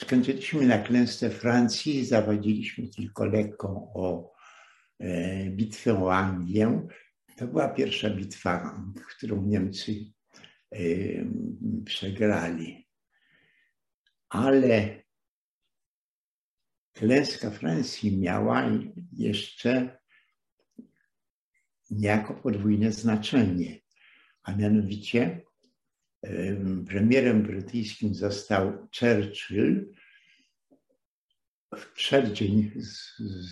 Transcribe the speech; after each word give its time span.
Skończyliśmy 0.00 0.66
na 0.66 0.78
klęsce 0.78 1.30
Francji, 1.30 2.04
zawadziliśmy 2.04 2.88
tylko 2.88 3.24
lekko 3.24 3.68
o 3.94 4.34
bitwę 5.50 6.04
o 6.04 6.14
Anglię. 6.14 6.86
To 7.36 7.46
była 7.46 7.68
pierwsza 7.68 8.10
bitwa, 8.10 8.84
którą 9.08 9.42
Niemcy 9.42 9.92
przegrali. 11.84 12.88
Ale 14.28 15.02
klęska 16.92 17.50
Francji 17.50 18.18
miała 18.18 18.70
jeszcze 19.12 19.98
niejako 21.90 22.34
podwójne 22.34 22.92
znaczenie, 22.92 23.80
a 24.42 24.56
mianowicie 24.56 25.42
premierem 26.86 27.42
brytyjskim 27.42 28.14
został 28.14 28.88
Churchill 28.98 29.92
w 31.76 31.92
przeddzień 31.92 32.70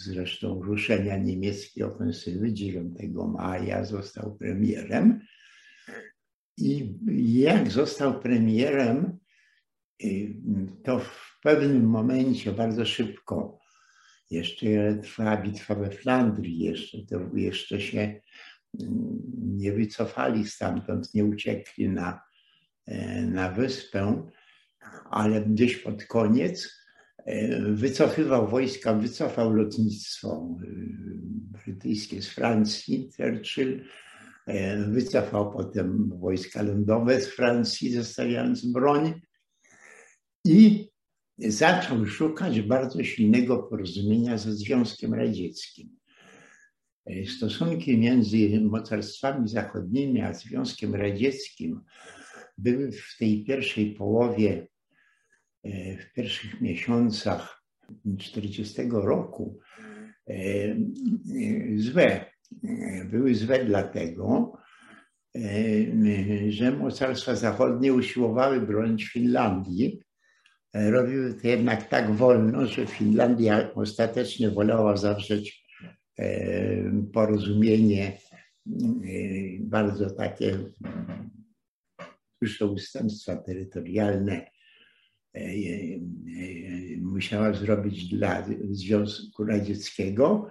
zresztą 0.05 0.63
ruszenia 0.63 1.19
niemieckiej 1.19 1.85
ofensywy 1.85 2.53
9 2.53 2.99
maja 3.15 3.85
został 3.85 4.37
premierem. 4.37 5.21
I 6.57 6.95
jak 7.41 7.71
został 7.71 8.21
premierem, 8.21 9.19
to 10.85 10.99
w 10.99 11.39
pewnym 11.43 11.85
momencie, 11.85 12.53
bardzo 12.53 12.85
szybko, 12.85 13.59
jeszcze 14.31 14.99
trwała 15.03 15.37
bitwa 15.37 15.75
we 15.75 15.91
Flandrii, 15.91 16.59
jeszcze, 16.59 16.99
to 17.07 17.21
jeszcze 17.35 17.81
się 17.81 18.21
nie 19.39 19.73
wycofali 19.73 20.47
stamtąd, 20.47 21.15
nie 21.15 21.25
uciekli 21.25 21.89
na, 21.89 22.28
na 23.27 23.53
wyspę, 23.53 24.29
ale 25.11 25.41
gdzieś 25.41 25.77
pod 25.77 26.05
koniec 26.05 26.79
wycofywał 27.61 28.49
wojska, 28.49 28.95
wycofał 28.95 29.53
lotnictwo 29.53 30.57
brytyjskie 31.65 32.23
z 32.23 32.29
Francji, 32.29 33.11
Churchill, 33.17 33.85
wycofał 34.89 35.53
potem 35.53 36.19
wojska 36.21 36.63
lądowe 36.63 37.21
z 37.21 37.29
Francji, 37.29 37.93
zostawiając 37.93 38.67
broń 38.67 39.21
i 40.45 40.89
zaczął 41.39 42.07
szukać 42.07 42.61
bardzo 42.61 43.05
silnego 43.05 43.59
porozumienia 43.59 44.39
ze 44.39 44.53
Związkiem 44.53 45.15
Radzieckim. 45.15 45.97
Stosunki 47.37 47.99
między 47.99 48.61
mocarstwami 48.61 49.49
zachodnimi 49.49 50.21
a 50.21 50.35
Związkiem 50.35 50.95
Radzieckim 50.95 51.81
były 52.59 52.93
w 52.93 53.17
tej 53.19 53.45
pierwszej 53.45 53.95
połowie, 53.95 54.67
w 56.01 56.13
pierwszych 56.15 56.61
miesiącach 56.61 57.63
1940 58.15 58.83
roku 58.93 59.61
złe. 61.77 62.25
Były 63.11 63.35
złe 63.35 63.65
dlatego, 63.65 64.53
że 66.49 66.73
mocarstwa 66.73 67.35
zachodnie 67.35 67.93
usiłowały 67.93 68.61
bronić 68.61 69.05
Finlandii, 69.05 70.03
robiły 70.75 71.35
to 71.35 71.49
jednak 71.49 71.89
tak 71.89 72.11
wolno, 72.11 72.67
że 72.67 72.87
Finlandia 72.87 73.75
ostatecznie 73.75 74.51
wolała 74.51 74.97
zawrzeć 74.97 75.69
porozumienie 77.13 78.19
bardzo 79.61 80.11
takie 80.11 80.59
już 82.41 82.61
ustępstwa 82.61 83.37
terytorialne 83.37 84.51
musiała 87.01 87.53
zrobić 87.53 88.09
dla 88.09 88.47
Związku 88.71 89.45
Radzieckiego, 89.45 90.51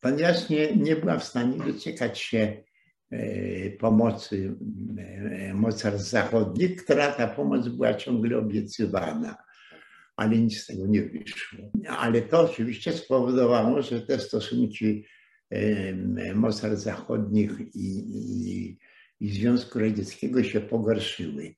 ponieważ 0.00 0.48
nie, 0.48 0.76
nie 0.76 0.96
była 0.96 1.18
w 1.18 1.24
stanie 1.24 1.58
dociekać 1.58 2.18
się 2.18 2.64
pomocy 3.78 4.54
mocarstw 5.54 6.10
zachodnich, 6.10 6.84
która 6.84 7.12
ta 7.12 7.28
pomoc 7.28 7.68
była 7.68 7.94
ciągle 7.94 8.38
obiecywana, 8.38 9.36
ale 10.16 10.38
nic 10.38 10.58
z 10.58 10.66
tego 10.66 10.86
nie 10.86 11.02
wyszło. 11.02 11.58
Ale 11.88 12.22
to 12.22 12.40
oczywiście 12.40 12.92
spowodowało, 12.92 13.82
że 13.82 14.00
te 14.00 14.18
stosunki 14.18 15.04
mocarstw 16.34 16.84
zachodnich 16.84 17.50
i, 17.74 17.86
i, 17.86 18.78
i 19.20 19.30
Związku 19.30 19.78
Radzieckiego 19.78 20.44
się 20.44 20.60
pogorszyły. 20.60 21.54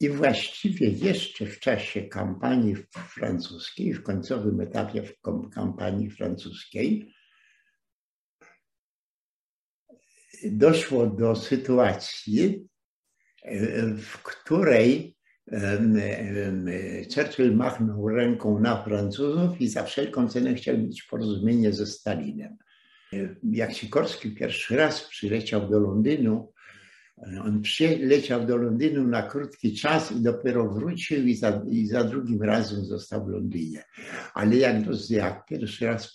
I 0.00 0.08
właściwie 0.08 0.88
jeszcze 0.88 1.46
w 1.46 1.60
czasie 1.60 2.02
kampanii 2.02 2.76
francuskiej, 2.92 3.94
w 3.94 4.02
końcowym 4.02 4.60
etapie 4.60 5.02
kampanii 5.54 6.10
francuskiej, 6.10 7.14
doszło 10.44 11.06
do 11.06 11.36
sytuacji, 11.36 12.68
w 13.96 14.22
której 14.22 15.16
Churchill 17.14 17.56
machnął 17.56 18.08
ręką 18.08 18.58
na 18.58 18.82
Francuzów 18.84 19.60
i 19.60 19.68
za 19.68 19.84
wszelką 19.84 20.28
cenę 20.28 20.54
chciał 20.54 20.78
mieć 20.78 21.02
porozumienie 21.02 21.72
ze 21.72 21.86
Stalinem. 21.86 22.56
Jak 23.42 23.74
Sikorski 23.74 24.34
pierwszy 24.34 24.76
raz 24.76 25.08
przyleciał 25.08 25.70
do 25.70 25.80
Londynu, 25.80 26.52
on 27.44 27.62
przyleciał 27.62 28.46
do 28.46 28.56
Londynu 28.56 29.08
na 29.08 29.22
krótki 29.22 29.74
czas 29.74 30.12
i 30.12 30.20
dopiero 30.20 30.70
wrócił 30.70 31.26
i 31.26 31.34
za, 31.34 31.62
i 31.70 31.86
za 31.86 32.04
drugim 32.04 32.42
razem 32.42 32.84
został 32.84 33.26
w 33.26 33.28
Londynie. 33.28 33.84
Ale 34.34 34.56
jak, 34.56 34.76
jak 35.10 35.46
pierwszy 35.46 35.86
raz, 35.86 36.14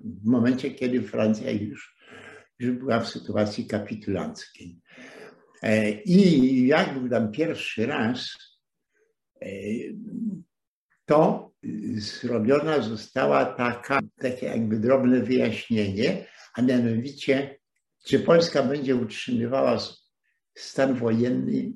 w 0.00 0.24
momencie, 0.24 0.70
kiedy 0.70 1.02
Francja 1.02 1.50
już, 1.50 1.96
już 2.58 2.76
była 2.76 3.00
w 3.00 3.08
sytuacji 3.08 3.66
kapitulanckiej. 3.66 4.78
I 6.04 6.66
jak 6.66 6.98
był 6.98 7.08
tam 7.08 7.32
pierwszy 7.32 7.86
raz, 7.86 8.36
to 11.04 11.52
zrobiona 11.94 12.82
została 12.82 13.44
taka, 13.44 14.00
takie 14.18 14.46
jakby 14.46 14.78
drobne 14.78 15.20
wyjaśnienie, 15.20 16.26
a 16.54 16.62
mianowicie, 16.62 17.58
czy 18.06 18.20
Polska 18.20 18.62
będzie 18.62 18.96
utrzymywała 18.96 19.78
stan 20.54 20.94
wojenny 20.94 21.72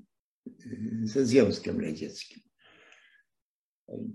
ze 1.02 1.26
Związkiem 1.26 1.80
Radzieckim. 1.80 2.40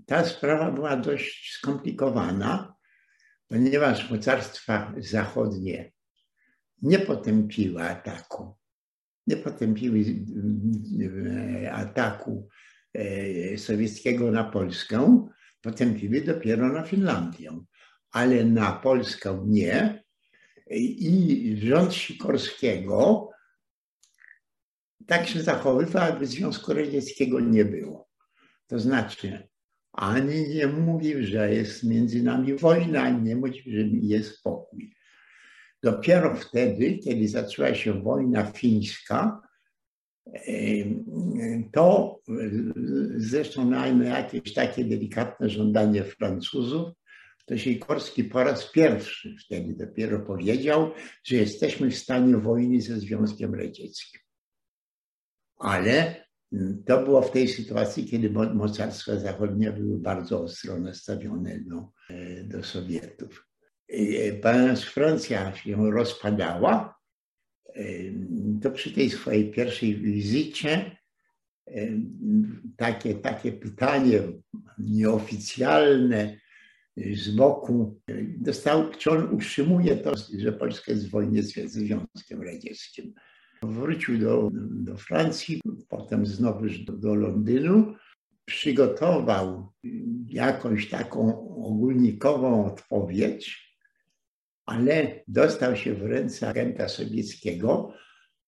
Ta 0.06 0.24
sprawa 0.24 0.72
była 0.72 0.96
dość 0.96 1.52
skomplikowana, 1.52 2.74
ponieważ 3.48 4.10
mocarstwa 4.10 4.94
zachodnie 4.98 5.92
nie 6.82 6.98
potępiły 6.98 7.82
ataku, 7.82 8.56
nie 9.26 9.36
potępiły 9.36 10.04
ataku 11.72 12.48
sowieckiego 13.56 14.30
na 14.30 14.44
Polskę, 14.44 15.28
potępiły 15.60 16.20
dopiero 16.20 16.68
na 16.72 16.82
Finlandię, 16.82 17.60
ale 18.10 18.44
na 18.44 18.72
Polskę 18.72 19.44
nie. 19.46 20.04
I 20.70 21.60
rząd 21.62 21.94
Sikorskiego 21.94 23.28
tak 25.10 25.28
się 25.28 25.42
zachowywał, 25.42 26.08
jakby 26.08 26.26
Związku 26.26 26.74
Radzieckiego 26.74 27.40
nie 27.40 27.64
było. 27.64 28.08
To 28.66 28.78
znaczy, 28.78 29.48
ani 29.92 30.48
nie 30.48 30.66
mówił, 30.66 31.26
że 31.26 31.54
jest 31.54 31.84
między 31.84 32.22
nami 32.22 32.54
wojna, 32.54 33.02
ani 33.02 33.22
nie 33.22 33.36
mówił, 33.36 33.62
że 33.66 33.80
jest 34.02 34.38
spokój. 34.38 34.94
Dopiero 35.82 36.34
wtedy, 36.34 36.98
kiedy 36.98 37.28
zaczęła 37.28 37.74
się 37.74 38.02
wojna 38.02 38.44
fińska, 38.46 39.40
to 41.72 42.18
zresztą 43.16 43.70
na 43.70 43.86
jakieś 43.86 44.54
takie 44.54 44.84
delikatne 44.84 45.50
żądanie 45.50 46.04
Francuzów, 46.04 46.88
to 47.46 47.58
Sikorski 47.58 48.24
po 48.24 48.44
raz 48.44 48.70
pierwszy 48.72 49.36
wtedy 49.46 49.74
dopiero 49.74 50.20
powiedział, 50.20 50.90
że 51.24 51.36
jesteśmy 51.36 51.90
w 51.90 51.98
stanie 51.98 52.36
wojny 52.36 52.80
ze 52.80 53.00
Związkiem 53.00 53.54
Radzieckim. 53.54 54.20
Ale 55.60 56.24
to 56.86 57.04
było 57.04 57.22
w 57.22 57.30
tej 57.30 57.48
sytuacji, 57.48 58.06
kiedy 58.06 58.30
mocarstwa 58.30 59.16
zachodnie 59.16 59.72
były 59.72 59.98
bardzo 59.98 60.42
ostro 60.42 60.78
nastawione 60.78 61.58
do, 61.60 61.88
do 62.44 62.64
Sowietów. 62.64 63.46
Ponieważ 64.42 64.84
Francja 64.84 65.56
się 65.56 65.90
rozpadała, 65.90 67.00
to 68.62 68.70
przy 68.70 68.92
tej 68.92 69.10
swojej 69.10 69.50
pierwszej 69.50 69.96
wizycie 69.96 70.96
takie, 72.76 73.14
takie 73.14 73.52
pytanie 73.52 74.20
nieoficjalne 74.78 76.40
z 76.96 77.30
boku 77.30 78.00
dostał, 78.38 78.90
czy 78.90 79.10
on 79.10 79.34
utrzymuje 79.34 79.96
to, 79.96 80.14
że 80.38 80.52
w 80.52 81.10
wojnie 81.10 81.42
z 81.42 81.54
Związkiem 81.54 82.42
Radzieckim. 82.42 83.14
Wrócił 83.62 84.18
do, 84.18 84.50
do 84.70 84.96
Francji, 84.96 85.60
potem 85.88 86.26
znowu 86.26 86.66
do, 86.86 86.92
do 86.92 87.14
Londynu. 87.14 87.94
przygotował 88.44 89.72
jakąś 90.26 90.88
taką 90.88 91.48
ogólnikową 91.64 92.66
odpowiedź, 92.66 93.70
ale 94.66 95.24
dostał 95.28 95.76
się 95.76 95.94
w 95.94 96.02
ręce 96.02 96.48
agenta 96.48 96.88
sowieckiego. 96.88 97.92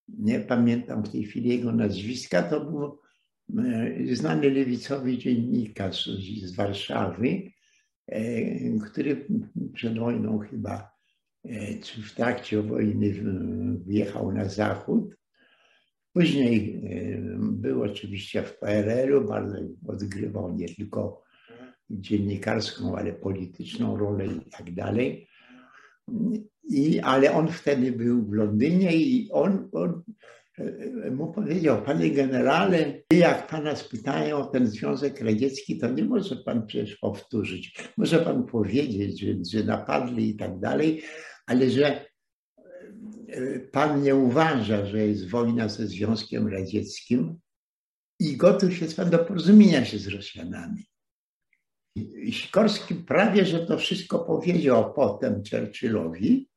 Nie 0.08 0.40
pamiętam 0.40 1.02
w 1.02 1.08
tej 1.08 1.24
chwili 1.24 1.48
jego 1.48 1.72
nazwiska. 1.72 2.42
To 2.42 2.60
był 2.64 2.98
e, 3.64 4.16
znany 4.16 4.50
lewicowy 4.50 5.18
dziennikarz 5.18 6.06
z 6.42 6.54
Warszawy, 6.54 7.42
e, 8.06 8.78
który 8.78 9.26
przed 9.74 9.98
wojną 9.98 10.38
chyba, 10.38 10.91
czy 11.82 12.02
w 12.02 12.14
trakcie 12.14 12.62
wojny 12.62 13.14
wyjechał 13.86 14.32
na 14.32 14.48
zachód 14.48 15.16
Później 16.12 16.82
był 17.40 17.82
oczywiście 17.82 18.42
w 18.42 18.58
PRL-u, 18.58 19.28
bardzo 19.28 19.56
odgrywał 19.88 20.54
nie 20.56 20.68
tylko 20.68 21.22
dziennikarską, 21.90 22.96
ale 22.96 23.12
polityczną 23.12 23.96
rolę 23.96 24.26
i 24.26 24.40
tak 24.50 24.74
dalej. 24.74 25.28
I, 26.68 27.00
ale 27.00 27.32
on 27.32 27.48
wtedy 27.48 27.92
był 27.92 28.24
w 28.24 28.32
Londynie 28.32 28.96
i 28.96 29.28
on, 29.32 29.68
on 29.72 29.90
e, 29.90 30.02
mu 31.10 31.32
powiedział, 31.32 31.82
panie 31.82 32.10
generale, 32.10 33.02
jak 33.12 33.46
pana 33.46 33.76
spytają 33.76 34.36
o 34.36 34.44
ten 34.44 34.66
Związek 34.66 35.20
Radziecki, 35.20 35.78
to 35.78 35.90
nie 35.90 36.04
może 36.04 36.36
pan 36.36 36.66
przecież 36.66 36.96
powtórzyć. 36.96 37.78
Może 37.96 38.18
pan 38.18 38.46
powiedzieć, 38.46 39.20
że, 39.20 39.26
że 39.58 39.64
napadli 39.64 40.28
i 40.28 40.36
tak 40.36 40.58
dalej, 40.60 41.02
ale 41.46 41.70
że 41.70 42.06
pan 43.72 44.02
nie 44.02 44.14
uważa, 44.14 44.86
że 44.86 45.06
jest 45.06 45.28
wojna 45.28 45.68
ze 45.68 45.86
Związkiem 45.86 46.48
Radzieckim 46.48 47.38
i 48.20 48.36
gotów 48.36 48.80
jest 48.80 48.96
pan 48.96 49.10
do 49.10 49.18
porozumienia 49.18 49.84
się 49.84 49.98
z 49.98 50.08
Rosjanami. 50.08 50.84
Sikorski 52.30 52.94
prawie, 52.94 53.46
że 53.46 53.66
to 53.66 53.78
wszystko 53.78 54.18
powiedział 54.18 54.94
potem 54.94 55.42
Churchillowi, 55.50 56.48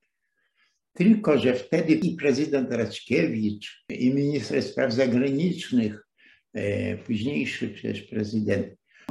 tylko 0.95 1.39
że 1.39 1.53
wtedy 1.53 1.93
i 1.93 2.15
prezydent 2.15 2.71
Raczkiewicz, 2.71 3.85
i 3.89 4.13
minister 4.13 4.63
spraw 4.63 4.93
zagranicznych, 4.93 6.07
e, 6.53 6.97
późniejszy 6.97 7.69
przecież 7.69 8.01
prezydent, 8.01 8.67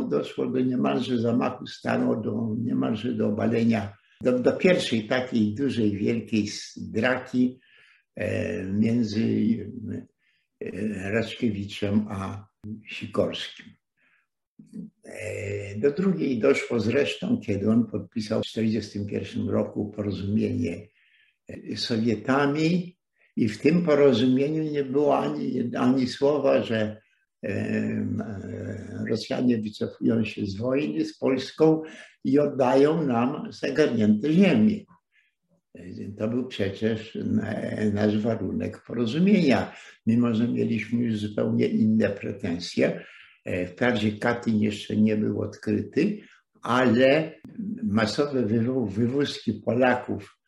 doszło 0.08 0.46
do 0.46 0.60
niemalże 0.60 1.18
zamachu 1.18 1.66
stanu, 1.66 2.22
do 2.22 2.56
niemalże 2.58 3.12
do 3.12 3.28
obalenia 3.28 3.96
do, 4.20 4.38
do 4.38 4.52
pierwszej 4.52 5.06
takiej 5.06 5.54
dużej, 5.54 5.96
wielkiej 5.96 6.48
draki 6.76 7.60
e, 8.16 8.64
między 8.64 9.24
e, 10.60 11.10
Raczkiewiczem 11.10 12.06
a 12.10 12.48
Sikorskim. 12.88 13.66
Do 15.76 15.90
drugiej 15.90 16.38
doszło 16.38 16.80
zresztą, 16.80 17.40
kiedy 17.46 17.70
on 17.70 17.86
podpisał 17.86 18.40
w 18.40 18.44
1941 18.44 19.48
roku 19.48 19.92
porozumienie 19.96 20.88
Sowietami 21.76 22.96
i 23.36 23.48
w 23.48 23.60
tym 23.60 23.84
porozumieniu 23.84 24.62
nie 24.62 24.84
było 24.84 25.18
ani, 25.18 25.70
ani 25.76 26.06
słowa, 26.06 26.62
że 26.62 27.04
Rosjanie 29.08 29.58
wycofują 29.58 30.24
się 30.24 30.46
z 30.46 30.56
wojny 30.56 31.04
z 31.04 31.18
Polską 31.18 31.82
i 32.24 32.38
oddają 32.38 33.06
nam 33.06 33.52
zagarnięte 33.52 34.32
ziemie. 34.32 34.84
To 36.18 36.28
był 36.28 36.46
przecież 36.46 37.18
nasz 37.92 38.18
warunek 38.18 38.84
porozumienia, 38.86 39.72
mimo 40.06 40.34
że 40.34 40.48
mieliśmy 40.48 41.02
już 41.02 41.16
zupełnie 41.16 41.66
inne 41.66 42.10
pretensje. 42.10 43.04
E, 43.44 43.66
wprawdzie 43.66 44.12
Katyn 44.12 44.60
jeszcze 44.60 44.96
nie 44.96 45.16
był 45.16 45.40
odkryty, 45.40 46.18
ale 46.62 47.32
masowe 47.82 48.46
wywózki 48.86 49.52
Polaków, 49.52 50.38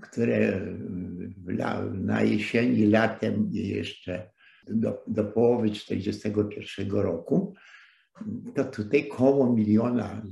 które 0.00 0.66
na 1.92 2.22
jesieni, 2.22 2.86
latem 2.86 3.48
jeszcze 3.52 4.30
do, 4.68 5.04
do 5.06 5.24
połowy 5.24 5.70
1941 5.70 6.90
roku, 6.90 7.54
to 8.54 8.64
tutaj 8.64 9.08
koło 9.08 9.52
miliona 9.52 10.22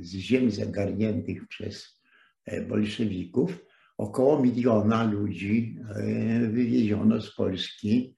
z 0.00 0.10
ziem 0.10 0.50
zagarniętych 0.50 1.48
przez 1.48 2.02
e, 2.44 2.60
bolszewików, 2.60 3.64
około 3.98 4.42
miliona 4.42 5.04
ludzi 5.04 5.78
e, 5.88 6.48
wywieziono 6.48 7.20
z 7.20 7.34
Polski 7.34 8.16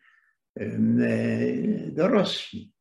e, 0.56 0.78
do 1.90 2.08
Rosji. 2.08 2.72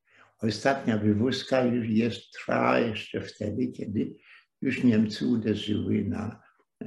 Ostatnia 0.41 0.97
wywózka 0.97 1.63
już 1.63 1.87
jest, 1.89 2.31
trwała 2.31 2.79
jeszcze 2.79 3.21
wtedy, 3.21 3.67
kiedy 3.67 4.15
już 4.61 4.83
Niemcy 4.83 5.27
uderzyły 5.27 6.03
na 6.03 6.41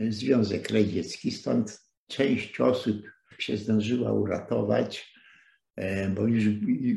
Związek 0.09 0.71
Radziecki, 0.71 1.31
stąd 1.31 1.81
część 2.09 2.61
osób 2.61 3.03
się 3.39 3.57
zdążyła 3.57 4.13
uratować, 4.13 5.13
E, 5.77 6.09
bo, 6.09 6.27
już, 6.27 6.45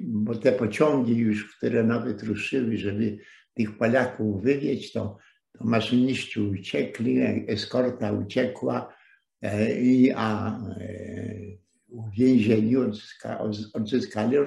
bo 0.04 0.36
te 0.36 0.52
pociągi 0.52 1.18
już, 1.18 1.58
które 1.58 1.84
nawet 1.84 2.24
ruszyły, 2.24 2.78
żeby 2.78 3.18
tych 3.54 3.78
Polaków 3.78 4.44
wywieźć, 4.44 4.92
to, 4.92 5.18
to 5.52 5.64
maszyniści 5.64 6.40
uciekli, 6.40 7.22
eskorta 7.48 8.12
uciekła, 8.12 8.94
e, 9.44 9.70
a 10.16 10.60
uwięzieni 11.88 12.76
e, 12.76 12.80
odzyska, 12.80 13.40
odzyskali, 13.74 14.38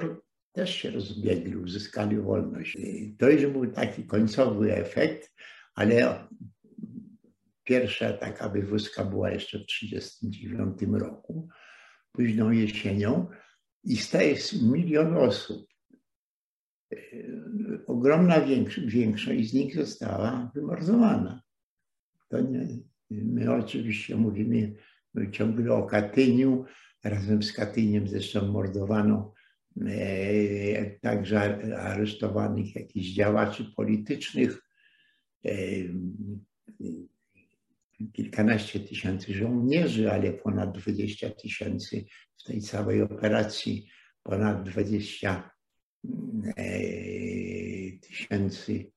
też 0.51 0.75
się 0.75 0.91
rozbiegli, 0.91 1.57
uzyskali 1.57 2.17
wolność. 2.17 2.77
To 3.19 3.29
już 3.29 3.45
był 3.45 3.71
taki 3.71 4.03
końcowy 4.03 4.75
efekt, 4.75 5.31
ale 5.75 6.27
pierwsza 7.69 8.13
taka 8.13 8.49
wywózka 8.49 9.05
była 9.05 9.31
jeszcze 9.31 9.59
w 9.59 9.65
1939 9.65 11.01
roku, 11.01 11.47
późną 12.11 12.51
jesienią. 12.51 13.27
I 13.83 13.97
staje 13.97 14.37
się 14.37 14.57
milion 14.63 15.17
osób. 15.17 15.67
E, 16.93 16.97
ogromna 17.87 18.41
większość, 18.41 18.87
większość 18.87 19.49
z 19.49 19.53
nich 19.53 19.75
została 19.75 20.51
wymordowana. 20.55 21.41
To 22.29 22.41
nie, 22.41 22.67
my 23.09 23.53
oczywiście 23.53 24.15
mówimy 24.15 24.75
ciągle 25.31 25.73
o 25.73 25.83
Katyniu. 25.83 26.65
Razem 27.03 27.43
z 27.43 27.53
Katyniem 27.53 28.07
zresztą 28.07 28.47
mordowano 28.47 29.33
e, 29.81 30.99
także 30.99 31.39
aresztowanych 31.77 32.75
jakichś 32.75 33.07
działaczy 33.07 33.65
politycznych. 33.75 34.61
E, 35.45 35.51
kilkanaście 38.13 38.79
tysięcy 38.79 39.33
żołnierzy, 39.33 40.11
ale 40.11 40.33
ponad 40.33 40.77
20 40.77 41.29
tysięcy 41.29 42.05
w 42.37 42.43
tej 42.43 42.61
całej 42.61 43.01
operacji, 43.01 43.89
ponad 44.23 44.69
20 44.69 45.51
e, 46.57 46.63
tysięcy 48.01 48.91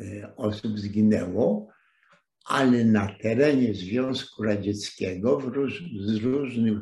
e, 0.00 0.36
osób 0.36 0.78
zginęło, 0.78 1.68
ale 2.44 2.84
na 2.84 3.14
terenie 3.22 3.74
Związku 3.74 4.42
Radzieckiego 4.42 5.40
róż, 5.40 5.84
z 6.00 6.16
różnych 6.16 6.78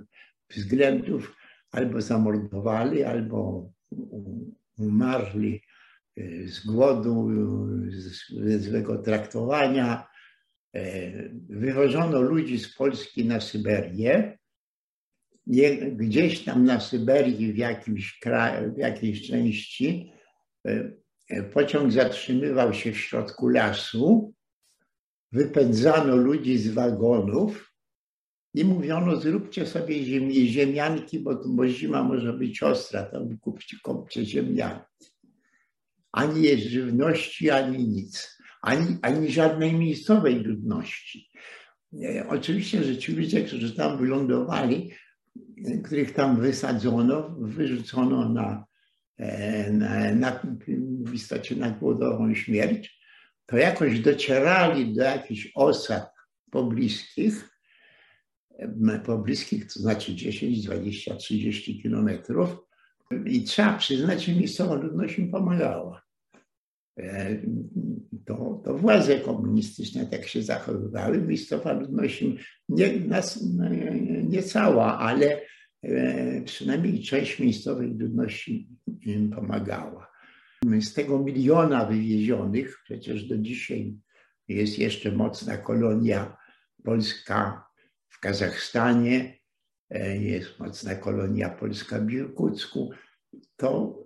względów 0.51 1.37
albo 1.71 2.01
zamordowali, 2.01 3.05
albo 3.05 3.71
umarli 4.79 5.63
e, 6.17 6.49
z 6.49 6.67
głodu, 6.67 7.31
ze 8.41 8.59
złego 8.59 8.99
traktowania, 8.99 10.06
wywożono 11.49 12.21
ludzi 12.21 12.59
z 12.59 12.75
Polski 12.75 13.25
na 13.25 13.41
Syberię. 13.41 14.39
Gdzieś 15.93 16.45
tam 16.45 16.65
na 16.65 16.81
Syberii, 16.81 17.53
w, 17.53 17.57
jakimś 17.57 18.19
kraju, 18.19 18.75
w 18.75 18.79
jakiejś 18.79 19.29
części, 19.29 20.13
e, 20.67 20.93
e, 21.29 21.43
pociąg 21.43 21.93
zatrzymywał 21.93 22.75
się 22.75 22.93
w 22.93 22.99
środku 22.99 23.49
lasu. 23.49 24.35
Wypędzano 25.33 26.17
ludzi 26.17 26.59
z 26.59 26.69
wagonów 26.69 27.73
i 28.55 28.65
mówiono: 28.65 29.17
Zróbcie 29.17 29.67
sobie 29.67 30.05
ziemi, 30.05 30.49
ziemianki, 30.49 31.19
bo, 31.21 31.43
bo 31.47 31.69
zima 31.69 32.03
może 32.03 32.33
być 32.33 32.63
ostra, 32.63 33.03
to 33.03 33.29
kupcie, 33.41 33.77
kupcie 33.83 34.25
ziemianki. 34.25 35.07
Ani 36.13 36.43
jest 36.43 36.63
żywności, 36.63 37.51
ani 37.51 37.89
nic 37.89 38.36
ani, 38.67 38.99
ani 39.03 39.31
żadnej 39.33 39.75
miejscowej 39.75 40.35
ludności. 40.35 41.31
Oczywiście, 42.29 42.85
że 42.85 42.99
ci 42.99 43.13
ludzie, 43.13 43.45
którzy 43.45 43.77
tam 43.77 43.99
wylądowali, 43.99 44.91
których 45.85 46.13
tam 46.13 46.41
wysadzono, 46.41 47.37
wyrzucono 47.41 48.29
na, 48.29 48.65
e, 49.19 49.73
na, 49.73 50.15
na, 50.15 50.41
w 51.05 51.15
istocie 51.15 51.57
na 51.57 51.71
głodową 51.71 52.35
śmierć, 52.35 53.01
to 53.47 53.57
jakoś 53.57 54.01
docierali 54.01 54.95
do 54.95 55.03
jakichś 55.03 55.53
osad 55.55 56.11
pobliskich, 56.51 57.51
pobliskich, 59.05 59.73
to 59.73 59.81
znaczy 59.81 60.15
10, 60.15 60.67
20, 60.67 61.17
30 61.17 61.83
kilometrów 61.83 62.57
i 63.27 63.45
trzeba 63.45 63.79
przyznać, 63.79 64.25
że 64.25 64.33
miejscowa 64.33 64.75
ludność 64.75 65.19
im 65.19 65.31
pomagała. 65.31 66.06
To, 68.27 68.63
to 68.65 68.75
władze 68.75 69.21
komunistyczne 69.21 70.07
tak 70.07 70.27
się 70.27 70.43
zachowywały. 70.43 71.23
Miejscowa 71.23 71.73
ludność 71.73 72.25
nie, 72.69 73.01
nas, 73.01 73.45
nie 74.29 74.43
cała, 74.43 74.99
ale 74.99 75.41
przynajmniej 76.45 77.03
część 77.03 77.39
miejscowej 77.39 77.95
ludności 77.95 78.69
im 79.01 79.31
pomagała. 79.31 80.11
Z 80.81 80.95
tego 80.95 81.19
miliona 81.19 81.85
wywiezionych, 81.85 82.81
przecież 82.85 83.25
do 83.25 83.39
dzisiaj 83.39 83.95
jest 84.49 84.79
jeszcze 84.79 85.13
mocna 85.13 85.57
kolonia 85.57 86.37
polska 86.85 87.67
w 88.09 88.21
Kazachstanie, 88.21 89.39
e, 89.91 90.17
jest 90.17 90.59
mocna 90.59 90.95
kolonia 90.95 91.49
polska 91.51 92.01
w 92.01 92.11
Irkucku, 92.11 92.91
to 93.57 93.99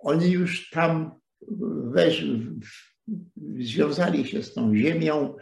oni 0.00 0.30
już 0.30 0.70
tam 0.70 1.21
weż, 1.92 2.26
związali 3.58 4.26
się 4.26 4.42
z 4.42 4.54
tą 4.54 4.76
ziemią, 4.76 5.34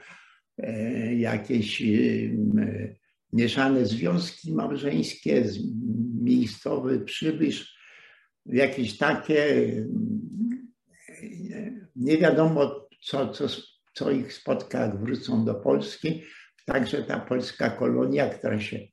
e, 0.58 1.14
jakieś 1.14 1.82
e, 1.82 1.86
mieszane 3.32 3.86
związki 3.86 4.52
małżeńskie, 4.52 5.44
miejscowy 6.22 7.00
przybysz, 7.00 7.80
jakieś 8.46 8.96
takie, 8.98 9.72
nie 11.96 12.18
wiadomo 12.18 12.88
co, 13.00 13.28
co, 13.28 13.46
co 13.94 14.10
ich 14.10 14.32
spotka, 14.32 14.80
jak 14.80 15.00
wrócą 15.00 15.44
do 15.44 15.54
Polski. 15.54 16.22
Także 16.66 17.02
ta 17.02 17.20
polska 17.20 17.70
kolonia, 17.70 18.28
która 18.28 18.60
się 18.60 18.76
e, 18.76 18.88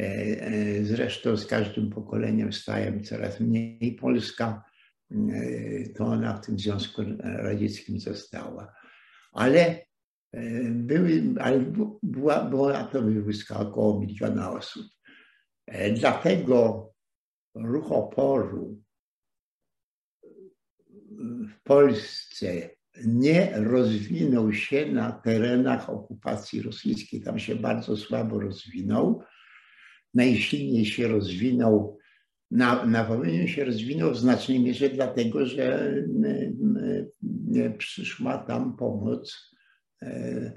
e, 0.00 0.84
zresztą 0.84 1.36
z 1.36 1.46
każdym 1.46 1.90
pokoleniem 1.90 2.52
staje 2.52 3.00
coraz 3.00 3.40
mniej 3.40 3.96
polska, 4.00 4.62
e, 4.66 4.69
to 5.96 6.04
ona 6.04 6.36
w 6.36 6.46
tym 6.46 6.58
Związku 6.58 7.02
Radzieckim 7.22 8.00
została. 8.00 8.74
Ale 9.32 9.86
były, 10.70 11.22
ale 11.40 11.60
była, 12.02 12.44
była 12.44 12.84
to 12.84 13.02
wywózka 13.02 13.60
około 13.60 14.00
miliona 14.00 14.52
osób. 14.52 14.86
Dlatego 15.94 16.86
ruch 17.54 17.92
oporu 17.92 18.82
w 21.48 21.62
Polsce 21.62 22.70
nie 23.06 23.52
rozwinął 23.56 24.52
się 24.52 24.92
na 24.92 25.12
terenach 25.12 25.90
okupacji 25.90 26.62
rosyjskiej. 26.62 27.22
Tam 27.22 27.38
się 27.38 27.56
bardzo 27.56 27.96
słabo 27.96 28.40
rozwinął. 28.40 29.22
Najsilniej 30.14 30.86
się 30.86 31.08
rozwinął, 31.08 31.98
na, 32.50 32.86
na 32.86 33.08
się 33.46 33.64
rozwinął 33.64 34.10
w 34.10 34.18
znacznej 34.18 34.60
mierze 34.60 34.88
dlatego, 34.88 35.46
że 35.46 35.94
przyszła 37.78 38.38
tam 38.38 38.76
pomoc 38.76 39.54
e, 40.02 40.52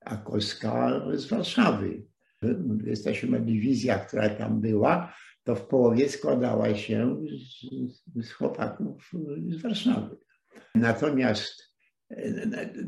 Akolska 0.00 1.02
z 1.14 1.26
Warszawy. 1.26 2.02
27 2.42 3.44
dywizja, 3.46 3.98
która 3.98 4.28
tam 4.28 4.60
była, 4.60 5.14
to 5.44 5.54
w 5.54 5.66
połowie 5.66 6.08
składała 6.08 6.74
się 6.74 7.16
z, 8.16 8.26
z 8.26 8.32
chłopaków 8.32 9.10
z 9.48 9.62
Warszawy. 9.62 10.16
Natomiast 10.74 11.72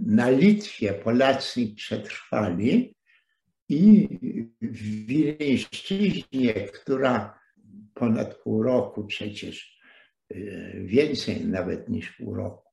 na 0.06 0.30
Litwie 0.30 0.92
Polacy 0.92 1.75
przetrwali 1.76 2.96
i 3.68 4.08
w 4.62 4.82
Wileńszczyźnie, 5.06 6.54
która 6.54 7.43
ponad 7.94 8.34
pół 8.34 8.62
roku 8.62 9.04
przecież, 9.04 9.78
e, 10.30 10.36
więcej 10.80 11.46
nawet 11.46 11.88
niż 11.88 12.12
pół 12.12 12.34
roku, 12.34 12.68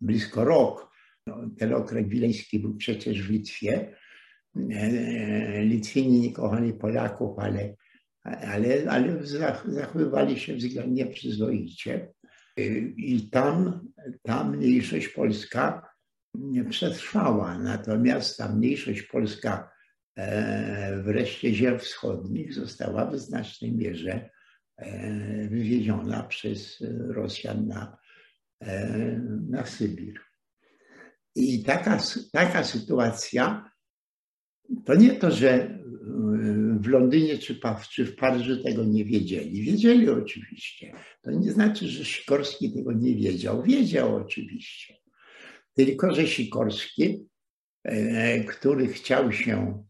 blisko 0.00 0.44
rok, 0.44 0.90
no, 1.26 1.50
ten 1.58 1.74
okręg 1.74 2.08
wileński 2.08 2.58
był 2.58 2.76
przecież 2.76 3.22
w 3.22 3.30
Litwie. 3.30 3.96
E, 4.70 5.64
Litwini 5.64 6.20
nie 6.20 6.32
kochali 6.32 6.72
Polaków, 6.72 7.38
ale, 7.38 7.74
ale, 8.22 8.90
ale 8.90 9.26
zachowywali 9.66 10.40
się 10.40 10.54
względnie 10.54 11.06
przyzwoicie. 11.06 12.12
E, 12.58 12.62
I 12.96 13.30
tam 13.30 13.80
ta 14.22 14.44
mniejszość 14.44 15.08
polska 15.08 15.88
przetrwała. 16.70 17.58
Natomiast 17.58 18.36
ta 18.36 18.52
mniejszość 18.52 19.02
polska 19.02 19.70
e, 20.16 21.02
wreszcie 21.02 21.54
ziem 21.54 21.78
wschodnich 21.78 22.54
została 22.54 23.06
w 23.06 23.18
znacznej 23.18 23.72
mierze 23.72 24.30
wywieziona 25.48 26.22
przez 26.22 26.82
Rosjan 27.08 27.66
na, 27.66 27.98
e, 28.60 29.20
na 29.48 29.66
Sybir. 29.66 30.20
I 31.34 31.64
taka, 31.64 31.98
taka 32.32 32.64
sytuacja, 32.64 33.70
to 34.84 34.94
nie 34.94 35.12
to, 35.12 35.30
że 35.30 35.78
w 36.80 36.86
Londynie 36.88 37.38
czy, 37.38 37.60
czy 37.90 38.04
w 38.04 38.16
Paryżu 38.16 38.62
tego 38.62 38.84
nie 38.84 39.04
wiedzieli. 39.04 39.62
Wiedzieli 39.62 40.10
oczywiście. 40.10 40.92
To 41.22 41.30
nie 41.30 41.52
znaczy, 41.52 41.88
że 41.88 42.04
Sikorski 42.04 42.72
tego 42.72 42.92
nie 42.92 43.14
wiedział. 43.14 43.62
Wiedział 43.62 44.16
oczywiście. 44.16 44.94
Tylko, 45.74 46.14
że 46.14 46.26
Sikorski, 46.26 47.26
e, 47.84 48.44
który 48.44 48.86
chciał 48.86 49.32
się 49.32 49.56
e, 49.58 49.84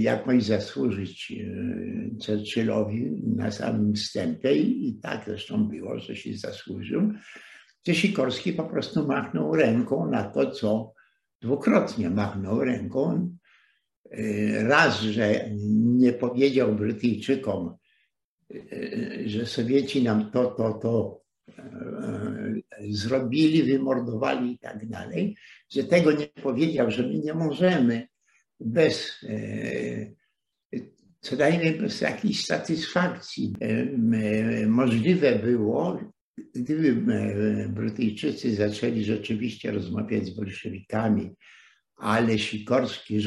jakoś 0.00 0.44
zasłużyć 0.44 1.32
e, 1.32 2.26
Churchillowi 2.26 3.22
na 3.36 3.50
samym 3.50 3.94
wstępie 3.94 4.52
i 4.54 4.98
tak 5.02 5.24
zresztą 5.26 5.68
było, 5.68 5.98
że 5.98 6.16
się 6.16 6.36
zasłużył, 6.36 7.12
że 7.86 7.94
Sikorski 7.94 8.52
po 8.52 8.64
prostu 8.64 9.06
machnął 9.06 9.56
ręką 9.56 10.10
na 10.10 10.24
to, 10.24 10.50
co 10.50 10.92
dwukrotnie 11.42 12.10
machnął 12.10 12.64
ręką. 12.64 13.36
Raz, 14.58 15.00
że 15.00 15.50
nie 15.70 16.12
powiedział 16.12 16.74
Brytyjczykom, 16.74 17.76
że 19.26 19.46
Sowieci 19.46 20.02
nam 20.02 20.30
to, 20.30 20.44
to, 20.44 20.72
to 20.72 21.20
zrobili, 22.90 23.62
wymordowali 23.62 24.52
i 24.52 24.58
tak 24.58 24.88
dalej, 24.88 25.36
że 25.70 25.84
tego 25.84 26.12
nie 26.12 26.26
powiedział, 26.26 26.90
że 26.90 27.02
my 27.02 27.18
nie 27.18 27.34
możemy 27.34 28.08
bez, 28.60 29.24
e, 29.28 30.78
co 31.20 31.36
najmniej 31.36 31.78
bez 31.78 32.00
jakiejś 32.00 32.46
satysfakcji. 32.46 33.54
E, 33.60 34.66
możliwe 34.66 35.38
było, 35.38 36.00
gdyby 36.54 37.12
e, 37.12 37.68
Brytyjczycy 37.68 38.54
zaczęli 38.54 39.04
rzeczywiście 39.04 39.70
rozmawiać 39.70 40.26
z 40.26 40.30
bolszewikami, 40.30 41.34
ale 41.96 42.38
Sikorski 42.38 43.20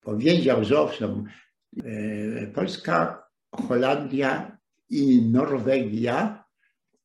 powiedział, 0.00 0.64
że 0.64 0.80
owszem, 0.80 1.24
Polska, 2.54 3.22
Holandia 3.52 4.58
i 4.90 5.22
Norwegia 5.22 6.44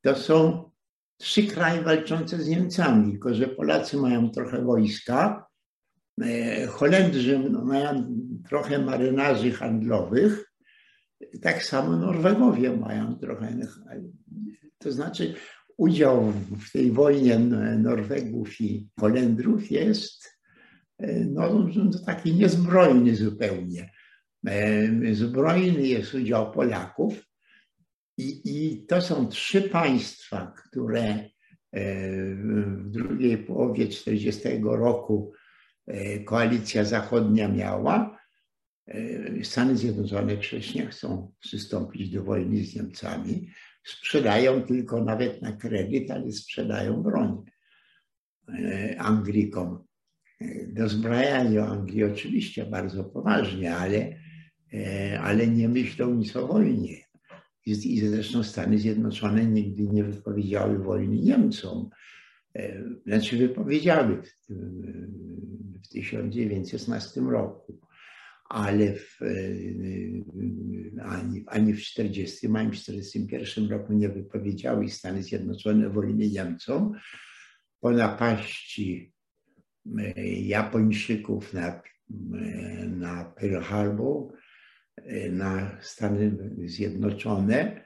to 0.02 0.16
są 0.16 0.70
trzy 1.18 1.48
kraje 1.48 1.82
walczące 1.82 2.44
z 2.44 2.48
Niemcami, 2.48 3.12
tylko 3.12 3.34
że 3.34 3.48
Polacy 3.48 3.98
mają 3.98 4.30
trochę 4.30 4.64
wojska, 4.64 5.48
e, 5.52 5.55
Holendrzy 6.70 7.40
mają 7.40 8.18
trochę 8.50 8.80
marynarzy 8.80 9.52
handlowych, 9.52 10.52
tak 11.42 11.64
samo 11.64 11.98
Norwegowie 11.98 12.78
mają 12.78 13.16
trochę. 13.16 13.58
To 14.78 14.92
znaczy, 14.92 15.34
udział 15.78 16.34
w 16.60 16.72
tej 16.72 16.92
wojnie 16.92 17.40
Norwegów 17.80 18.62
i 18.62 18.90
Holendrów 19.00 19.72
jest 19.72 20.40
e, 20.98 21.26
no, 21.26 21.68
taki 22.06 22.34
niezbrojny 22.36 23.16
zupełnie. 23.16 23.92
E, 24.48 25.16
zbrojny 25.16 25.88
jest 25.88 26.14
udział 26.14 26.52
Polaków, 26.52 27.26
i, 28.18 28.42
I 28.46 28.86
to 28.86 29.02
są 29.02 29.28
trzy 29.28 29.62
państwa, 29.62 30.54
które 30.56 31.04
e, 31.04 31.30
w 32.36 32.90
drugiej 32.90 33.38
połowie 33.38 33.88
40 33.88 34.42
roku 34.64 35.34
e, 35.34 35.45
koalicja 36.26 36.84
zachodnia 36.84 37.48
miała. 37.48 38.20
E, 38.88 39.44
Stany 39.44 39.78
Zjednoczone 39.78 40.38
przecież 40.38 40.76
nie 40.76 40.88
chcą 40.88 41.32
przystąpić 41.40 42.10
do 42.10 42.24
wojny 42.24 42.64
z 42.64 42.76
Niemcami. 42.76 43.50
Sprzedają 43.84 44.62
tylko 44.62 45.04
nawet 45.04 45.42
na 45.42 45.52
kredyt, 45.52 46.12
ale 46.12 46.32
sprzedają 46.32 47.04
broń 47.04 47.42
Anglikom. 48.98 49.84
Dozbrajają 50.68 51.66
Anglii 51.66 52.04
oczywiście 52.04 52.66
bardzo 52.66 53.04
poważnie, 53.04 53.76
ale, 53.76 54.16
ale 55.22 55.48
nie 55.48 55.70
myślą 55.70 56.14
nic 56.14 56.36
o 56.36 56.48
wojnie 56.48 57.06
i 57.66 58.00
zresztą 58.00 58.44
Stany 58.44 58.78
Zjednoczone 58.78 59.46
nigdy 59.46 59.84
nie 59.84 60.04
wypowiedziały 60.04 60.80
wojny 60.80 61.16
Niemcom. 61.16 61.90
E, 62.56 62.84
znaczy 63.06 63.38
wypowiedziały 63.38 64.22
w 65.84 65.90
1916 65.90 67.22
roku. 67.22 67.80
ale 68.50 68.94
w, 68.94 69.20
ani, 71.02 71.44
ani 71.48 71.74
w 71.74 71.82
40, 71.82 72.48
ani 72.56 72.72
w 72.72 72.76
41 72.76 73.70
roku 73.70 73.94
nie 73.94 74.10
wypowiedziały 74.10 74.90
Stany 74.90 75.24
Zjednoczone 75.24 75.90
wojny 75.90 76.30
Niemcom. 76.30 76.94
Po 77.80 77.92
napaści 77.92 79.14
Japończyków 80.42 81.54
na, 81.54 81.82
na 82.88 83.26
Pearl 83.26 83.60
Harbor, 83.62 84.34
na 85.32 85.78
Stany 85.82 86.38
Zjednoczone, 86.66 87.86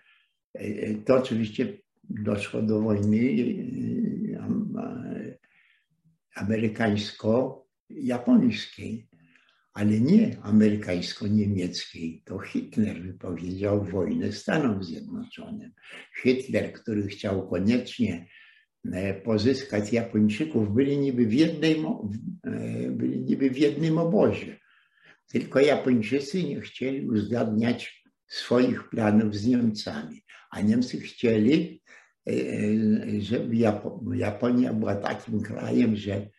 to 1.05 1.15
oczywiście 1.15 1.77
doszło 2.09 2.61
do 2.61 2.81
wojny 2.81 3.17
amerykańsko-japońskiej, 6.39 9.07
ale 9.73 9.99
nie 9.99 10.37
amerykańsko-niemieckiej. 10.41 12.21
To 12.25 12.39
Hitler 12.39 13.01
wypowiedział 13.01 13.85
wojnę 13.85 14.31
Stanom 14.31 14.83
Zjednoczonym. 14.83 15.71
Hitler, 16.23 16.73
który 16.73 17.07
chciał 17.07 17.49
koniecznie 17.49 18.27
e, 18.85 19.13
pozyskać 19.13 19.93
Japończyków, 19.93 20.73
byli 20.73 20.97
niby 20.97 21.25
w, 21.25 21.33
jednej, 21.33 21.83
e, 22.43 22.91
byli 22.91 23.21
niby 23.21 23.49
w 23.49 23.57
jednym 23.57 23.97
obozie. 23.97 24.59
Tylko 25.27 25.59
Japończycy 25.59 26.43
nie 26.43 26.61
chcieli 26.61 27.09
uzgadniać 27.09 28.03
swoich 28.27 28.89
planów 28.89 29.35
z 29.35 29.45
Niemcami, 29.45 30.23
a 30.51 30.61
Niemcy 30.61 30.99
chcieli 30.99 31.81
E, 32.29 32.33
e, 33.17 33.21
żeby 33.21 33.55
Japonia 34.15 34.73
była 34.73 34.95
takim 34.95 35.41
krajem, 35.41 35.95
że 35.95 36.13
e, 36.13 36.29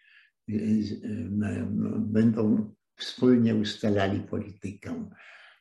będą 1.98 2.74
wspólnie 2.96 3.54
ustalali 3.54 4.20
politykę. 4.20 5.10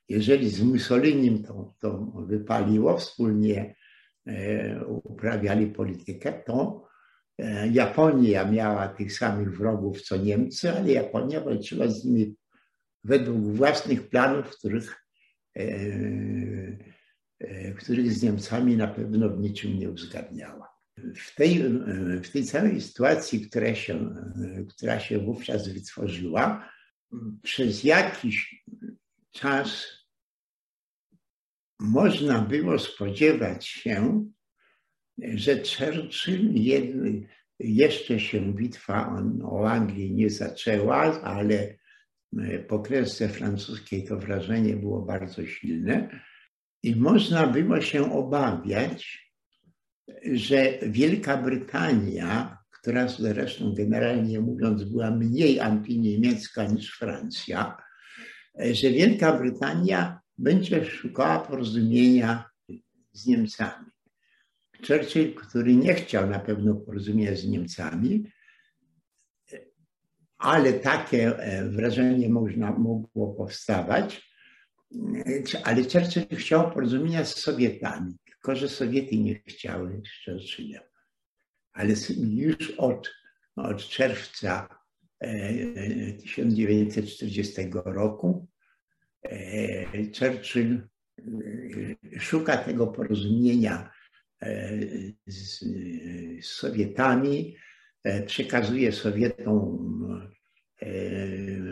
Jeżeli 0.10 0.50
z 0.50 0.62
Mussolinim 0.64 1.44
to, 1.44 1.76
to 1.80 2.14
wypaliło, 2.28 2.98
wspólnie 2.98 3.76
uprawiali 4.88 5.68
politykę, 5.68 6.34
to 6.46 6.88
Japonia 7.72 8.52
miała 8.52 8.88
tych 8.88 9.14
samych 9.14 9.58
wrogów 9.58 10.02
co 10.02 10.18
Niemcy, 10.18 10.72
ale 10.72 10.92
Japonia 10.92 11.42
walczyła 11.42 11.88
z 11.88 12.06
nimi 12.06 12.36
według 13.04 13.42
własnych 13.42 14.10
planów, 14.10 14.58
których 14.58 15.06
których 17.78 18.14
z 18.14 18.24
Niemcami 18.24 18.78
na 18.78 18.88
pewno 18.88 19.30
w 19.30 19.40
niczym 19.40 19.80
nie 19.80 19.90
uzgadniała. 19.90 20.70
W 21.16 21.36
tej, 21.36 21.64
w 22.24 22.30
tej 22.32 22.44
całej 22.44 22.82
sytuacji, 22.82 23.42
która 23.42 23.76
się, 23.76 24.16
która 24.70 25.00
się 25.00 25.20
wówczas 25.20 25.68
wytworzyła, 25.68 26.70
przez 27.44 27.84
jakiś 27.84 28.64
czas 29.32 29.88
można 31.80 32.42
było 32.42 32.80
spodziewać 32.80 33.68
się, 33.68 34.26
że 35.18 35.56
Churchill 35.56 36.54
jeszcze 37.60 38.20
się 38.20 38.54
bitwa 38.54 39.24
o 39.44 39.70
Anglię 39.70 40.10
nie 40.10 40.30
zaczęła, 40.30 41.22
ale 41.22 41.78
po 42.68 42.80
kresce 42.80 43.30
francuskiej 43.30 44.04
to 44.04 44.18
wrażenie 44.18 44.76
było 44.76 45.02
bardzo 45.02 45.46
silne 45.46 46.22
i 46.84 46.96
można 46.96 47.48
było 47.48 47.82
się 47.82 48.14
obawiać, 48.14 49.30
że 50.34 50.74
Wielka 50.82 51.38
Brytania, 51.38 52.58
która 52.72 53.08
zresztą 53.08 53.74
generalnie 53.74 54.40
mówiąc 54.40 54.84
była 54.84 55.12
mniej 55.12 55.60
antyniemiecka 55.60 56.66
niż 56.66 56.98
Francja, 56.98 57.78
że 58.72 58.90
Wielka 58.90 59.38
Brytania 59.38 60.20
będzie 60.38 60.86
szukała 60.86 61.40
porozumienia 61.40 62.50
z 63.12 63.28
Niemcami. 63.28 63.86
Churchill, 64.88 65.36
który 65.36 65.76
nie 65.76 65.94
chciał 65.94 66.30
na 66.30 66.40
pewno 66.40 66.76
porozumienia 66.76 67.36
z 67.36 67.46
Niemcami, 67.46 68.32
ale 70.38 70.74
takie 70.74 71.34
wrażenie 71.70 72.30
można, 72.30 72.72
mogło 72.72 73.34
powstawać, 73.34 74.29
ale 75.64 75.84
Churchill 75.84 76.38
chciał 76.38 76.72
porozumienia 76.72 77.26
z 77.26 77.36
Sowietami, 77.36 78.18
tylko 78.26 78.56
że 78.56 78.70
Sowiety 78.70 79.18
nie 79.18 79.36
chciały 79.36 80.02
z 80.06 80.26
Churchillem. 80.26 80.84
Ale 81.74 81.94
już 82.18 82.72
od, 82.72 83.12
od 83.56 83.78
czerwca 83.78 84.80
1940 85.20 87.62
e, 87.62 87.70
roku 87.86 88.48
e, 89.24 89.86
Churchill 90.20 90.76
e, 90.76 90.82
szuka 92.20 92.58
tego 92.58 92.88
porozumienia 92.88 93.92
z, 95.28 95.60
z 96.42 96.46
Sowietami, 96.46 97.56
przekazuje 98.26 98.92
Sowietom 98.92 100.30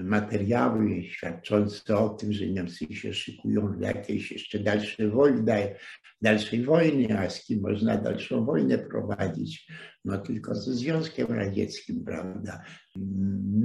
materiały 0.04 1.04
świadczące 1.04 1.98
o 1.98 2.10
tym, 2.10 2.34
że 2.34 2.48
Niemcy 2.48 2.94
się 2.94 3.14
szykują 3.14 3.80
do 3.80 3.86
jakiejś 3.86 4.32
jeszcze 4.32 4.60
dalszej 4.60 5.10
wojny, 5.10 5.76
dalszej 6.22 6.64
wojny, 6.64 7.20
a 7.20 7.30
z 7.30 7.46
kim 7.46 7.62
można 7.62 7.98
dalszą 7.98 8.46
wojnę 8.46 8.78
prowadzić? 8.78 9.72
No 10.06 10.18
tylko 10.18 10.56
ze 10.56 10.74
Związkiem 10.74 11.28
Radzieckim, 11.28 12.06
prawda? 12.06 12.64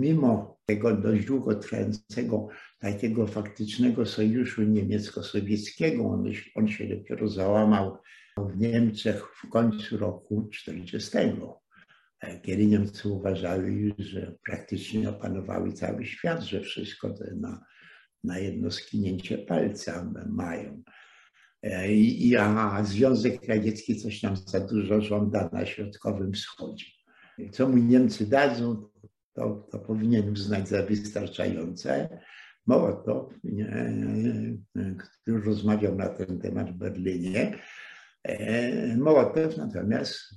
Mimo 0.01 0.59
tego 0.67 0.97
dość 0.97 1.27
długo 1.27 1.55
trwającego 1.55 2.49
takiego 2.79 3.27
faktycznego 3.27 4.07
sojuszu 4.07 4.63
niemiecko-sowieckiego, 4.63 6.05
on, 6.05 6.25
on 6.55 6.69
się 6.69 6.87
dopiero 6.87 7.29
załamał 7.29 7.99
w 8.37 8.59
Niemczech 8.61 9.25
w 9.37 9.49
końcu 9.49 9.97
roku 9.97 10.49
40 10.53 11.19
kiedy 12.43 12.67
Niemcy 12.67 13.09
uważały 13.09 13.73
już, 13.73 13.95
że 13.99 14.35
praktycznie 14.45 15.09
opanowały 15.09 15.73
cały 15.73 16.07
świat, 16.07 16.43
że 16.43 16.61
wszystko 16.61 17.15
na, 17.37 17.65
na 18.25 18.39
jedno 18.39 18.71
skinięcie 18.71 19.39
palca 19.39 20.13
mają. 20.27 20.83
I, 21.89 22.37
a 22.37 22.85
Związek 22.85 23.49
Radziecki 23.49 23.97
coś 23.97 24.21
tam 24.21 24.37
za 24.37 24.61
dużo 24.61 25.01
żąda 25.01 25.51
na 25.53 25.67
Środkowym 25.67 26.33
Wschodzie. 26.33 26.85
Co 27.53 27.69
mu 27.69 27.77
Niemcy 27.77 28.27
dadzą, 28.27 28.89
to, 29.33 29.69
to 29.71 29.79
powinien 29.79 30.33
uznać 30.33 30.69
za 30.69 30.83
wystarczające. 30.83 32.19
Mołotow, 32.67 33.33
który 35.23 35.41
rozmawiał 35.43 35.95
na 35.95 36.09
ten 36.09 36.41
temat 36.41 36.71
w 36.71 36.75
Berlinie, 36.75 37.59
e, 38.23 38.97
Mołotow 38.97 39.57
natomiast 39.57 40.35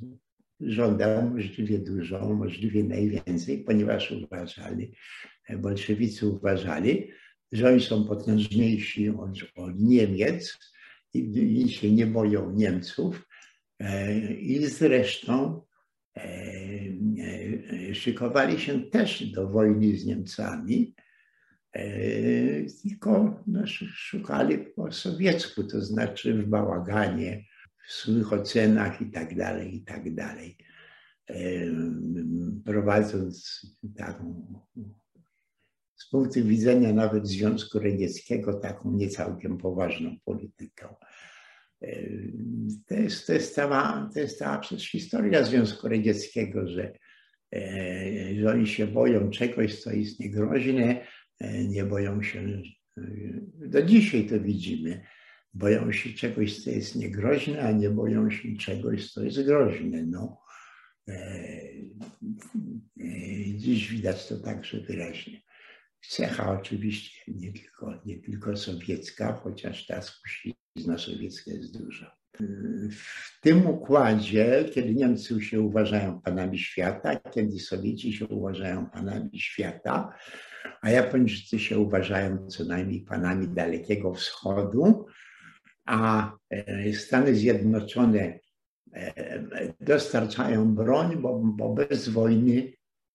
żądał 0.62 1.30
możliwie 1.30 1.80
dużo, 1.80 2.34
możliwie 2.34 2.84
najwięcej, 2.84 3.64
ponieważ 3.64 4.12
uważali, 4.12 4.92
bolszewicy 5.58 6.28
uważali, 6.28 7.12
że 7.52 7.70
oni 7.70 7.82
są 7.82 8.06
potężniejsi 8.06 9.10
od, 9.10 9.30
od 9.56 9.80
Niemiec 9.80 10.60
i, 11.14 11.20
i, 11.62 11.70
się 11.70 11.92
nie 11.92 12.08
boją 12.08 12.52
Niemców. 12.52 13.28
E, 13.80 14.18
I 14.34 14.66
zresztą 14.66 15.62
e, 16.18 16.24
e, 17.90 17.96
szykowali 17.96 18.60
się 18.60 18.82
też 18.82 19.32
do 19.32 19.50
wojny 19.50 19.98
z 19.98 20.06
Niemcami, 20.06 20.96
tylko 22.84 23.44
no, 23.48 23.68
szukali 23.68 24.58
po 24.58 24.92
sowiecku, 24.92 25.64
to 25.64 25.82
znaczy 25.82 26.34
w 26.34 26.48
bałaganie, 26.48 27.46
w 27.88 28.06
złych 28.06 28.34
ocenach 28.34 29.02
i 29.02 29.12
tak 29.12 29.36
dalej, 29.36 29.76
i 29.76 29.84
tak 29.84 30.16
dalej. 30.16 30.58
Prowadząc 32.66 33.62
taką, 33.98 34.54
z 35.96 36.10
punktu 36.10 36.44
widzenia 36.44 36.94
nawet 36.94 37.28
Związku 37.28 37.80
Radzieckiego, 37.80 38.54
taką 38.54 38.92
niecałkiem 38.92 39.58
poważną 39.58 40.16
politykę. 40.26 40.96
To 42.88 42.96
jest, 42.96 43.28
to 43.28 43.34
jest, 43.34 43.56
cała, 43.56 44.10
to 44.14 44.20
jest 44.20 44.40
cała 44.40 44.58
przecież 44.58 44.92
historia 44.92 45.44
Związku 45.44 45.90
Radzieckiego, 45.90 46.68
że, 46.68 46.94
e, 47.56 48.36
że 48.36 48.50
oni 48.50 48.68
się 48.68 48.88
boją 48.88 49.30
czegoś, 49.30 49.82
co 49.82 49.92
jest 49.92 50.20
niegroźne, 50.20 51.08
e, 51.40 51.64
nie 51.64 51.84
boją 51.84 52.22
się, 52.22 52.62
do 53.56 53.82
dzisiaj 53.82 54.26
to 54.26 54.40
widzimy, 54.40 55.04
boją 55.56 55.92
się 55.92 56.14
czegoś, 56.14 56.64
co 56.64 56.70
jest 56.70 56.96
niegroźne, 56.96 57.62
a 57.62 57.72
nie 57.72 57.90
boją 57.90 58.30
się 58.30 58.58
czegoś, 58.58 59.12
co 59.12 59.24
jest 59.24 59.44
groźne. 59.44 60.04
No, 60.06 60.42
e, 61.08 61.14
e, 63.00 63.08
dziś 63.56 63.92
widać 63.92 64.28
to 64.28 64.40
także 64.40 64.82
wyraźnie. 64.82 65.42
Cecha 66.10 66.52
oczywiście 66.52 67.32
nie 67.32 67.54
tylko, 67.54 68.02
nie 68.06 68.18
tylko 68.18 68.58
sowiecka, 68.58 69.34
chociaż 69.34 69.88
ta 69.88 70.02
spuścizna 70.02 70.98
sowiecka 70.98 71.52
jest 71.52 71.78
duża. 71.78 72.18
W 72.92 73.42
tym 73.42 73.68
układzie, 73.68 74.66
kiedy 74.74 74.96
Niemcy 74.96 75.42
się 75.42 75.62
uważają 75.62 76.22
panami 76.22 76.60
świata, 76.60 77.16
kiedy 77.16 77.60
Sowieci 77.60 78.14
się 78.14 78.28
uważają 78.28 78.90
panami 78.90 79.40
świata, 79.40 80.14
a 80.82 80.90
Japończycy 80.90 81.60
się 81.60 81.80
uważają 81.80 82.48
co 82.48 82.66
najmniej 82.66 83.02
panami 83.02 83.48
Dalekiego 83.48 84.14
Wschodu, 84.14 85.06
a 85.86 86.32
e, 86.50 86.94
Stany 86.94 87.36
Zjednoczone 87.36 88.40
e, 88.94 89.74
dostarczają 89.80 90.76
broń, 90.76 91.18
bo, 91.18 91.40
bo 91.40 91.74
bez 91.74 92.10
wojny 92.10 92.74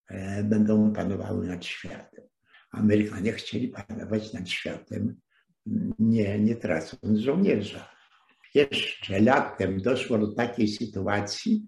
e, 0.09 0.45
będą 0.45 0.93
panowały 0.93 1.47
nad 1.47 1.65
światem. 1.65 2.25
Amerykanie 2.73 3.33
chcieli 3.33 3.69
panować 3.69 4.33
nad 4.33 4.49
światem, 4.49 5.21
nie, 5.99 6.39
nie 6.39 6.57
tracąc 6.57 7.19
żołnierza. 7.19 7.91
Jeszcze 8.55 9.21
latem 9.21 9.83
doszło 9.83 10.19
do 10.19 10.35
takiej 10.35 10.69
sytuacji, 10.69 11.67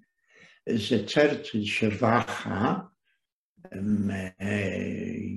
że 0.66 0.98
Churchill 0.98 1.64
się 1.64 1.90
waha, 1.90 2.92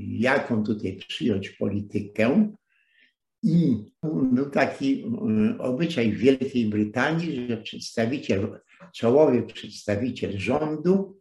jaką 0.10 0.64
tutaj 0.64 0.98
przyjąć 1.08 1.50
politykę. 1.50 2.54
I 3.46 3.86
był 4.04 4.50
taki 4.50 5.06
obyczaj 5.60 6.12
w 6.12 6.18
Wielkiej 6.18 6.66
Brytanii, 6.66 7.48
że 7.48 7.58
przedstawiciel, 7.58 8.60
czołowy 8.94 9.44
przedstawiciel 9.44 10.38
rządu 10.38 11.20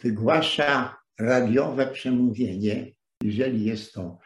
wygłasza 0.00 0.96
radiowe 1.20 1.86
przemówienie. 1.86 2.92
Jeżeli 3.22 3.64
jest 3.64 3.92
to 3.92 4.18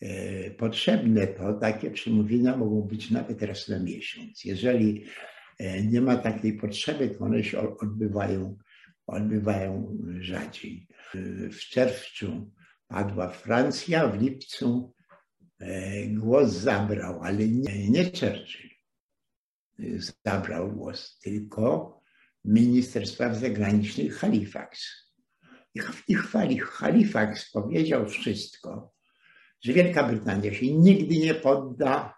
e, 0.00 0.50
potrzebne, 0.50 1.26
to 1.26 1.54
takie 1.54 1.90
przemówienia 1.90 2.56
mogą 2.56 2.82
być 2.82 3.10
nawet 3.10 3.42
raz 3.42 3.68
na 3.68 3.78
miesiąc. 3.78 4.44
Jeżeli 4.44 5.04
e, 5.58 5.82
nie 5.82 6.00
ma 6.00 6.16
takiej 6.16 6.52
potrzeby, 6.52 7.08
to 7.08 7.24
one 7.24 7.44
się 7.44 7.78
odbywają, 7.78 8.58
odbywają 9.06 9.98
rzadziej. 10.20 10.86
W 11.52 11.58
czerwcu 11.58 12.52
padła 12.88 13.28
Francja, 13.28 14.08
w 14.08 14.22
lipcu 14.22 14.97
głos 16.08 16.50
zabrał, 16.50 17.22
ale 17.22 17.48
nie, 17.48 17.88
nie 17.88 18.04
Churchill 18.04 18.70
zabrał 20.24 20.72
głos, 20.72 21.18
tylko 21.18 21.98
minister 22.44 23.06
spraw 23.06 23.36
zagranicznych 23.36 24.16
Halifax. 24.16 24.86
I 26.08 26.14
Halifax 26.60 27.50
powiedział 27.50 28.08
wszystko, 28.08 28.92
że 29.64 29.72
Wielka 29.72 30.04
Brytania 30.04 30.54
się 30.54 30.72
nigdy 30.72 31.18
nie 31.18 31.34
podda, 31.34 32.14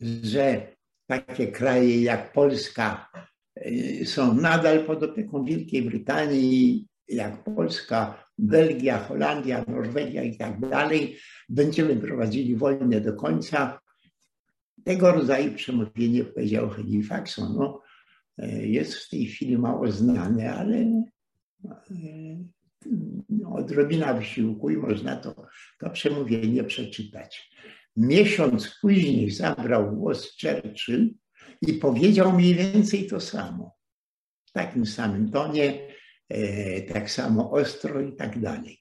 że 0.00 0.76
takie 1.06 1.52
kraje 1.52 2.02
jak 2.02 2.32
Polska 2.32 3.10
e, 3.54 4.04
są 4.04 4.34
nadal 4.34 4.84
pod 4.84 5.02
opieką 5.02 5.44
Wielkiej 5.44 5.82
Brytanii 5.82 6.88
jak 7.08 7.44
Polska, 7.44 8.25
Belgia, 8.38 8.98
Holandia, 8.98 9.64
Norwegia 9.68 10.22
i 10.22 10.36
tak 10.36 10.60
dalej, 10.60 11.18
będziemy 11.48 11.96
prowadzili 11.96 12.56
wojnę 12.56 13.00
do 13.00 13.12
końca. 13.12 13.80
Tego 14.84 15.12
rodzaju 15.12 15.54
przemówienie 15.54 16.24
powiedział 16.24 16.70
Halifaxon. 16.70 17.54
No, 17.54 17.82
e, 18.38 18.66
jest 18.66 18.94
w 18.94 19.08
tej 19.08 19.26
chwili 19.26 19.58
mało 19.58 19.92
znane, 19.92 20.54
ale 20.54 20.76
e, 20.76 21.84
odrobina 23.46 24.14
wysiłku 24.14 24.70
i 24.70 24.76
można 24.76 25.16
to, 25.16 25.46
to 25.78 25.90
przemówienie 25.90 26.64
przeczytać. 26.64 27.50
Miesiąc 27.96 28.78
później 28.80 29.30
zabrał 29.30 29.96
głos 29.96 30.36
Churchill 30.40 31.14
i 31.62 31.72
powiedział 31.72 32.32
mniej 32.32 32.54
więcej 32.54 33.06
to 33.06 33.20
samo. 33.20 33.76
W 34.44 34.52
takim 34.52 34.86
samym 34.86 35.30
tonie, 35.30 35.95
tak 36.88 37.10
samo 37.10 37.50
ostro 37.50 38.00
i 38.00 38.16
tak 38.16 38.40
dalej. 38.40 38.78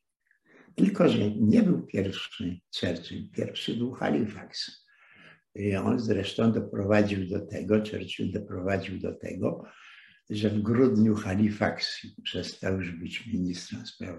Tylko, 0.75 1.09
że 1.09 1.31
nie 1.31 1.63
był 1.63 1.81
pierwszy 1.81 2.59
Churchill, 2.79 3.29
pierwszy 3.31 3.73
był 3.77 3.91
Halifax. 3.91 4.85
I 5.55 5.75
on 5.75 5.99
zresztą 5.99 6.51
doprowadził 6.51 7.27
do 7.27 7.45
tego, 7.45 7.75
Churchill 7.75 8.31
doprowadził 8.31 8.99
do 8.99 9.15
tego, 9.15 9.63
że 10.29 10.49
w 10.49 10.61
grudniu 10.61 11.15
Halifax 11.15 12.07
przestał 12.23 12.77
już 12.77 12.91
być 12.91 13.27
ministrem 13.27 13.85
spraw, 13.85 14.15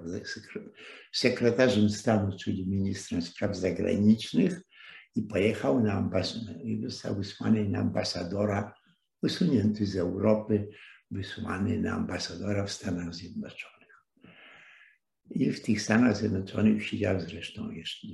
sekretarzem 1.13 1.91
stanu, 1.91 2.37
czyli 2.39 2.67
ministrem 2.67 3.23
spraw 3.23 3.57
zagranicznych 3.57 4.61
i 5.15 5.23
pojechał 5.23 5.83
na 5.83 5.93
ambasadę 5.93 6.63
i 6.63 6.83
został 6.83 7.17
wysłany 7.17 7.69
na 7.69 7.79
ambasadora 7.79 8.75
usunięty 9.23 9.87
z 9.87 9.97
Europy 9.97 10.69
wysłany 11.11 11.81
na 11.81 11.93
ambasadora 11.93 12.67
w 12.67 12.73
Stanach 12.73 13.15
Zjednoczonych. 13.15 13.77
I 15.31 15.53
w 15.53 15.63
tych 15.63 15.83
Stanach 15.83 16.17
Zjednoczonych 16.17 16.87
siedział 16.87 17.21
zresztą 17.21 17.71
jeszcze 17.71 18.09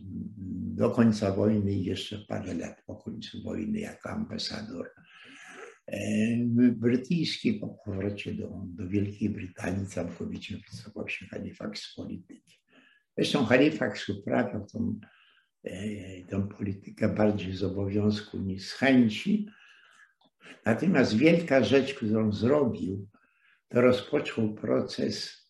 do 0.74 0.90
końca 0.90 1.32
wojny 1.32 1.72
i 1.72 1.84
jeszcze 1.84 2.18
parę 2.18 2.54
lat 2.54 2.82
po 2.86 2.96
końcu 2.96 3.42
wojny 3.42 3.80
jako 3.80 4.10
ambasador 4.10 4.90
e, 5.86 5.98
brytyjski 6.72 7.54
po 7.54 7.68
powrocie 7.68 8.34
do, 8.34 8.62
do 8.66 8.88
Wielkiej 8.88 9.30
Brytanii 9.30 9.86
całkowicie 9.86 10.56
wycofał 10.56 11.08
się 11.08 11.26
Halifax 11.26 11.82
z 11.82 11.94
polityki. 11.94 12.58
Zresztą 13.16 13.44
Halifax 13.44 14.08
uprawiał 14.08 14.66
tą, 14.66 15.00
e, 15.64 16.24
tą 16.24 16.48
politykę 16.48 17.08
bardziej 17.08 17.52
z 17.56 17.62
obowiązku 17.62 18.38
niż 18.38 18.62
z 18.62 18.72
chęci, 18.72 19.46
Natomiast 20.64 21.16
wielka 21.16 21.64
rzecz, 21.64 21.94
którą 21.94 22.32
zrobił, 22.32 23.08
to 23.68 23.80
rozpoczął 23.80 24.54
proces 24.54 25.42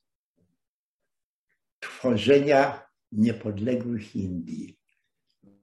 tworzenia 1.81 2.83
niepodległych 3.13 4.17
Indii. 4.17 4.79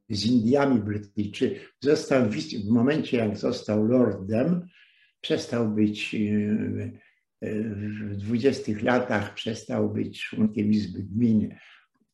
Z 0.10 0.26
Indiami 0.26 0.80
Brytyjczycy 0.80 1.60
został 1.80 2.30
w 2.66 2.70
momencie, 2.70 3.18
jak 3.18 3.38
został 3.38 3.86
lordem, 3.86 4.68
przestał 5.22 5.70
być 5.70 6.16
e, 6.16 6.20
w 7.42 8.16
dwudziestych 8.18 8.82
latach 8.84 9.34
przestał 9.34 9.94
być 9.94 10.24
członkiem 10.24 10.72
Izby 10.72 11.04
Gmin 11.04 11.56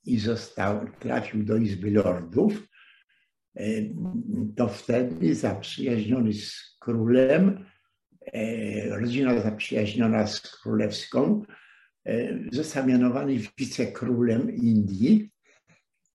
i 0.05 0.19
został, 0.19 0.87
trafił 0.99 1.43
do 1.43 1.57
Izby 1.57 1.91
Lordów 1.91 2.67
to 4.55 4.67
wtedy 4.67 5.35
zaprzyjaźniony 5.35 6.33
z 6.33 6.77
królem, 6.79 7.65
e, 8.33 8.99
rodzina 8.99 9.41
zaprzyjaźniona 9.41 10.27
z 10.27 10.41
królewską, 10.41 11.41
e, 12.05 12.39
został 12.51 12.87
mianowany 12.87 13.39
wicekrólem 13.57 14.55
Indii 14.55 15.29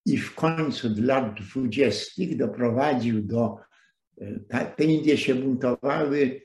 i 0.07 0.17
w 0.17 0.35
końcu 0.35 0.89
lat 0.97 1.41
dwudziestych 1.41 2.37
doprowadził 2.37 3.23
do, 3.23 3.57
e, 4.51 4.65
te 4.65 4.85
Indie 4.85 5.19
się 5.19 5.35
buntowały, 5.35 6.41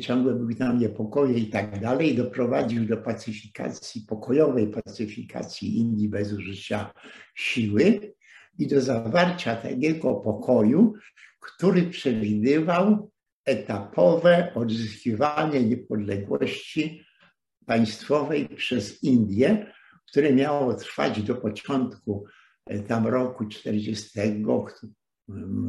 ciągle 0.00 0.34
były 0.34 0.54
tam 0.54 0.78
niepokoje 0.78 1.38
i 1.38 1.50
tak 1.50 1.80
dalej, 1.80 2.14
doprowadził 2.14 2.84
do 2.84 2.96
pacyfikacji, 2.96 4.00
pokojowej 4.08 4.66
pacyfikacji 4.66 5.78
Indii 5.78 6.08
bez 6.08 6.32
użycia 6.32 6.92
siły 7.34 8.15
i 8.58 8.66
do 8.66 8.80
zawarcia 8.80 9.56
takiego 9.56 10.14
pokoju, 10.14 10.94
który 11.40 11.82
przewidywał 11.82 13.10
etapowe 13.44 14.52
odzyskiwanie 14.54 15.62
niepodległości 15.62 17.04
państwowej 17.66 18.48
przez 18.48 19.02
Indię, 19.02 19.72
które 20.06 20.32
miało 20.32 20.74
trwać 20.74 21.22
do 21.22 21.34
początku 21.34 22.24
e, 22.66 22.78
tam 22.78 23.06
roku 23.06 23.46
40 23.46 24.20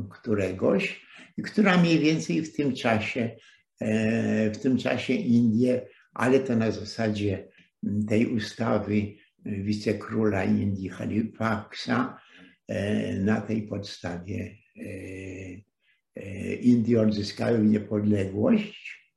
któregoś 0.09 1.05
i 1.37 1.41
która 1.41 1.77
mniej 1.77 1.99
więcej 1.99 2.41
w 2.41 2.55
tym 2.55 2.75
czasie, 2.75 3.35
e, 3.81 4.51
w 4.51 4.57
tym 4.57 4.77
czasie 4.77 5.13
Indie, 5.13 5.87
ale 6.13 6.39
to 6.39 6.55
na 6.55 6.71
zasadzie 6.71 7.47
tej 8.07 8.27
ustawy 8.27 9.13
wicekróla 9.45 10.43
Indii 10.43 10.89
Halifaxa, 10.89 11.89
E, 11.89 12.26
na 13.19 13.41
tej 13.41 13.67
podstawie 13.67 14.57
e, 14.77 14.81
e, 16.15 16.55
Indie 16.55 17.01
odzyskały 17.01 17.59
niepodległość. 17.59 19.07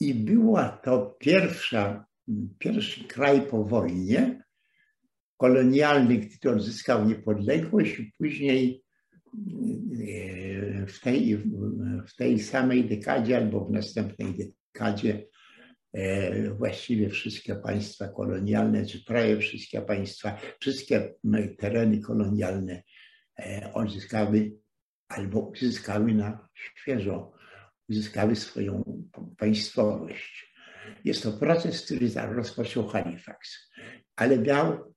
I 0.00 0.14
była 0.14 0.68
to 0.68 1.16
pierwsza, 1.20 2.06
pierwszy 2.58 3.04
kraj 3.04 3.46
po 3.46 3.64
wojnie 3.64 4.42
kolonialny, 5.36 6.18
który 6.18 6.56
odzyskał 6.56 7.08
niepodległość. 7.08 7.98
I 7.98 8.12
później 8.18 8.82
w 10.86 11.00
tej, 11.02 11.38
w 12.06 12.16
tej 12.16 12.38
samej 12.38 12.84
dekadzie 12.84 13.36
albo 13.36 13.64
w 13.64 13.70
następnej 13.70 14.34
dekadzie 14.34 15.12
E, 15.14 15.41
właściwie 16.58 17.08
wszystkie 17.08 17.54
państwa 17.54 18.08
kolonialne, 18.08 18.86
czy 18.86 19.04
prawie 19.04 19.38
wszystkie 19.38 19.82
państwa, 19.82 20.38
wszystkie 20.60 21.14
tereny 21.58 22.00
kolonialne 22.00 22.82
e, 23.38 23.70
odzyskały 23.74 24.52
albo 25.08 25.40
uzyskały 25.40 26.14
na 26.14 26.48
świeżo, 26.54 27.32
uzyskały 27.88 28.36
swoją 28.36 29.02
państwowość. 29.38 30.54
Jest 31.04 31.22
to 31.22 31.32
proces, 31.32 31.84
który 31.84 32.08
rozpoczął 32.14 32.88
Halifax, 32.88 33.70
ale 34.16 34.38
miał 34.38 34.94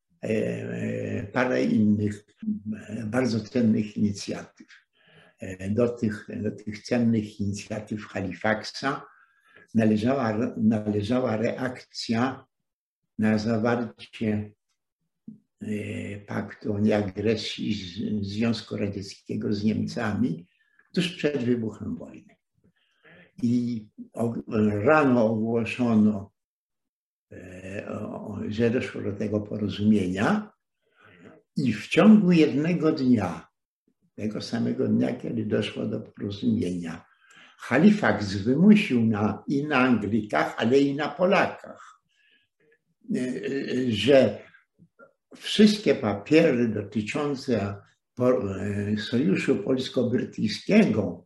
parę 1.33 1.63
innych 1.63 2.25
bardzo 3.05 3.39
cennych 3.39 3.97
inicjatyw. 3.97 4.67
Do 5.69 5.89
tych, 5.89 6.27
do 6.43 6.51
tych 6.51 6.83
cennych 6.83 7.39
inicjatyw 7.39 8.05
Halifaxa 8.05 9.05
należała, 9.75 10.37
należała 10.57 11.37
reakcja 11.37 12.45
na 13.19 13.37
zawarcie 13.37 14.51
paktu 16.27 16.73
o 16.73 16.79
nieagresji 16.79 17.73
Związku 18.21 18.77
Radzieckiego 18.77 19.53
z 19.53 19.63
Niemcami 19.63 20.47
tuż 20.93 21.15
przed 21.15 21.43
wybuchem 21.43 21.95
wojny. 21.95 22.35
I 23.43 23.85
rano 24.83 25.25
ogłoszono, 25.25 26.31
że 28.47 28.69
doszło 28.69 29.01
do 29.01 29.13
tego 29.13 29.41
porozumienia 29.41 30.51
i 31.55 31.73
w 31.73 31.87
ciągu 31.87 32.31
jednego 32.31 32.91
dnia, 32.91 33.47
tego 34.15 34.41
samego 34.41 34.87
dnia, 34.87 35.15
kiedy 35.15 35.45
doszło 35.45 35.85
do 35.85 35.99
porozumienia, 35.99 37.05
Halifax 37.57 38.35
wymusił 38.35 39.05
na, 39.05 39.43
i 39.47 39.63
na 39.63 39.77
Anglikach, 39.77 40.55
ale 40.57 40.79
i 40.79 40.95
na 40.95 41.09
Polakach, 41.09 42.01
że 43.87 44.39
wszystkie 45.35 45.95
papiery 45.95 46.67
dotyczące 46.67 47.75
Sojuszu 48.97 49.55
Polsko-Brytyjskiego, 49.55 51.23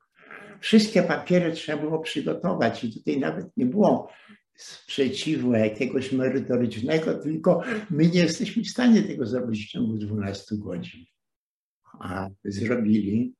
wszystkie 0.59 1.03
papiery 1.03 1.51
trzeba 1.51 1.81
było 1.81 1.99
przygotować 1.99 2.83
i 2.83 2.93
tutaj 2.93 3.19
nawet 3.19 3.57
nie 3.57 3.65
było 3.65 4.11
sprzeciwu 4.55 5.53
jakiegoś 5.53 6.11
merytorycznego, 6.11 7.13
tylko 7.13 7.61
my 7.89 8.07
nie 8.07 8.19
jesteśmy 8.19 8.63
w 8.63 8.69
stanie 8.69 9.03
tego 9.03 9.25
zrobić 9.25 9.65
w 9.65 9.69
ciągu 9.69 9.97
12 9.97 10.55
godzin. 10.57 11.05
A 11.99 12.29
zrobili. 12.45 13.33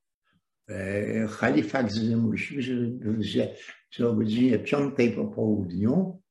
Halifax 1.30 1.98
wymusił, 1.98 2.62
że, 2.62 2.74
że, 3.20 3.56
że 3.92 4.10
o 4.10 4.14
godzinie 4.14 4.60
5 4.60 4.96
po 5.16 5.26
południu 5.26 6.22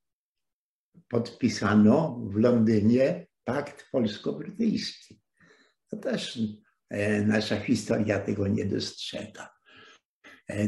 podpisano 1.09 2.21
w 2.25 2.37
Londynie 2.37 3.27
pakt 3.45 3.89
polsko-brytyjski. 3.93 5.21
To 5.91 5.97
też 5.97 6.39
nasza 7.27 7.61
historia 7.61 8.19
tego 8.19 8.49
nie 8.49 8.65
dostrzega. 8.65 9.51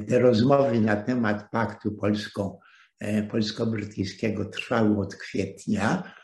Te 0.08 0.18
rozmowy 0.18 0.80
na 0.80 0.96
temat 0.96 1.50
paktu 1.50 1.92
polsko, 1.92 2.58
polsko-brytyjskiego 3.30 4.44
trwały 4.44 4.98
od 4.98 5.14
kwietnia. 5.14 6.14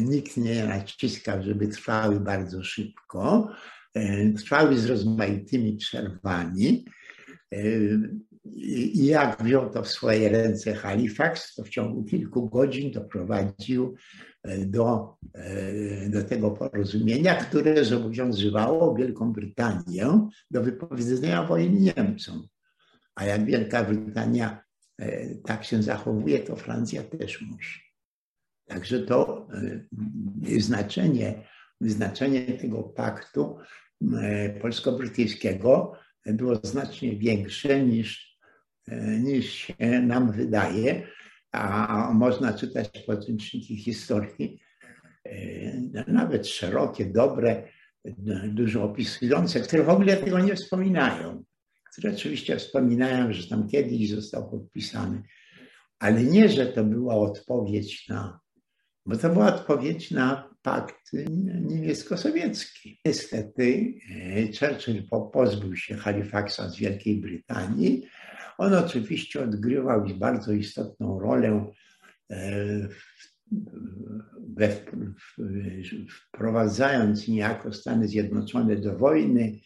Nikt 0.00 0.36
nie 0.36 0.66
naciskał, 0.66 1.42
żeby 1.42 1.68
trwały 1.68 2.20
bardzo 2.20 2.64
szybko. 2.64 3.48
Trwały 4.36 4.78
z 4.78 4.86
rozmaitymi 4.86 5.76
przerwami. 5.76 6.84
I 8.54 9.06
jak 9.06 9.42
wziął 9.42 9.70
to 9.70 9.82
w 9.82 9.88
swoje 9.88 10.28
ręce 10.28 10.74
Halifax, 10.74 11.54
to 11.54 11.64
w 11.64 11.68
ciągu 11.68 12.04
kilku 12.04 12.48
godzin 12.48 12.92
doprowadził 12.92 13.94
do, 14.66 15.16
do 16.08 16.24
tego 16.24 16.50
porozumienia, 16.50 17.34
które 17.34 17.84
zobowiązywało 17.84 18.94
Wielką 18.94 19.32
Brytanię 19.32 20.28
do 20.50 20.62
wypowiedzenia 20.62 21.44
wojny 21.44 21.80
Niemcom. 21.80 22.46
A 23.14 23.24
jak 23.24 23.44
Wielka 23.44 23.84
Brytania 23.84 24.62
tak 25.44 25.64
się 25.64 25.82
zachowuje, 25.82 26.38
to 26.38 26.56
Francja 26.56 27.02
też 27.02 27.40
musi. 27.40 27.80
Także 28.66 28.98
to 28.98 29.48
znaczenie, 30.58 31.44
znaczenie 31.80 32.42
tego 32.42 32.82
paktu 32.82 33.58
polsko-brytyjskiego 34.60 35.92
było 36.26 36.56
znacznie 36.62 37.16
większe 37.16 37.84
niż, 37.84 38.38
niż 39.20 39.52
się 39.52 39.74
nam 40.02 40.32
wydaje, 40.32 41.06
a 41.52 42.10
można 42.14 42.52
czytać 42.52 42.88
podręczniki 43.06 43.76
historii, 43.76 44.60
nawet 46.06 46.46
szerokie, 46.46 47.06
dobre, 47.06 47.68
dużo 48.48 48.84
opisujące, 48.84 49.60
które 49.60 49.82
w 49.82 49.88
ogóle 49.88 50.16
tego 50.16 50.38
nie 50.38 50.54
wspominają, 50.54 51.44
które 51.92 52.12
oczywiście 52.14 52.56
wspominają, 52.56 53.32
że 53.32 53.48
tam 53.48 53.68
kiedyś 53.68 54.10
został 54.10 54.50
podpisany, 54.50 55.22
ale 55.98 56.24
nie, 56.24 56.48
że 56.48 56.66
to 56.66 56.84
była 56.84 57.14
odpowiedź 57.14 58.08
na, 58.08 58.40
bo 59.06 59.16
to 59.16 59.30
była 59.30 59.54
odpowiedź 59.54 60.10
na 60.10 60.49
pakt 60.62 61.12
niemiecko-sowiecki. 61.68 63.00
Niestety 63.04 63.94
Churchill 64.58 65.08
pozbył 65.32 65.76
się 65.76 65.94
Halifaxa 65.94 66.68
z 66.68 66.76
Wielkiej 66.76 67.16
Brytanii. 67.16 68.06
On 68.58 68.74
oczywiście 68.74 69.42
odgrywał 69.42 70.06
bardzo 70.18 70.52
istotną 70.52 71.20
rolę 71.20 71.66
we, 74.54 74.68
wprowadzając 76.10 77.28
niejako 77.28 77.72
Stany 77.72 78.08
Zjednoczone 78.08 78.76
do 78.76 78.98
wojny, 78.98 79.60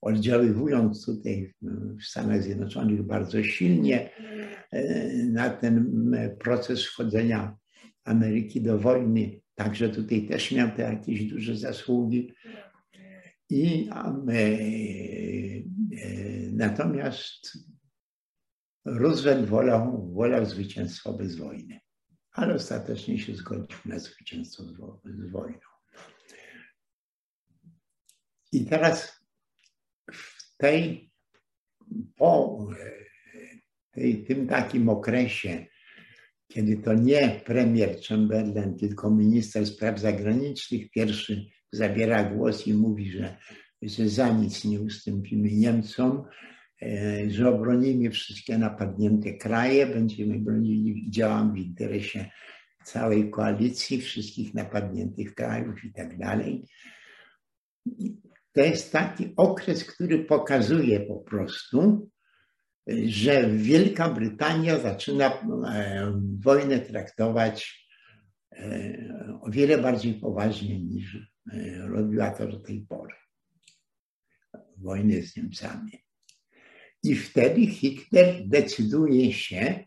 oddziaływując 0.00 1.06
tutaj 1.06 1.54
w 1.62 2.04
Stanach 2.04 2.42
Zjednoczonych 2.42 3.02
bardzo 3.02 3.42
silnie 3.42 4.10
na 5.32 5.50
ten 5.50 6.10
proces 6.40 6.84
wchodzenia 6.84 7.56
Ameryki 8.04 8.60
do 8.62 8.78
wojny. 8.78 9.40
Także 9.58 9.88
tutaj 9.88 10.26
też 10.26 10.52
miał 10.52 10.70
te 10.70 10.82
jakieś 10.82 11.24
duże 11.24 11.56
zasługi. 11.56 12.32
I 13.50 13.90
natomiast 16.52 17.58
Roosevelt 18.84 19.48
wolał, 19.48 20.12
wolał 20.12 20.44
zwycięstwo 20.44 21.12
bez 21.12 21.36
wojny, 21.36 21.80
ale 22.32 22.54
ostatecznie 22.54 23.18
się 23.18 23.34
zgodził 23.34 23.78
na 23.84 23.98
zwycięstwo 23.98 24.64
z 24.64 25.30
wojną. 25.30 25.68
I 28.52 28.66
teraz 28.66 29.24
w 30.12 30.56
tej, 30.56 31.12
po 32.16 32.66
tej, 33.90 34.24
tym 34.24 34.46
takim 34.46 34.88
okresie, 34.88 35.66
kiedy 36.48 36.76
to 36.76 36.94
nie 36.94 37.40
premier 37.44 38.00
Chamberlain, 38.08 38.76
tylko 38.76 39.10
minister 39.10 39.66
spraw 39.66 40.00
zagranicznych 40.00 40.90
pierwszy 40.90 41.46
zabiera 41.72 42.24
głos 42.24 42.66
i 42.66 42.74
mówi, 42.74 43.10
że, 43.10 43.36
że 43.82 44.08
za 44.08 44.32
nic 44.32 44.64
nie 44.64 44.80
ustąpimy 44.80 45.48
Niemcom, 45.52 46.24
że 47.28 47.48
obronimy 47.48 48.10
wszystkie 48.10 48.58
napadnięte 48.58 49.32
kraje, 49.32 49.86
będziemy 49.86 50.38
bronili 50.38 51.06
i 51.06 51.10
działamy 51.10 51.52
w 51.52 51.58
interesie 51.58 52.30
całej 52.84 53.30
koalicji, 53.30 54.00
wszystkich 54.00 54.54
napadniętych 54.54 55.34
krajów 55.34 55.84
i 55.84 55.92
tak 55.92 56.18
dalej. 56.18 56.64
To 58.52 58.60
jest 58.60 58.92
taki 58.92 59.32
okres, 59.36 59.84
który 59.84 60.24
pokazuje 60.24 61.00
po 61.00 61.16
prostu, 61.16 62.10
że 63.06 63.50
Wielka 63.50 64.08
Brytania 64.08 64.78
zaczyna 64.78 65.32
wojnę 66.40 66.80
traktować 66.80 67.88
o 69.40 69.50
wiele 69.50 69.78
bardziej 69.78 70.14
poważnie 70.14 70.80
niż 70.80 71.18
robiła 71.78 72.30
to 72.30 72.46
do 72.46 72.60
tej 72.60 72.80
pory. 72.80 73.14
Wojny 74.76 75.22
z 75.22 75.36
Niemcami. 75.36 75.92
I 77.02 77.14
wtedy 77.14 77.66
Hitler 77.66 78.48
decyduje 78.48 79.32
się 79.32 79.84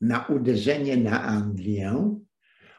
na 0.00 0.26
uderzenie 0.26 0.96
na 0.96 1.22
Anglię, 1.22 2.18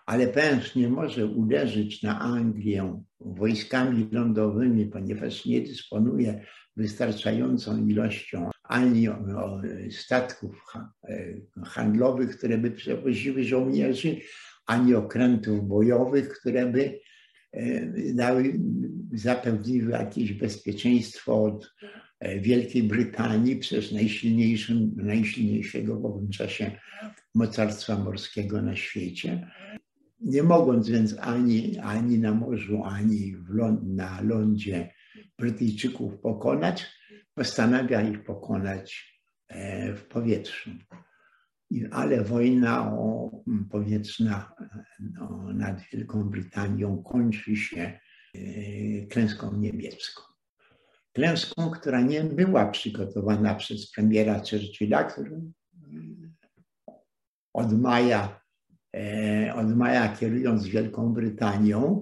ale 0.05 0.27
ponieważ 0.27 0.75
nie 0.75 0.89
może 0.89 1.25
uderzyć 1.25 2.03
na 2.03 2.19
Anglię 2.19 3.03
wojskami 3.19 4.07
lądowymi, 4.12 4.86
ponieważ 4.86 5.45
nie 5.45 5.62
dysponuje 5.62 6.45
wystarczającą 6.75 7.88
ilością 7.88 8.49
ani 8.71 9.07
statków 9.91 10.65
handlowych, 11.65 12.38
które 12.38 12.57
by 12.57 12.71
przewoziły 12.71 13.43
żołnierzy, 13.43 14.17
ani 14.65 14.95
okrętów 14.95 15.67
bojowych, 15.67 16.29
które 16.29 16.65
by 16.65 16.99
dały, 18.13 18.60
zapewniły 19.13 19.91
jakieś 19.91 20.34
bezpieczeństwo 20.34 21.43
od 21.43 21.73
Wielkiej 22.41 22.84
Brytanii 22.84 23.55
przez 23.55 23.91
najsilniejszego 24.95 25.99
w 25.99 26.05
owym 26.05 26.29
czasie 26.29 26.71
mocarstwa 27.36 27.97
morskiego 27.97 28.62
na 28.62 28.75
świecie. 28.75 29.47
Nie 30.19 30.43
mogąc 30.43 30.89
więc 30.89 31.15
ani, 31.19 31.77
ani 31.79 32.19
na 32.19 32.34
morzu, 32.34 32.84
ani 32.84 33.36
ląd, 33.49 33.84
na 33.84 34.21
lądzie 34.21 34.93
Brytyjczyków 35.39 36.19
pokonać, 36.19 37.00
postanawia 37.36 38.02
ich 38.02 38.24
pokonać 38.24 39.12
w 39.96 40.02
powietrzu. 40.10 40.70
Ale 41.91 42.24
wojna 42.24 42.94
o 42.94 43.32
powietrzna 43.70 44.56
no, 45.00 45.54
nad 45.54 45.82
Wielką 45.82 46.24
Brytanią 46.24 47.04
kończy 47.04 47.56
się 47.56 48.00
klęską 49.10 49.58
niemiecką. 49.58 50.22
Klęską, 51.13 51.70
która 51.70 52.02
nie 52.02 52.24
była 52.24 52.70
przygotowana 52.70 53.56
przez 53.56 53.91
premiera 53.91 54.39
Churchilla, 54.39 55.04
który 55.04 55.41
od 57.54 57.80
maja, 57.80 58.41
od 59.56 59.76
maja 59.76 60.15
kierując 60.15 60.67
Wielką 60.67 61.13
Brytanią, 61.13 62.02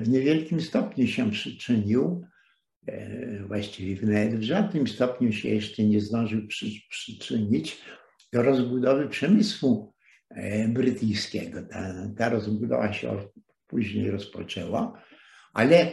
w 0.00 0.08
niewielkim 0.08 0.60
stopniu 0.60 1.06
się 1.06 1.30
przyczynił 1.30 2.26
E, 2.26 2.31
właściwie 3.46 4.06
nawet 4.06 4.34
w 4.34 4.42
żadnym 4.42 4.86
stopniu 4.86 5.32
się 5.32 5.48
jeszcze 5.48 5.84
nie 5.84 6.00
zdążył 6.00 6.46
przy, 6.46 6.66
przyczynić 6.88 7.82
do 8.32 8.42
rozbudowy 8.42 9.08
przemysłu 9.08 9.94
e, 10.30 10.68
brytyjskiego. 10.68 11.62
Ta, 11.62 11.94
ta 12.16 12.28
rozbudowa 12.28 12.92
się 12.92 13.28
później 13.66 14.10
rozpoczęła, 14.10 15.02
ale 15.52 15.92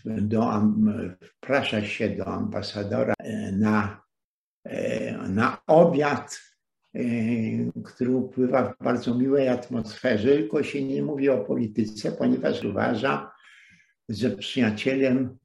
do, 0.05 0.51
wprasza 1.20 1.85
się 1.85 2.09
do 2.09 2.27
ambasadora 2.27 3.14
na 3.53 4.01
E, 4.01 4.06
na 5.29 5.62
obiad, 5.66 6.40
e, 6.94 7.00
który 7.85 8.11
upływa 8.11 8.62
w 8.72 8.85
bardzo 8.85 9.14
miłej 9.14 9.48
atmosferze, 9.48 10.29
tylko 10.29 10.62
się 10.62 10.85
nie 10.85 11.02
mówi 11.02 11.29
o 11.29 11.38
polityce, 11.38 12.12
ponieważ 12.12 12.64
uważa, 12.64 13.33
że 14.09 14.31
przyjacielem 14.31 15.38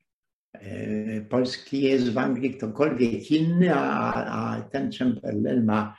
e, 0.53 1.21
Polski 1.21 1.81
jest 1.81 2.10
w 2.10 2.17
Anglii 2.17 2.53
ktokolwiek 2.53 3.31
inny, 3.31 3.75
a, 3.75 4.13
a 4.13 4.62
ten 4.62 4.91
Chamberlain 4.91 5.65
ma 5.65 5.97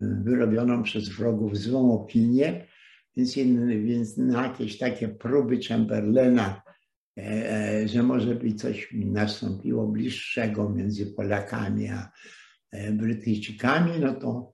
wyrobioną 0.00 0.82
przez 0.82 1.08
wrogów 1.08 1.58
złą 1.58 1.94
opinię, 1.94 2.66
więc, 3.16 3.34
więc 3.84 4.16
na 4.16 4.46
jakieś 4.46 4.78
takie 4.78 5.08
próby 5.08 5.58
Chamberlaina 5.68 6.62
E, 6.62 6.69
e, 6.69 6.69
że 7.86 8.02
może 8.02 8.34
być 8.34 8.60
coś 8.60 8.88
nastąpiło 8.92 9.86
bliższego 9.86 10.70
między 10.70 11.06
Polakami 11.06 11.88
a 11.88 12.10
e, 12.70 12.92
Brytyjczykami, 12.92 13.92
no 14.00 14.14
to 14.14 14.52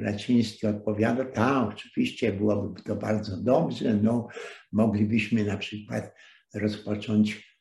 Raciński 0.00 0.66
odpowiada, 0.66 1.24
tak, 1.24 1.68
oczywiście 1.68 2.32
byłoby 2.32 2.82
to 2.82 2.96
bardzo 2.96 3.36
dobrze, 3.36 3.94
no 3.94 4.28
moglibyśmy 4.72 5.44
na 5.44 5.56
przykład 5.56 6.14
rozpocząć 6.54 7.56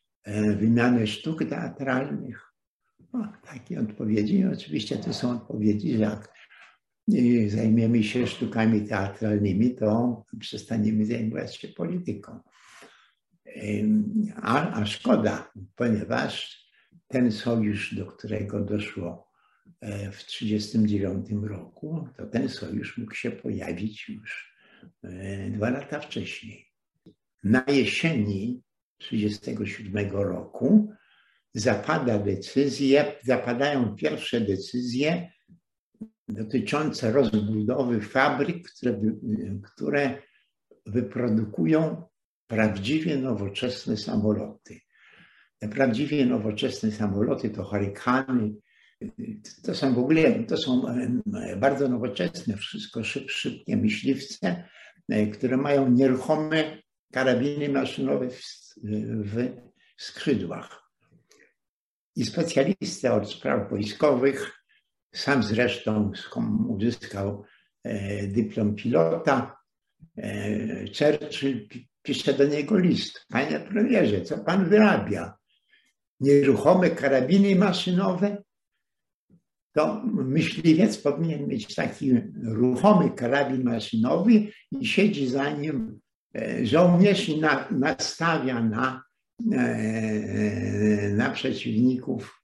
wymianę 0.57 1.07
sztuk 1.07 1.45
teatralnych. 1.49 2.53
No, 3.13 3.33
takie 3.51 3.79
odpowiedzi. 3.79 4.45
oczywiście 4.53 4.97
to 4.97 5.13
są 5.13 5.31
odpowiedzi, 5.31 5.93
że 5.93 5.99
jak 5.99 6.33
zajmiemy 7.47 8.03
się 8.03 8.27
sztukami 8.27 8.81
teatralnymi, 8.81 9.75
to 9.75 10.23
przestaniemy 10.39 11.05
zajmować 11.05 11.55
się 11.55 11.67
polityką. 11.67 12.39
A, 14.35 14.71
a 14.73 14.85
szkoda, 14.85 15.51
ponieważ 15.75 16.65
ten 17.07 17.31
sojusz, 17.31 17.95
do 17.95 18.05
którego 18.05 18.59
doszło 18.59 19.31
e, 19.81 20.11
w 20.11 20.25
1939 20.25 21.49
roku, 21.49 22.07
to 22.17 22.25
ten 22.25 22.49
sojusz 22.49 22.97
mógł 22.97 23.13
się 23.13 23.31
pojawić 23.31 24.09
już 24.09 24.55
e, 25.03 25.49
dwa 25.49 25.69
lata 25.69 25.99
wcześniej. 25.99 26.65
Na 27.43 27.63
jesieni 27.67 28.63
1937 28.97 30.11
roku 30.11 30.93
zapada 31.53 32.19
decyzje, 32.19 33.15
zapadają 33.23 33.95
pierwsze 33.95 34.41
decyzje 34.41 35.31
dotyczące 36.27 37.11
rozbudowy 37.11 38.01
fabryk, 38.01 38.71
które, 38.71 38.99
które 39.63 40.21
wyprodukują 40.85 42.08
prawdziwie 42.49 43.17
nowoczesne 43.17 43.97
samoloty. 43.97 44.79
Te 45.59 45.69
prawdziwie 45.69 46.25
nowoczesne 46.25 46.91
samoloty 46.91 47.49
to 47.49 47.63
Hurricane, 47.63 48.49
to 49.63 49.75
są 49.75 49.93
w 49.93 49.99
ogóle, 49.99 50.43
to 50.43 50.57
są 50.57 50.81
bardzo 51.57 51.87
nowoczesne, 51.87 52.57
wszystko 52.57 53.03
szyb, 53.03 53.31
szybkie 53.31 53.77
myśliwce, 53.77 54.69
które 55.33 55.57
mają 55.57 55.91
nieruchome 55.91 56.81
karabiny 57.13 57.69
maszynowe 57.69 58.29
w, 58.29 58.41
w 59.25 59.51
skrzydłach. 59.97 60.91
I 62.15 62.25
specjalista 62.25 63.15
od 63.15 63.31
spraw 63.31 63.69
wojskowych, 63.69 64.63
sam 65.15 65.43
zresztą 65.43 66.11
uzyskał 66.67 67.43
e, 67.83 68.27
dyplom 68.27 68.75
pilota, 68.75 69.57
e, 70.17 70.85
Churchill 70.85 71.67
pisze 72.09 72.33
do 72.33 72.45
niego 72.45 72.77
list. 72.77 73.25
Panie 73.29 73.59
premierze, 73.59 74.21
co 74.21 74.37
pan 74.37 74.69
wyrabia? 74.69 75.33
Nieruchome 76.19 76.89
karabiny 76.89 77.55
maszynowe? 77.55 78.43
To 79.73 80.03
myśliwiec 80.05 80.97
powinien 80.97 81.47
mieć 81.47 81.75
taki 81.75 82.13
ruchomy 82.43 83.09
karabin 83.09 83.63
maszynowy 83.63 84.31
i 84.71 84.85
siedzi 84.87 85.27
za 85.27 85.49
nim 85.51 85.99
e, 86.35 86.65
żołnierz 86.65 87.29
i 87.29 87.39
na, 87.39 87.67
nastawia 87.71 88.63
na, 88.63 89.03
e, 89.51 91.09
na 91.09 91.29
przeciwników 91.29 92.43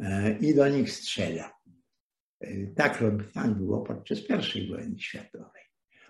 e, 0.00 0.38
i 0.38 0.54
do 0.54 0.68
nich 0.68 0.92
strzela. 0.92 1.52
Tak, 2.76 3.04
tak 3.34 3.50
było 3.50 3.80
podczas 3.80 4.18
I 4.56 4.68
wojny 4.68 4.98
światowej 4.98 5.61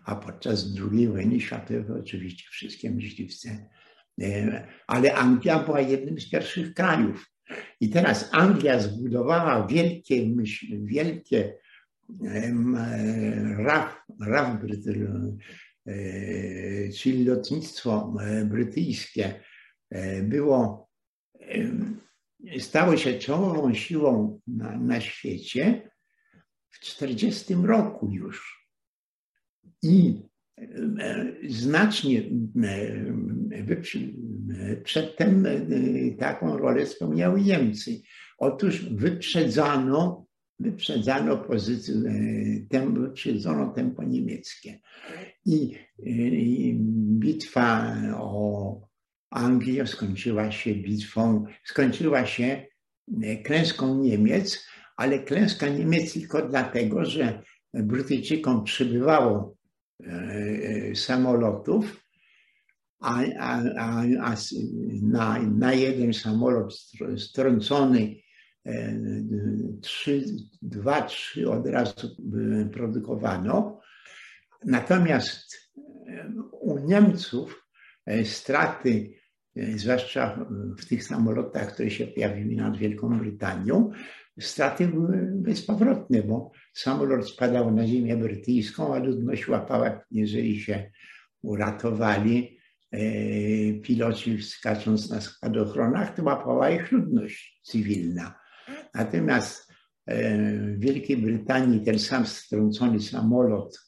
a 0.04 0.16
podczas 0.16 0.66
II 0.92 1.08
wojny 1.08 1.40
światowej 1.40 2.00
oczywiście 2.00 2.44
wszystkie 2.50 2.90
myśliwce. 2.90 3.68
E, 4.20 4.66
ale 4.86 5.14
Anglia 5.14 5.58
była 5.58 5.80
jednym 5.80 6.20
z 6.20 6.30
pierwszych 6.30 6.74
krajów. 6.74 7.30
I 7.80 7.90
teraz 7.90 8.28
Anglia 8.32 8.80
zbudowała 8.80 9.66
wielkie, 9.66 10.34
wielkie 10.70 11.58
RAF, 13.58 14.02
RAF 14.20 14.58
e, 15.86 16.92
czyli 16.92 17.24
lotnictwo 17.24 18.14
e, 18.20 18.44
brytyjskie, 18.44 19.40
było, 20.22 20.88
stało 22.58 22.96
się 22.96 23.18
czołową 23.18 23.74
siłą 23.74 24.40
na, 24.46 24.78
na 24.78 25.00
świecie 25.00 25.90
w 26.70 26.80
1940 26.80 27.54
roku 27.54 28.10
już 28.12 28.61
i 29.82 30.22
e, 30.58 31.32
znacznie 31.48 32.22
e, 34.62 34.76
przedtem 34.84 35.46
e, 35.46 35.60
taką 36.18 36.58
rolę 36.58 36.86
spełniały 36.86 37.40
Niemcy. 37.40 38.00
Otóż 38.38 38.84
wyprzedzano, 38.84 40.26
wyprzedzano 40.58 41.38
pozycję, 41.38 41.94
tem, 42.68 43.02
wyprzedzono 43.02 43.72
tempo 43.72 44.04
niemieckie. 44.04 44.80
I, 45.46 45.74
I 46.32 46.74
bitwa 47.18 47.96
o 48.16 48.80
Anglię 49.30 49.86
skończyła 49.86 50.50
się 50.50 50.74
bitwą, 50.74 51.44
skończyła 51.64 52.26
się 52.26 52.66
klęską 53.44 54.02
Niemiec, 54.02 54.66
ale 54.96 55.18
klęska 55.18 55.68
Niemiec 55.68 56.12
tylko 56.12 56.48
dlatego, 56.48 57.04
że 57.04 57.42
Brytyjczykom 57.74 58.64
przybywało 58.64 59.56
samolotów, 60.94 62.02
a, 63.00 63.22
a, 63.38 63.62
a, 63.78 64.36
na, 65.02 65.38
na 65.42 65.72
jeden 65.72 66.12
samolot 66.12 66.74
strącony 67.16 68.16
e, 68.66 68.96
trzy, 69.80 70.24
dwa, 70.62 71.02
trzy 71.02 71.50
od 71.50 71.66
razu 71.66 72.16
produkowano. 72.72 73.80
Natomiast 74.64 75.72
e, 76.08 76.32
u 76.60 76.78
Niemców 76.78 77.66
straty, 78.24 79.14
zwłaszcza 79.76 80.46
w 80.78 80.84
tych 80.86 81.04
samolotach, 81.04 81.74
które 81.74 81.90
się 81.90 82.06
pojawiły 82.06 82.54
nad 82.54 82.76
Wielką 82.76 83.18
Brytanią, 83.18 83.92
straty 84.42 84.88
były 84.88 85.30
bezpowrotne, 85.34 86.22
bo 86.22 86.50
samolot 86.74 87.28
spadał 87.28 87.70
na 87.70 87.86
ziemię 87.86 88.16
brytyjską, 88.16 88.94
a 88.94 88.98
ludność 88.98 89.48
łapała, 89.48 90.00
jeżeli 90.10 90.60
się 90.60 90.90
uratowali, 91.42 92.58
piloci 93.82 94.42
skacząc 94.42 95.10
na 95.10 95.20
spadochronach, 95.20 96.14
to 96.14 96.22
łapała 96.22 96.70
ich 96.70 96.92
ludność 96.92 97.60
cywilna. 97.62 98.34
Natomiast 98.94 99.72
w 100.06 100.78
Wielkiej 100.78 101.16
Brytanii 101.16 101.84
ten 101.84 101.98
sam 101.98 102.26
strącony 102.26 103.00
samolot 103.00 103.80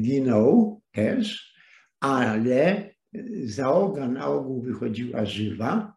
ginął 0.00 0.82
też, 0.92 1.54
ale 2.00 2.90
załoga 3.44 4.08
na 4.08 4.26
ogół 4.26 4.62
wychodziła 4.62 5.24
żywa 5.24 5.94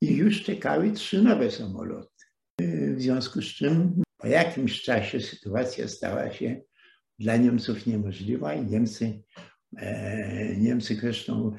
i 0.00 0.16
już 0.16 0.42
czekały 0.42 0.92
trzy 0.92 1.22
nowe 1.22 1.50
samoloty. 1.50 2.17
W 2.60 3.00
związku 3.00 3.42
z 3.42 3.44
czym 3.44 4.02
po 4.16 4.26
jakimś 4.26 4.82
czasie 4.82 5.20
sytuacja 5.20 5.88
stała 5.88 6.30
się 6.32 6.60
dla 7.18 7.36
Niemców 7.36 7.86
niemożliwa 7.86 8.54
i 8.54 8.66
Niemcy, 8.66 9.22
Niemcy 10.56 10.94
zresztą 10.94 11.56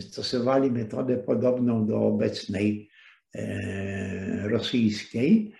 stosowali 0.00 0.70
metodę 0.70 1.16
podobną 1.16 1.86
do 1.86 2.00
obecnej 2.00 2.90
rosyjskiej, 4.42 5.52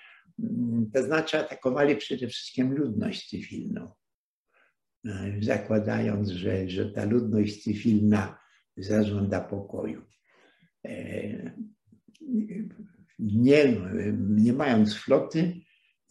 to 0.94 1.02
znaczy 1.02 1.38
atakowali 1.38 1.96
przede 1.96 2.28
wszystkim 2.28 2.72
ludność 2.72 3.28
cywilną, 3.28 3.90
zakładając, 5.40 6.28
że, 6.28 6.68
że 6.68 6.90
ta 6.90 7.04
ludność 7.04 7.64
cywilna 7.64 8.38
zażąda 8.76 9.40
pokoju. 9.40 10.02
Nie, 13.22 13.76
nie 14.18 14.52
mając 14.52 14.94
floty, 14.94 15.60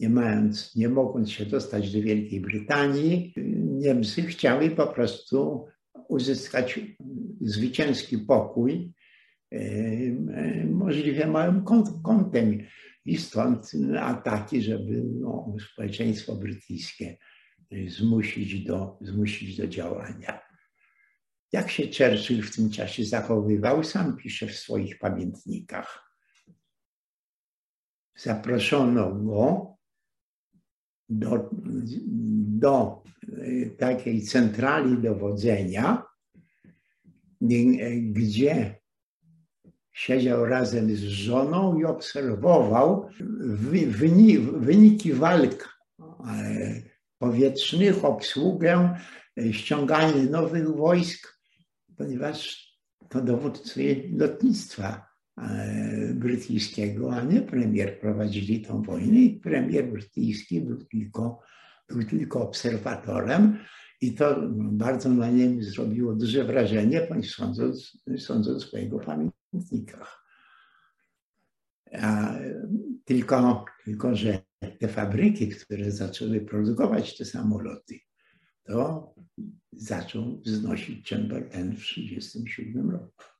nie, 0.00 0.08
mając, 0.08 0.76
nie 0.76 0.88
mogąc 0.88 1.30
się 1.30 1.46
dostać 1.46 1.92
do 1.92 2.02
Wielkiej 2.02 2.40
Brytanii, 2.40 3.34
Niemcy 3.56 4.22
chciały 4.22 4.70
po 4.70 4.86
prostu 4.86 5.66
uzyskać 6.08 6.80
zwycięski 7.40 8.18
pokój 8.18 8.92
możliwie 10.70 11.26
małym 11.26 11.64
kątem 12.04 12.58
i 13.04 13.16
stąd 13.16 13.72
ataki, 14.00 14.62
żeby 14.62 15.02
no, 15.04 15.54
społeczeństwo 15.72 16.36
brytyjskie 16.36 17.18
zmusić 17.86 18.64
do, 18.64 18.98
zmusić 19.00 19.56
do 19.56 19.66
działania. 19.66 20.40
Jak 21.52 21.70
się 21.70 21.82
Churchill 21.82 22.42
w 22.42 22.56
tym 22.56 22.70
czasie 22.70 23.04
zachowywał, 23.04 23.84
sam 23.84 24.16
pisze 24.16 24.46
w 24.46 24.56
swoich 24.56 24.98
pamiętnikach. 24.98 26.11
Zaproszono 28.22 29.14
go 29.14 29.76
do, 31.08 31.50
do 32.60 33.02
takiej 33.78 34.22
centrali 34.22 34.98
dowodzenia, 34.98 36.02
gdzie 38.02 38.80
siedział 39.92 40.44
razem 40.44 40.96
z 40.96 41.00
żoną 41.00 41.78
i 41.78 41.84
obserwował 41.84 43.08
wyniki 44.56 45.12
walk 45.12 45.78
e, 46.00 46.82
powietrznych, 47.18 48.04
obsługę, 48.04 48.98
e, 49.38 49.52
ściąganie 49.52 50.22
nowych 50.22 50.76
wojsk, 50.76 51.38
ponieważ 51.96 52.68
to 53.08 53.20
dowódcy 53.20 54.10
lotnictwa 54.16 55.11
brytyjskiego, 56.14 57.14
a 57.14 57.22
nie 57.22 57.40
premier 57.40 58.00
prowadzili 58.00 58.60
tą 58.60 58.82
wojnę 58.82 59.18
i 59.18 59.40
premier 59.40 59.92
brytyjski 59.92 60.60
był 60.60 60.84
tylko, 60.84 61.40
był 61.88 62.04
tylko 62.04 62.42
obserwatorem 62.42 63.58
i 64.00 64.12
to 64.12 64.42
bardzo 64.52 65.08
na 65.08 65.30
nim 65.30 65.64
zrobiło 65.64 66.14
duże 66.14 66.44
wrażenie, 66.44 67.08
sądząc, 67.22 68.02
sądząc 68.18 68.66
po 68.66 68.76
jego 68.76 68.98
pamiętnikach. 68.98 70.24
A 72.00 72.34
tylko, 73.04 73.64
tylko, 73.84 74.16
że 74.16 74.38
te 74.78 74.88
fabryki, 74.88 75.48
które 75.48 75.90
zaczęły 75.90 76.40
produkować 76.40 77.18
te 77.18 77.24
samoloty, 77.24 77.98
to 78.64 79.14
zaczął 79.72 80.40
wznosić 80.40 81.08
Chamberlain 81.08 81.76
w 81.76 81.80
1937 81.80 82.90
roku. 82.90 83.31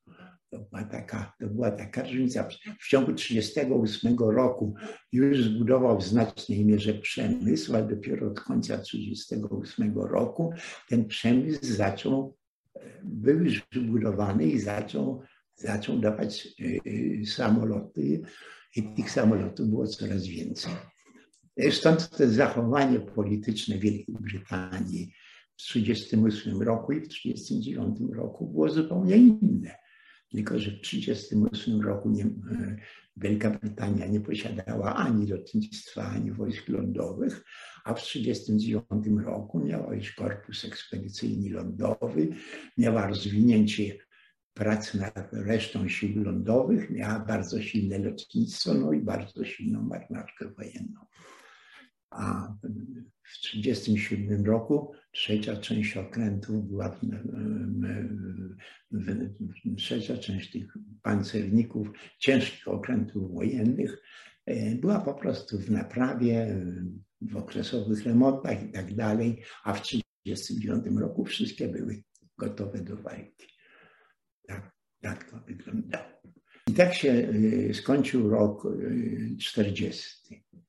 To 0.52 0.58
była, 0.58 0.84
taka, 0.84 1.32
to 1.40 1.46
była 1.46 1.70
taka 1.70 2.02
różnica. 2.02 2.48
W 2.80 2.88
ciągu 2.88 3.12
1938 3.12 4.18
roku 4.18 4.74
już 5.12 5.44
zbudował 5.44 5.98
w 5.98 6.04
znacznej 6.04 6.64
mierze 6.64 6.94
przemysł, 6.94 7.76
a 7.76 7.82
dopiero 7.82 8.26
od 8.26 8.40
końca 8.40 8.78
1938 8.78 9.98
roku 9.98 10.52
ten 10.88 11.04
przemysł 11.04 11.58
zaczął, 11.64 12.36
był 13.04 13.44
już 13.44 13.62
wybudowany 13.72 14.46
i 14.46 14.60
zaczął, 14.60 15.22
zaczął 15.56 15.98
dawać 15.98 16.48
e, 16.48 17.26
samoloty 17.26 18.22
i 18.76 18.82
tych 18.82 19.10
samolotów 19.10 19.68
było 19.68 19.86
coraz 19.86 20.26
więcej. 20.26 20.72
Stąd 21.70 22.10
to 22.10 22.30
zachowanie 22.30 23.00
polityczne 23.00 23.78
Wielkiej 23.78 24.16
Brytanii 24.20 25.12
w 25.56 25.62
1938 25.62 26.62
roku 26.62 26.92
i 26.92 27.00
w 27.00 27.08
1939 27.08 28.16
roku 28.16 28.46
było 28.46 28.70
zupełnie 28.70 29.16
inne. 29.16 29.81
Tylko, 30.32 30.58
że 30.58 30.70
w 30.70 30.80
1938 30.80 31.80
roku 31.80 32.10
nie, 32.10 32.24
e, 32.24 32.76
Wielka 33.16 33.50
Brytania 33.50 34.06
nie 34.06 34.20
posiadała 34.20 34.94
ani 34.94 35.26
lotnictwa, 35.26 36.02
ani 36.02 36.32
wojsk 36.32 36.68
lądowych, 36.68 37.44
a 37.84 37.94
w 37.94 38.00
1939 38.00 39.24
roku 39.24 39.58
miała 39.58 39.94
już 39.94 40.12
korpus 40.12 40.64
ekspedycyjny 40.64 41.50
lądowy, 41.50 42.28
miała 42.78 43.06
rozwinięcie 43.06 43.98
prac 44.54 44.94
nad 44.94 45.28
resztą 45.32 45.88
sił 45.88 46.24
lądowych, 46.24 46.90
miała 46.90 47.18
bardzo 47.20 47.62
silne 47.62 47.98
lotnictwo, 47.98 48.74
no 48.74 48.92
i 48.92 49.00
bardzo 49.00 49.44
silną 49.44 49.82
marynarkę 49.82 50.48
wojenną. 50.48 51.00
A 52.10 52.54
w 53.22 53.40
1937 53.40 54.44
roku 54.44 54.92
trzecia 55.12 55.56
część 55.56 55.96
okrętów 55.96 56.68
była, 56.68 56.98
trzecia 59.76 60.16
część 60.16 60.50
tych 60.50 60.76
pancerników, 61.02 61.88
ciężkich 62.18 62.68
okrętów 62.68 63.34
wojennych 63.34 64.02
e, 64.46 64.74
była 64.74 65.00
po 65.00 65.14
prostu 65.14 65.58
w 65.58 65.70
naprawie, 65.70 66.56
w 67.20 67.36
okresowych 67.36 68.04
remontach 68.04 68.62
i 68.62 68.72
tak 68.72 68.94
dalej, 68.94 69.42
a 69.64 69.72
w 69.74 69.82
1939 69.82 71.00
roku 71.00 71.24
wszystkie 71.24 71.68
były 71.68 72.02
gotowe 72.38 72.78
do 72.78 72.96
walki. 72.96 73.46
Tak, 74.46 74.72
tak 75.00 75.30
to 75.30 75.40
wyglądało. 75.46 76.04
I 76.68 76.72
tak 76.72 76.94
się 76.94 77.28
e, 77.70 77.74
skończył 77.74 78.30
rok 78.30 78.68
40. 79.40 80.34
E, 80.34 80.62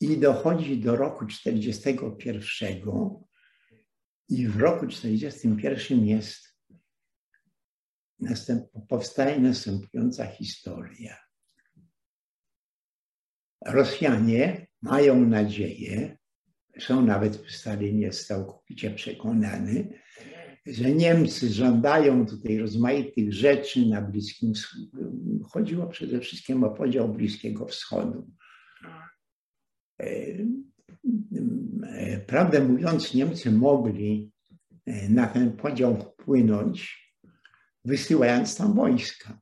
i 0.00 0.18
dochodzi 0.18 0.80
do 0.80 0.96
roku 0.96 1.26
41 1.26 2.80
i 4.28 4.48
w 4.48 4.56
roku 4.56 4.86
41 4.86 6.06
jest 6.06 6.58
następ, 8.20 8.64
powstaje 8.88 9.40
następująca 9.40 10.26
historia. 10.26 11.16
Rosjanie 13.66 14.66
mają 14.82 15.26
nadzieję, 15.28 16.18
są 16.78 17.06
nawet 17.06 17.50
Stalin 17.50 17.98
jest 17.98 18.26
całkowicie 18.26 18.90
przekonany, 18.90 20.00
że 20.66 20.92
Niemcy 20.92 21.52
żądają 21.52 22.26
tutaj 22.26 22.58
rozmaitych 22.58 23.32
rzeczy 23.32 23.86
na 23.86 24.02
Bliskim 24.02 24.54
Wschodzie. 24.54 24.88
Chodziło 25.50 25.86
przede 25.86 26.20
wszystkim 26.20 26.64
o 26.64 26.70
podział 26.70 27.14
Bliskiego 27.14 27.66
Wschodu. 27.66 28.30
Prawdę 32.26 32.64
mówiąc, 32.64 33.14
Niemcy 33.14 33.52
mogli 33.52 34.32
e, 34.86 35.08
na 35.08 35.26
ten 35.26 35.52
podział 35.52 35.96
wpłynąć, 35.96 37.08
wysyłając 37.84 38.56
tam 38.56 38.74
wojska. 38.74 39.40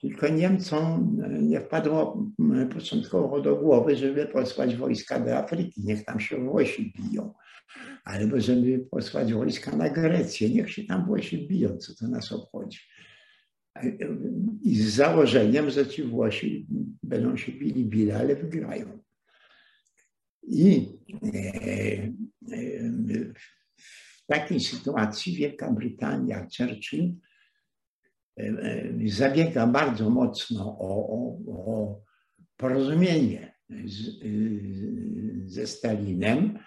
Tylko 0.00 0.28
Niemcom 0.28 1.20
e, 1.24 1.42
nie 1.42 1.60
wpadło 1.60 2.26
początkowo 2.74 3.40
do 3.40 3.56
głowy, 3.56 3.96
żeby 3.96 4.26
posłać 4.26 4.76
wojska 4.76 5.20
do 5.20 5.36
Afryki, 5.36 5.80
niech 5.84 6.04
tam 6.04 6.20
się 6.20 6.36
Włosi 6.36 6.92
biją. 6.98 7.34
Albo 8.04 8.40
żeby 8.40 8.78
posłać 8.90 9.34
wojska 9.34 9.76
na 9.76 9.90
Grecję, 9.90 10.50
niech 10.50 10.72
się 10.72 10.84
tam 10.84 11.06
Włosi 11.06 11.48
biją, 11.48 11.76
co 11.76 11.94
to 11.94 12.08
nas 12.08 12.32
obchodzi. 12.32 12.78
E, 13.76 13.92
I 14.62 14.76
z 14.76 14.94
założeniem, 14.94 15.70
że 15.70 15.86
ci 15.86 16.02
Włosi 16.02 16.66
będą 17.02 17.36
się 17.36 17.52
bili, 17.52 17.84
bili, 17.84 18.12
ale 18.12 18.36
wygrają. 18.36 18.97
I 20.50 20.88
e, 21.22 21.38
e, 22.52 23.32
takiej 24.26 24.60
sytuacji 24.60 25.36
Wielka 25.36 25.70
Brytania, 25.70 26.46
Churchill 26.56 27.14
zabiega 29.06 29.66
bardzo 29.66 30.10
mocno 30.10 30.78
o, 30.78 31.08
o, 31.08 31.38
o 31.48 32.00
porozumienie 32.56 33.54
z, 33.84 34.10
ze 35.46 35.66
Stalinem. 35.66 36.58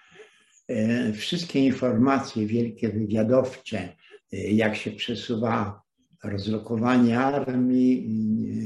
Wszystkie 1.14 1.60
informacje 1.60 2.46
wielkie 2.46 2.88
wywiadowcze, 2.88 3.96
jak 4.32 4.76
się 4.76 4.90
przesuwa 4.90 5.82
rozlokowanie 6.24 7.18
armii, 7.18 8.22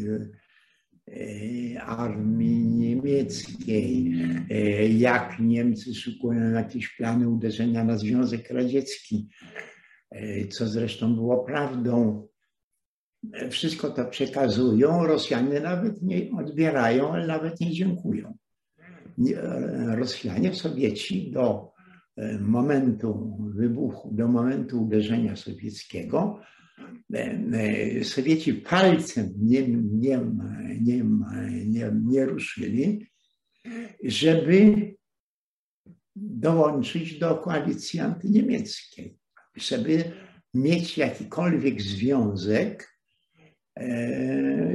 E, 0.07 0.46
armii 1.81 2.67
niemieckiej, 2.67 4.15
e, 4.51 4.89
jak 4.89 5.41
Niemcy 5.41 5.95
szykują 5.95 6.51
jakieś 6.51 6.97
plany 6.97 7.29
uderzenia 7.29 7.85
na 7.85 7.99
Związek 7.99 8.51
Radziecki, 8.51 9.29
e, 10.11 10.49
co 10.49 10.67
zresztą 10.67 11.15
było 11.15 11.45
prawdą. 11.45 12.27
Wszystko 13.51 13.91
to 13.91 14.05
przekazują, 14.05 15.07
Rosjanie 15.07 15.61
nawet 15.61 16.03
nie 16.03 16.31
odbierają, 16.39 17.13
ale 17.13 17.27
nawet 17.27 17.61
nie 17.61 17.73
dziękują. 17.73 18.37
Rosjanie, 19.95 20.55
Sowieci 20.55 21.31
do 21.31 21.73
momentu 22.41 23.37
wybuchu, 23.55 24.11
do 24.15 24.29
momentu 24.29 24.83
uderzenia 24.83 25.37
sowieckiego 25.37 26.41
Sowieci 28.03 28.55
palcem 28.55 29.33
nie, 29.37 29.69
nie, 29.69 30.21
nie, 30.81 31.05
nie, 31.67 31.93
nie 32.05 32.25
ruszyli, 32.25 33.07
żeby 34.05 34.95
dołączyć 36.17 37.19
do 37.19 37.37
koalicji 37.37 38.01
antyniemieckiej, 38.01 39.19
żeby 39.57 40.05
mieć 40.55 40.99
jakikolwiek 40.99 41.83
związek 41.83 42.99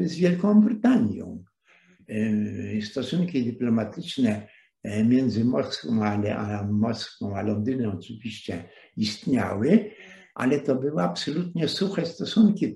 z 0.03 0.15
Wielką 0.15 0.61
Brytanią. 0.61 1.43
Stosunki 2.81 3.45
dyplomatyczne 3.45 4.47
między 5.05 5.45
Moskwą 5.45 6.03
a, 6.05 6.67
Moskwą, 6.71 7.35
a 7.35 7.41
Londynem 7.41 7.91
oczywiście 7.91 8.69
istniały, 8.97 9.91
ale 10.41 10.59
to 10.59 10.75
były 10.75 11.01
absolutnie 11.01 11.67
suche 11.67 12.05
stosunki, 12.05 12.75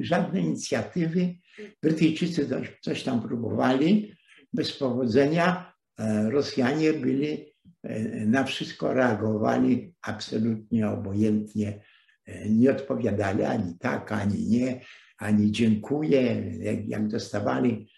żadne 0.00 0.40
inicjatywy. 0.40 1.34
Brytyjczycy 1.82 2.48
coś 2.80 3.02
tam 3.02 3.22
próbowali, 3.22 4.12
bez 4.52 4.72
powodzenia. 4.72 5.72
E, 5.98 6.30
Rosjanie 6.30 6.92
byli, 6.92 7.54
e, 7.82 8.26
na 8.26 8.44
wszystko 8.44 8.94
reagowali 8.94 9.94
absolutnie 10.02 10.88
obojętnie, 10.88 11.80
e, 12.26 12.48
nie 12.48 12.70
odpowiadali 12.70 13.44
ani 13.44 13.78
tak, 13.78 14.12
ani 14.12 14.46
nie, 14.46 14.80
ani 15.18 15.52
dziękuję. 15.52 16.52
Jak 16.86 17.08
dostawali 17.08 17.88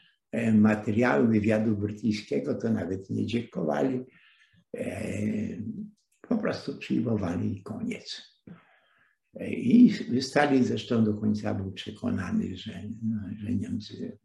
materiały 0.54 1.28
wywiadu 1.28 1.76
brytyjskiego, 1.76 2.54
to 2.54 2.70
nawet 2.70 3.10
nie 3.10 3.26
dziękowali 3.26 4.04
po 6.28 6.38
prostu 6.38 6.78
przyjmowali 6.78 7.58
i 7.58 7.62
koniec. 7.62 8.38
I 9.50 9.94
Stalin 10.20 10.64
zresztą 10.64 11.04
do 11.04 11.14
końca 11.14 11.54
był 11.54 11.72
przekonany, 11.72 12.56
że, 12.56 12.82
że 13.36 13.54
Niemcy 13.54 14.18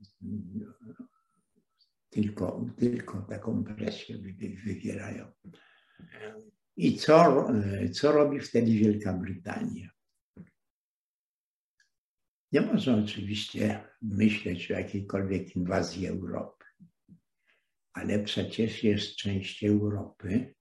tylko, 2.09 2.65
tylko 2.77 3.21
taką 3.21 3.63
presję 3.63 4.17
wywierają. 4.65 5.31
I 6.77 6.97
co, 6.97 7.47
co 7.93 8.11
robi 8.11 8.39
wtedy 8.39 8.71
Wielka 8.71 9.13
Brytania? 9.13 9.89
Nie 12.51 12.61
można 12.61 12.95
oczywiście 12.95 13.87
myśleć 14.01 14.71
o 14.71 14.73
jakiejkolwiek 14.73 15.55
inwazji 15.55 16.07
Europy, 16.07 16.65
ale 17.93 18.23
przecież 18.23 18.83
jest 18.83 19.15
część 19.15 19.63
Europy, 19.63 20.53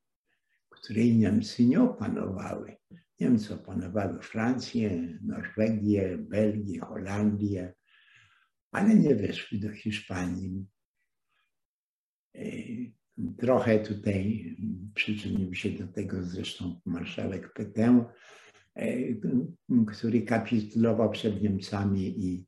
której 0.82 1.16
Niemcy 1.16 1.66
nie 1.66 1.80
opanowały. 1.80 2.76
Niemcy 3.20 3.54
opanowały 3.54 4.22
Francję, 4.22 5.18
Norwegię, 5.22 6.18
Belgię, 6.18 6.80
Holandię, 6.80 7.74
ale 8.72 8.94
nie 8.94 9.14
weszły 9.14 9.58
do 9.58 9.72
Hiszpanii. 9.72 10.66
E, 12.34 12.42
trochę 13.38 13.78
tutaj 13.78 14.56
przyczynił 14.94 15.54
się 15.54 15.70
do 15.70 15.86
tego 15.88 16.22
zresztą 16.22 16.80
marszałek 16.84 17.52
Petain, 17.52 18.04
e, 18.74 18.96
który 19.86 20.22
kapitulował 20.22 21.10
przed 21.10 21.42
Niemcami 21.42 22.24
i, 22.26 22.46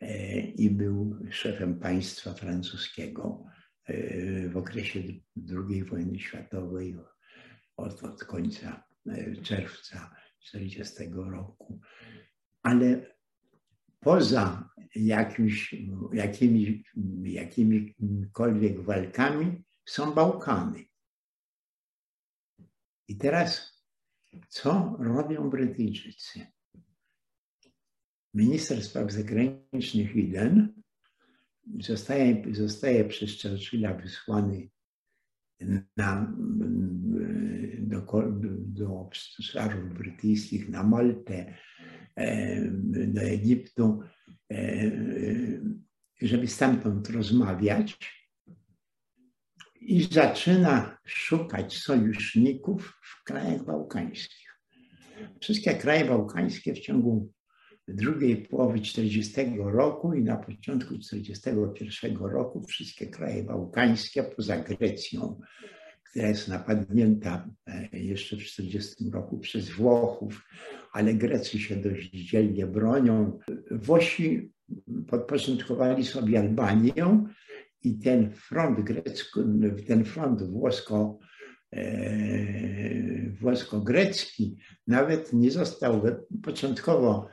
e, 0.00 0.40
i 0.40 0.70
był 0.70 1.18
szefem 1.30 1.78
państwa 1.80 2.34
francuskiego 2.34 3.44
w 4.48 4.56
okresie 4.56 5.00
II 5.70 5.84
wojny 5.84 6.18
światowej 6.18 6.96
od, 7.76 8.02
od 8.02 8.24
końca 8.24 8.84
e, 9.06 9.36
czerwca 9.36 10.16
40 10.40 10.94
roku. 11.14 11.80
Ale 12.62 13.16
poza 14.00 14.68
jakimś, 14.94 15.74
jakimi, 16.12 16.84
jakimikolwiek 17.22 18.80
walkami 18.80 19.64
są 19.84 20.12
Bałkany. 20.12 20.84
I 23.08 23.16
teraz 23.16 23.82
co 24.48 24.96
robią 24.98 25.50
Brytyjczycy? 25.50 26.46
Minister 28.34 28.84
spraw 28.84 29.12
zagranicznych 29.12 30.16
Eden 30.16 30.82
zostaje, 31.80 32.54
zostaje 32.54 33.04
przez 33.04 33.42
Churchilla 33.42 33.94
wysłany 33.94 34.68
na, 35.96 36.34
do, 37.92 38.22
do 38.58 39.00
obszarów 39.00 39.94
brytyjskich, 39.98 40.68
na 40.68 40.82
Maltę, 40.82 41.54
do 43.06 43.20
Egiptu, 43.20 44.00
żeby 46.22 46.48
stamtąd 46.48 47.10
rozmawiać 47.10 47.98
i 49.80 50.02
zaczyna 50.02 50.98
szukać 51.06 51.78
sojuszników 51.78 52.98
w 53.02 53.24
krajach 53.24 53.64
bałkańskich. 53.64 54.58
Wszystkie 55.40 55.74
kraje 55.74 56.04
bałkańskie 56.04 56.74
w 56.74 56.78
ciągu 56.78 57.32
drugiej 57.88 58.36
połowy 58.36 58.80
40 58.80 59.34
roku 59.56 60.14
i 60.14 60.22
na 60.22 60.36
początku 60.36 60.98
41 60.98 62.16
roku 62.16 62.62
wszystkie 62.62 63.06
kraje 63.06 63.44
bałkańskie 63.44 64.22
poza 64.22 64.56
Grecją, 64.56 65.40
która 66.12 66.28
jest 66.28 66.48
napadnięta 66.48 67.48
e, 67.66 67.98
jeszcze 67.98 68.36
w 68.36 68.40
40 68.40 69.10
roku 69.10 69.38
przez 69.38 69.70
Włochów, 69.70 70.46
ale 70.92 71.14
Grecy 71.14 71.58
się 71.58 71.76
dość 71.76 72.10
dzielnie 72.10 72.66
bronią. 72.66 73.38
Włosi 73.70 74.52
podporządkowali 75.08 76.04
sobie 76.04 76.40
Albanię 76.40 77.24
i 77.82 77.98
ten 77.98 78.30
front 78.30 78.80
grecki, 78.80 79.40
ten 79.86 80.04
front 80.04 80.42
włosko 80.42 81.18
e, 81.72 81.82
włosko-grecki 83.30 84.56
nawet 84.86 85.32
nie 85.32 85.50
został 85.50 86.02
początkowo 86.42 87.28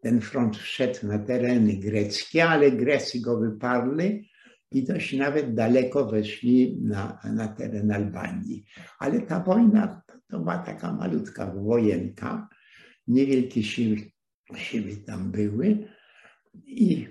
ten 0.00 0.20
front 0.20 0.56
wszedł 0.56 1.06
na 1.06 1.18
tereny 1.18 1.76
greckie, 1.76 2.44
ale 2.44 2.70
Grecy 2.70 3.20
go 3.20 3.40
wyparli 3.40 4.30
i 4.70 4.84
dość 4.84 5.12
nawet 5.12 5.54
daleko 5.54 6.06
weszli 6.06 6.78
na, 6.82 7.20
na 7.24 7.48
teren 7.48 7.90
Albanii. 7.90 8.64
Ale 8.98 9.20
ta 9.20 9.40
wojna 9.40 10.02
to 10.26 10.38
była 10.38 10.58
taka 10.58 10.92
malutka 10.92 11.46
wojenka, 11.46 12.48
niewielkie 13.08 13.62
siły, 13.62 13.96
siły 14.56 14.96
tam 14.96 15.30
były 15.30 15.88
i, 16.66 17.08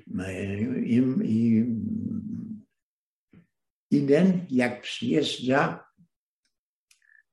i, 0.83 1.03
i, 1.23 1.65
i 3.91 4.07
ten 4.07 4.45
jak 4.49 4.81
przyjeżdża, 4.81 5.85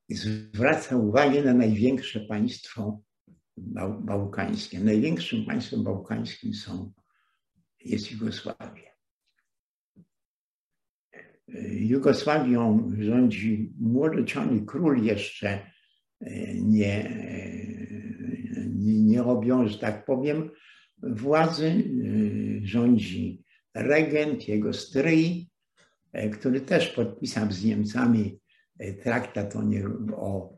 zwraca 0.09 0.97
uwagę 0.97 1.43
na 1.43 1.53
największe 1.53 2.19
państwo 2.19 3.01
bałkańskie. 4.01 4.79
Największym 4.79 5.45
państwem 5.45 5.83
bałkańskim 5.83 6.53
są, 6.53 6.93
jest 7.85 8.11
Jugosławia. 8.11 8.92
Jugosławią 11.71 12.91
rządzi 12.99 13.73
młodociany 13.79 14.65
król 14.65 15.03
jeszcze 15.03 15.49
e, 15.49 16.53
nie, 16.53 17.23
nie, 18.75 19.03
nie 19.03 19.23
robią, 19.23 19.67
że 19.67 19.79
tak 19.79 20.05
powiem, 20.05 20.49
władzy. 21.03 21.67
E, 21.67 22.67
rządzi 22.67 23.43
regent, 23.73 24.47
jego 24.47 24.73
stryj, 24.73 25.49
e, 26.13 26.29
który 26.29 26.61
też 26.61 26.89
podpisał 26.89 27.51
z 27.51 27.65
Niemcami 27.65 28.39
traktat 29.03 29.55
o, 29.55 29.63
nie, 29.63 29.83
o 30.15 30.57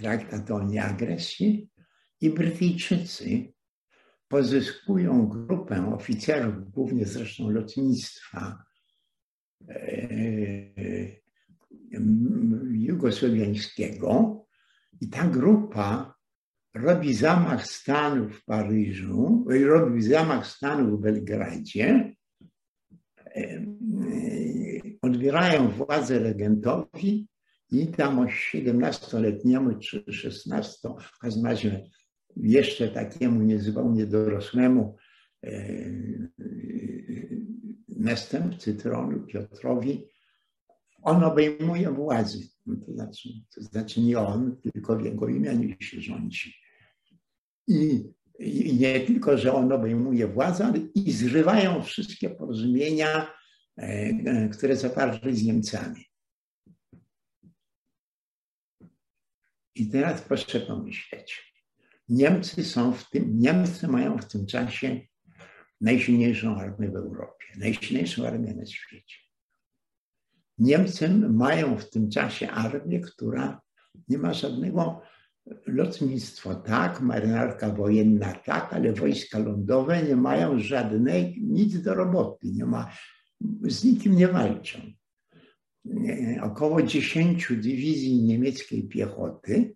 traktat 0.00 0.50
o 0.50 0.62
nieagresji. 0.66 1.68
I 2.20 2.30
Brytyjczycy 2.30 3.52
pozyskują 4.28 5.28
grupę 5.28 5.94
oficerów, 5.94 6.70
głównie 6.70 7.06
zresztą 7.06 7.50
lotnictwa 7.50 8.69
jugosłowiańskiego. 12.70 14.40
I 15.00 15.08
ta 15.08 15.28
grupa 15.28 16.14
robi 16.74 17.14
zamach 17.14 17.66
stanu 17.66 18.28
w 18.28 18.44
Paryżu, 18.44 19.46
robi 19.66 20.02
zamach 20.02 20.46
stanu 20.46 20.96
w 20.96 21.00
Belgradzie, 21.00 22.14
odbierają 25.02 25.68
władzę 25.68 26.18
regentowi 26.18 27.28
i 27.72 27.86
tam 27.86 28.26
17-letniemu 28.26 29.78
czy 29.78 30.12
16, 30.12 30.88
w 31.00 31.18
każdym 31.18 31.46
razie 31.46 31.90
jeszcze 32.36 32.88
takiemu 32.88 33.42
niezupełnie 33.42 34.06
dorosłemu 34.06 34.96
następcy 38.00 38.74
tronu 38.74 39.20
Piotrowi, 39.26 40.06
on 41.02 41.24
obejmuje 41.24 41.90
władzę. 41.90 42.38
To 42.86 42.92
znaczy, 42.92 43.28
to 43.54 43.62
znaczy 43.62 44.00
nie 44.00 44.18
on, 44.18 44.56
tylko 44.72 44.96
w 44.96 45.04
jego 45.04 45.28
imieniu 45.28 45.76
się 45.80 46.00
rządzi. 46.00 46.54
I, 47.68 48.04
I 48.38 48.74
nie 48.74 49.00
tylko, 49.00 49.38
że 49.38 49.52
on 49.52 49.72
obejmuje 49.72 50.26
władzę, 50.26 50.66
ale 50.66 50.78
i 50.78 51.12
zrywają 51.12 51.82
wszystkie 51.82 52.30
porozumienia, 52.30 53.32
e, 53.76 54.48
które 54.48 54.76
zawarli 54.76 55.36
z 55.36 55.44
Niemcami. 55.44 56.04
I 59.74 59.88
teraz 59.88 60.22
proszę 60.22 60.60
pomyśleć. 60.60 61.54
Niemcy 62.08 62.64
są 62.64 62.92
w 62.92 63.10
tym, 63.10 63.38
Niemcy 63.38 63.88
mają 63.88 64.18
w 64.18 64.26
tym 64.26 64.46
czasie 64.46 65.00
najsilniejszą 65.80 66.56
armię 66.56 66.88
w 66.88 66.96
Europie, 66.96 67.44
najsilniejszą 67.58 68.26
armię 68.26 68.54
na 68.54 68.66
świecie. 68.66 69.16
Niemcy 70.58 71.08
mają 71.28 71.78
w 71.78 71.90
tym 71.90 72.10
czasie 72.10 72.50
armię, 72.50 73.00
która 73.00 73.60
nie 74.08 74.18
ma 74.18 74.32
żadnego 74.32 75.02
lotnictwa, 75.66 76.54
tak, 76.54 77.00
marynarka 77.00 77.70
wojenna, 77.70 78.32
tak, 78.32 78.72
ale 78.72 78.92
wojska 78.92 79.38
lądowe 79.38 80.02
nie 80.02 80.16
mają 80.16 80.58
żadnej, 80.58 81.42
nic 81.42 81.82
do 81.82 81.94
roboty, 81.94 82.46
nie 82.46 82.64
ma, 82.64 82.90
z 83.62 83.84
nikim 83.84 84.16
nie 84.16 84.28
walczą. 84.28 84.78
Około 86.42 86.82
10 86.82 87.48
dywizji 87.48 88.22
niemieckiej 88.22 88.88
piechoty 88.88 89.74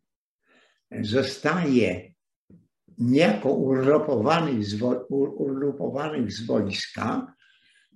zostaje 1.01 2.14
niejako 2.99 3.53
urlopowanych 3.53 4.65
z, 4.65 4.83
urlopowanych 5.11 6.33
z 6.33 6.47
wojska 6.47 7.35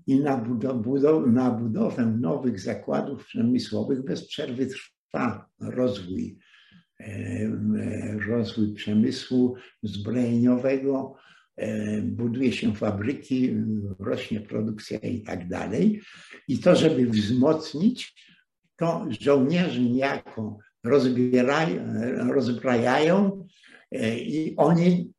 i 0.07 0.21
na, 0.21 0.37
budow 0.37 1.27
na 1.27 1.51
budowę 1.51 2.07
nowych 2.07 2.61
zakładów 2.61 3.25
przemysłowych 3.25 4.05
bez 4.05 4.29
przerwy 4.29 4.67
trwa 4.67 5.49
rozwój, 5.61 6.39
rozwój 8.29 8.75
przemysłu 8.75 9.55
zbrojeniowego, 9.83 11.15
buduje 12.03 12.53
się 12.53 12.75
fabryki, 12.75 13.55
rośnie 13.99 14.41
produkcja 14.41 14.99
i 14.99 15.23
tak 15.23 15.49
dalej. 15.49 16.01
I 16.49 16.59
to, 16.59 16.77
żeby 16.77 17.07
wzmocnić, 17.07 18.29
to 18.77 19.07
żołnierze 19.21 19.81
niejako 19.81 20.59
rozbierają, 20.85 21.79
rozbrajają 22.33 23.48
i 23.93 24.55
oni 24.57 25.13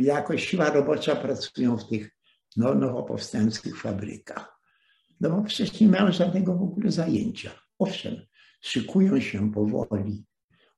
jako 0.00 0.38
siła 0.38 0.70
robocza 0.70 1.16
pracują 1.16 1.76
w 1.76 1.88
tych 1.88 2.10
no, 2.56 2.74
nowo 2.74 3.02
powstających 3.02 3.80
fabrykach. 3.80 4.60
No 5.20 5.30
bo 5.30 5.42
przecież 5.42 5.80
nie 5.80 5.88
mają 5.88 6.12
żadnego 6.12 6.54
w 6.54 6.62
ogóle 6.62 6.90
zajęcia. 6.90 7.50
Owszem, 7.78 8.16
szykują 8.60 9.20
się 9.20 9.52
powoli 9.52 10.24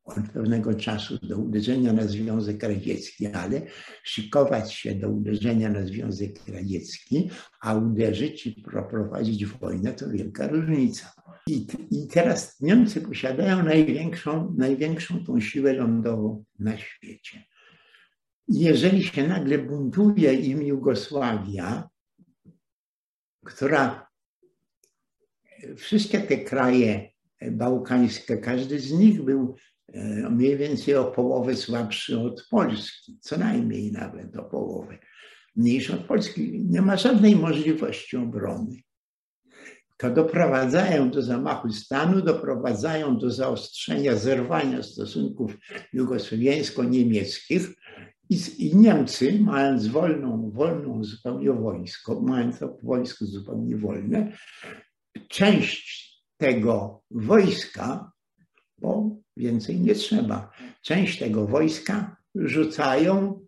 od 0.04 0.28
pewnego 0.32 0.74
czasu 0.74 1.18
do 1.22 1.38
uderzenia 1.38 1.92
na 1.92 2.06
Związek 2.06 2.62
Radziecki, 2.62 3.26
ale 3.26 3.62
szykować 4.02 4.74
się 4.74 4.94
do 4.94 5.08
uderzenia 5.08 5.68
na 5.70 5.86
Związek 5.86 6.48
Radziecki, 6.48 7.30
a 7.60 7.74
uderzyć 7.74 8.46
i 8.46 8.62
prowadzić 8.90 9.46
wojnę 9.46 9.92
to 9.92 10.10
wielka 10.10 10.48
różnica. 10.48 11.12
I, 11.46 11.66
I 11.90 12.08
teraz 12.08 12.60
Niemcy 12.60 13.00
posiadają 13.00 13.62
największą, 13.62 14.54
największą 14.58 15.24
tą 15.24 15.40
siłę 15.40 15.72
lądową 15.72 16.44
na 16.58 16.78
świecie 16.78 17.44
jeżeli 18.48 19.04
się 19.04 19.28
nagle 19.28 19.58
buntuje 19.58 20.34
im 20.34 20.62
Jugosławia, 20.62 21.88
która 23.44 24.08
wszystkie 25.76 26.20
te 26.20 26.38
kraje 26.38 27.12
bałkańskie, 27.50 28.36
każdy 28.36 28.80
z 28.80 28.92
nich 28.92 29.22
był 29.22 29.56
mniej 30.30 30.56
więcej 30.56 30.94
o 30.94 31.04
połowę 31.04 31.56
słabszy 31.56 32.20
od 32.20 32.46
Polski, 32.50 33.18
co 33.20 33.38
najmniej 33.38 33.92
nawet 33.92 34.36
o 34.36 34.44
połowę 34.44 34.98
mniejszy 35.56 35.94
od 35.94 36.00
Polski, 36.00 36.64
nie 36.68 36.82
ma 36.82 36.96
żadnej 36.96 37.36
możliwości 37.36 38.16
obrony. 38.16 38.76
To 39.96 40.10
doprowadzają 40.10 41.10
do 41.10 41.22
zamachu 41.22 41.72
stanu, 41.72 42.22
doprowadzają 42.22 43.18
do 43.18 43.30
zaostrzenia, 43.30 44.16
zerwania 44.16 44.82
stosunków 44.82 45.56
jugosłowiańsko-niemieckich, 45.92 47.68
i, 48.30 48.38
I, 48.58 48.76
Niemcy, 48.76 49.38
mając 49.40 49.86
wolną, 49.86 50.50
wolną 50.50 51.04
zupełnie 51.04 51.52
wojsko, 51.52 52.20
mając 52.20 52.58
to 52.58 52.76
wojsko 52.82 53.26
zupełnie 53.26 53.76
wolne, 53.76 54.32
część 55.28 56.12
tego 56.36 57.02
wojska, 57.10 58.11
bo 58.82 59.16
więcej 59.36 59.80
nie 59.80 59.94
trzeba, 59.94 60.52
część 60.82 61.18
tego 61.18 61.46
wojska 61.46 62.16
rzucają 62.34 63.40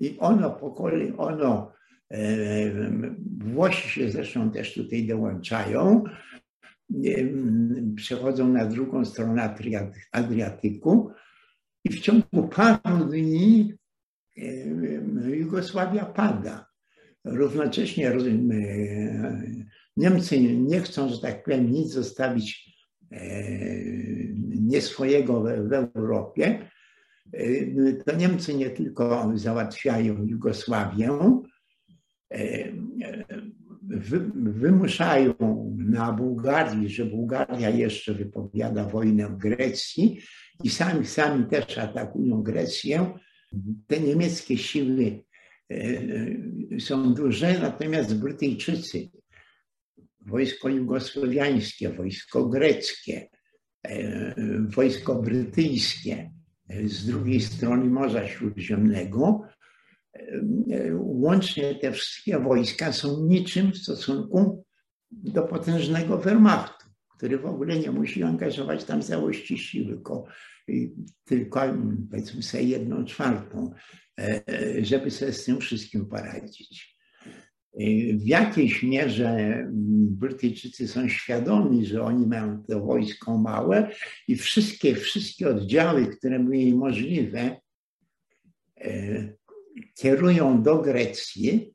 i 0.00 0.16
ono 0.18 0.50
po 0.50 0.70
kolei, 0.70 1.12
ono, 1.16 1.72
e, 2.10 2.20
Włosi 3.38 3.88
się 3.88 4.10
zresztą 4.10 4.50
też 4.50 4.74
tutaj 4.74 5.06
dołączają, 5.06 6.04
e, 6.04 7.08
przechodzą 7.96 8.48
na 8.48 8.66
drugą 8.66 9.04
stronę 9.04 9.54
Adriatyku 10.12 11.10
i 11.84 11.88
w 11.90 12.00
ciągu 12.00 12.48
paru 12.48 13.04
dni 13.04 13.74
Jugosławia 15.24 16.04
pada. 16.04 16.66
Równocześnie 17.24 18.12
Niemcy 19.96 20.40
nie 20.40 20.80
chcą, 20.80 21.08
że 21.08 21.20
tak 21.20 21.44
powiem, 21.44 21.70
nic 21.70 21.92
zostawić 21.92 22.72
nie 24.72 24.80
swojego 24.80 25.42
w 25.42 25.72
Europie. 25.72 26.68
To 28.06 28.16
Niemcy 28.16 28.54
nie 28.54 28.70
tylko 28.70 29.32
załatwiają 29.34 30.24
Jugosławię, 30.24 31.18
wymuszają 34.34 35.34
na 35.78 36.12
Bułgarii, 36.12 36.88
że 36.88 37.04
Bułgaria 37.04 37.70
jeszcze 37.70 38.14
wypowiada 38.14 38.84
wojnę 38.84 39.36
Grecji 39.38 40.20
i 40.64 40.70
sami, 40.70 41.06
sami 41.06 41.46
też 41.46 41.78
atakują 41.78 42.42
Grecję 42.42 43.18
te 43.86 44.00
niemieckie 44.00 44.58
siły 44.58 45.24
są 46.78 47.14
duże, 47.14 47.58
natomiast 47.58 48.18
Brytyjczycy, 48.18 49.10
wojsko 50.26 50.68
jugosłowiańskie, 50.68 51.90
wojsko 51.90 52.48
greckie, 52.48 53.28
wojsko 54.76 55.14
brytyjskie 55.14 56.30
e, 56.68 56.88
z 56.88 57.06
drugiej 57.06 57.40
strony 57.40 57.84
Morza 57.84 58.28
Śródziemnego, 58.28 59.42
łącznie 60.98 61.74
te 61.74 61.92
wszystkie 61.92 62.38
wojska 62.38 62.92
są 62.92 63.24
niczym 63.24 63.72
w 63.72 63.78
stosunku 63.78 64.64
do 65.10 65.42
potężnego 65.42 66.18
Wehrmachtu, 66.18 66.86
który 67.16 67.38
w 67.38 67.46
ogóle 67.46 67.78
nie 67.78 67.90
musi 67.90 68.22
angażować 68.22 68.84
tam 68.84 69.02
całości 69.02 69.58
siły, 69.58 69.86
tylko 69.86 70.24
tylko 71.24 71.60
powiedzmy 72.10 72.42
sobie 72.42 72.64
jedną 72.64 73.04
czwartą, 73.04 73.74
e, 74.18 74.42
e, 74.48 74.84
żeby 74.84 75.10
sobie 75.10 75.32
z 75.32 75.44
tym 75.44 75.60
wszystkim 75.60 76.06
poradzić. 76.06 76.96
E, 77.74 77.84
w 78.16 78.26
jakiejś 78.26 78.82
mierze 78.82 79.62
Brytyjczycy 80.22 80.88
są 80.88 81.08
świadomi, 81.08 81.86
że 81.86 82.02
oni 82.02 82.26
mają 82.26 82.62
to 82.62 82.80
wojsko 82.80 83.38
małe 83.38 83.90
i 84.28 84.36
wszystkie, 84.36 84.94
wszystkie 84.94 85.48
oddziały, 85.48 86.06
które 86.06 86.38
były 86.38 86.74
możliwe, 86.74 87.60
kierują 89.94 90.62
do 90.62 90.78
Grecji. 90.78 91.74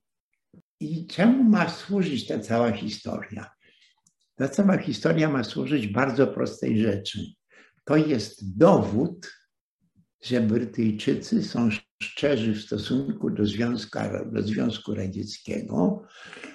I 0.79 1.07
czemu 1.07 1.43
ma 1.43 1.69
służyć 1.69 2.27
ta 2.27 2.39
cała 2.39 2.71
historia? 2.71 3.49
Ta 4.35 4.49
cała 4.49 4.77
historia 4.77 5.29
ma 5.29 5.43
służyć 5.43 5.87
bardzo 5.87 6.27
prostej 6.27 6.79
rzeczy 6.81 7.19
to 7.87 7.97
jest 7.97 8.57
dowód, 8.57 9.36
że 10.21 10.41
Brytyjczycy 10.41 11.43
są 11.43 11.69
szczerzy 12.03 12.53
w 12.53 12.61
stosunku 12.61 13.29
do 13.29 13.45
Związku, 13.45 13.99
do 14.31 14.41
Związku 14.41 14.95
Radzieckiego, 14.95 16.03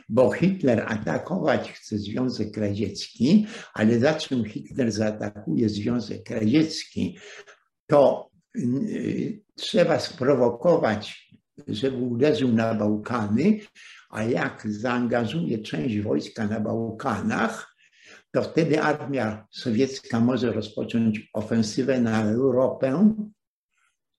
bo 0.08 0.30
Hitler 0.30 0.84
atakować 0.88 1.72
chce 1.72 1.98
Związek 1.98 2.56
Radziecki, 2.56 3.46
ale 3.74 3.98
za 3.98 4.14
czym 4.14 4.44
Hitler 4.44 4.92
zaatakuje 4.92 5.68
Związek 5.68 6.30
Radziecki, 6.30 7.18
to 7.86 8.30
y, 8.56 9.42
trzeba 9.54 10.00
sprowokować, 10.00 11.32
żeby 11.68 11.96
uderzył 11.96 12.52
na 12.52 12.74
Bałkany, 12.74 13.60
a 14.10 14.24
jak 14.24 14.66
zaangażuje 14.70 15.58
część 15.58 16.00
wojska 16.00 16.46
na 16.46 16.60
Bałkanach, 16.60 17.76
to 18.30 18.42
wtedy 18.42 18.82
armia 18.82 19.46
sowiecka 19.50 20.20
może 20.20 20.52
rozpocząć 20.52 21.30
ofensywę 21.32 22.00
na 22.00 22.24
Europę 22.24 23.16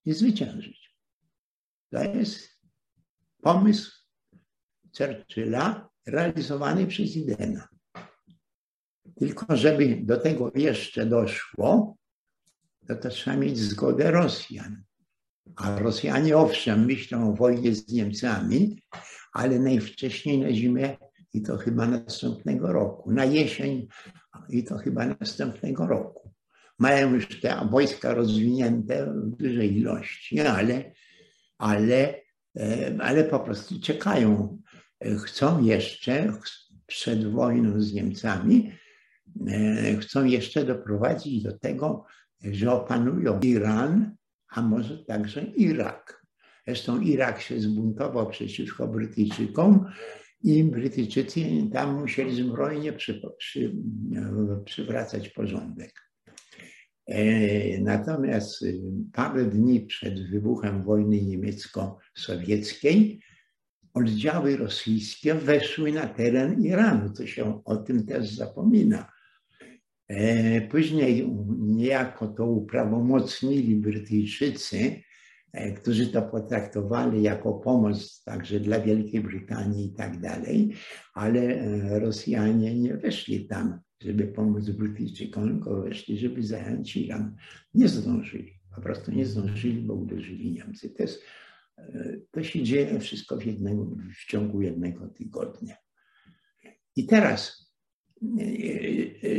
i 0.06 0.14
zwyciężyć. 0.14 0.95
To 1.89 2.04
jest 2.04 2.49
pomysł 3.41 3.91
Churchilla 4.97 5.89
realizowany 6.06 6.88
przez 6.88 7.16
Idena. 7.16 7.68
Tylko 9.16 9.58
żeby 9.58 9.99
do 10.04 10.18
tego 10.18 10.51
jeszcze 10.56 11.06
doszło, 11.06 11.97
to, 12.88 12.95
to 12.95 13.10
trzeba 13.10 13.38
mieć 13.38 13.58
zgodę 13.58 14.12
Rosjan. 14.12 14.84
A 15.56 15.80
Rosjanie 15.80 16.38
owszem 16.38 16.86
myślą 16.86 17.30
o 17.30 17.36
wojnie 17.36 17.76
z 17.76 17.88
Niemcami, 17.88 18.84
ale 19.34 19.60
najwcześniej 19.60 20.39
na 20.39 20.54
zimę 20.54 20.97
i 21.34 21.41
to 21.41 21.58
chyba 21.58 21.88
następnego 21.88 22.74
roku, 22.74 23.12
na 23.12 23.26
jesień 23.26 23.88
i 24.49 24.64
to 24.64 24.78
chyba 24.78 25.06
następnego 25.06 25.88
roku. 25.88 26.32
Mają 26.84 27.13
już 27.13 27.39
te 27.41 27.67
wojska 27.71 28.13
rozwinięte 28.13 29.05
w 29.05 29.38
dużej 29.38 29.77
ilości, 29.77 30.39
ale, 30.39 30.91
ale, 31.57 32.15
e, 32.57 32.97
ale 32.99 33.23
po 33.23 33.39
prostu 33.39 33.79
czekają. 33.79 34.61
Chcą 35.25 35.63
jeszcze 35.63 36.34
przed 36.86 37.31
wojną 37.31 37.81
z 37.81 37.93
Niemcami, 37.93 38.71
e, 39.47 39.97
chcą 39.97 40.25
jeszcze 40.25 40.63
doprowadzić 40.63 41.43
do 41.43 41.57
tego, 41.59 42.05
że 42.43 42.71
opanują 42.71 43.39
Iran, 43.39 44.15
a 44.47 44.61
może 44.61 44.97
także 44.97 45.43
Irak. 45.43 46.25
Zresztą 46.67 47.01
Irak 47.01 47.41
się 47.41 47.59
zbuntował 47.59 48.29
przeciwko 48.29 48.88
Brytyjczykom 48.88 49.86
i 50.41 50.63
Brytyjczycy 50.63 51.41
tam 51.73 51.99
musieli 51.99 52.43
zbrojnie 52.43 52.93
przy, 52.93 53.21
przy, 53.38 53.75
przywracać 54.65 55.29
porządek. 55.29 56.12
E, 57.08 57.80
natomiast 57.80 58.62
y, 58.62 58.82
parę 59.14 59.45
dni 59.45 59.82
przed 59.82 60.30
wybuchem 60.30 60.84
wojny 60.84 61.22
niemiecko-sowieckiej 61.22 63.20
oddziały 63.93 64.58
rosyjskie 64.58 65.36
weszły 65.36 65.91
na 65.91 66.08
teren 66.08 66.64
Iranu. 66.64 67.14
To 67.14 67.28
się 67.28 67.64
o 67.64 67.76
tym 67.76 68.06
też 68.06 68.30
zapomina. 68.30 69.12
E, 70.08 70.62
później 70.62 71.30
niejako 71.60 72.28
to 72.28 72.45
uprawomocnili 72.45 73.76
Brytyjczycy, 73.76 75.01
e, 75.54 75.72
którzy 75.74 76.08
to 76.08 76.22
potraktowali 76.22 77.24
jako 77.24 77.54
pomoc 77.54 78.24
także 78.24 78.60
dla 78.60 78.80
Wielkiej 78.80 79.22
Brytanii 79.22 79.86
i 79.86 79.93
tak 79.93 80.20
dalej, 80.20 80.74
ale 81.14 81.39
Rosjanie 81.99 82.80
nie 82.80 82.97
weszli 82.97 83.47
tam, 83.47 83.80
żeby 84.04 84.28
pomóc 84.28 84.70
Brytyjczykom, 84.70 85.64
weszli, 85.84 86.18
żeby 86.18 86.43
zająć 86.43 86.97
Iran. 86.97 87.36
Nie 87.74 87.88
zdążyli, 87.88 88.54
po 88.76 88.82
prostu 88.82 89.12
nie 89.12 89.26
zdążyli, 89.26 89.82
bo 89.82 89.93
uderzyli 89.93 90.51
Niemcy. 90.51 90.89
To, 90.89 91.04
jest, 91.04 91.24
to 92.32 92.43
się 92.43 92.64
dzieje 92.64 92.99
wszystko 92.99 93.38
w, 93.38 93.45
jednego, 93.45 93.95
w 94.22 94.26
ciągu 94.26 94.62
jednego 94.62 95.08
tygodnia. 95.08 95.76
I 96.95 97.08
teraz 97.08 97.64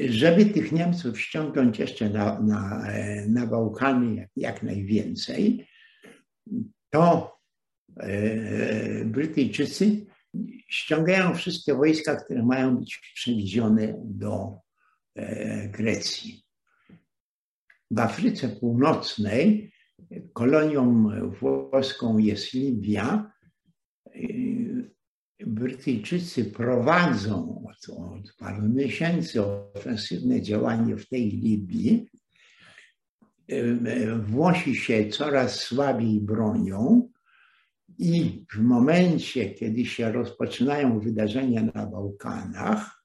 żeby 0.09 0.47
tych 0.47 0.73
Niemców 0.73 1.21
ściągnąć 1.21 1.79
jeszcze 1.79 2.11
na, 2.11 2.41
na, 2.41 2.87
na 3.29 3.47
Bałkany 3.47 4.15
jak, 4.15 4.29
jak 4.37 4.63
najwięcej, 4.63 5.67
to 6.91 7.37
e, 7.97 9.05
Brytyjczycy 9.05 10.07
ściągają 10.69 11.35
wszystkie 11.35 11.75
wojska, 11.75 12.17
które 12.17 12.43
mają 12.43 12.77
być 12.77 13.13
przewiezione 13.15 13.95
do 14.05 14.59
e, 15.15 15.69
Grecji. 15.69 16.45
W 17.91 17.99
Afryce 17.99 18.49
Północnej 18.49 19.73
kolonią 20.33 21.09
włoską 21.41 22.19
jest 22.19 22.53
Libia. 22.53 23.33
Brytyjczycy 25.47 26.45
prowadzą 26.45 27.65
od, 27.69 27.99
od 27.99 28.37
paru 28.39 28.69
miesięcy 28.69 29.45
ofensywne 29.45 30.43
działanie 30.43 30.97
w 30.97 31.09
tej 31.09 31.31
Libii. 31.31 32.09
Włosi 34.23 34.77
się 34.77 35.09
coraz 35.09 35.61
słabiej 35.61 36.21
bronią 36.21 37.09
i 37.99 38.45
w 38.53 38.59
momencie, 38.59 39.51
kiedy 39.51 39.87
się 39.87 40.13
rozpoczynają 40.13 41.01
wydarzenia 41.01 41.63
na 41.75 41.87
Bałkanach, 41.87 43.05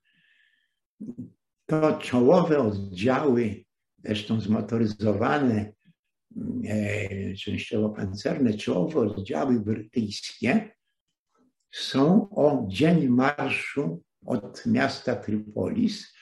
to 1.65 1.97
czołowe 1.97 2.59
oddziały, 2.59 3.65
zresztą 4.03 4.41
zmotoryzowane, 4.41 5.73
e, 6.65 7.35
częściowo 7.35 7.89
pancerne, 7.89 8.53
czołowe 8.53 8.99
oddziały 8.99 9.59
brytyjskie 9.59 10.71
są 11.71 12.29
o 12.29 12.65
dzień 12.67 13.07
marszu 13.07 14.03
od 14.25 14.65
miasta 14.65 15.15
Trypolis. 15.15 16.13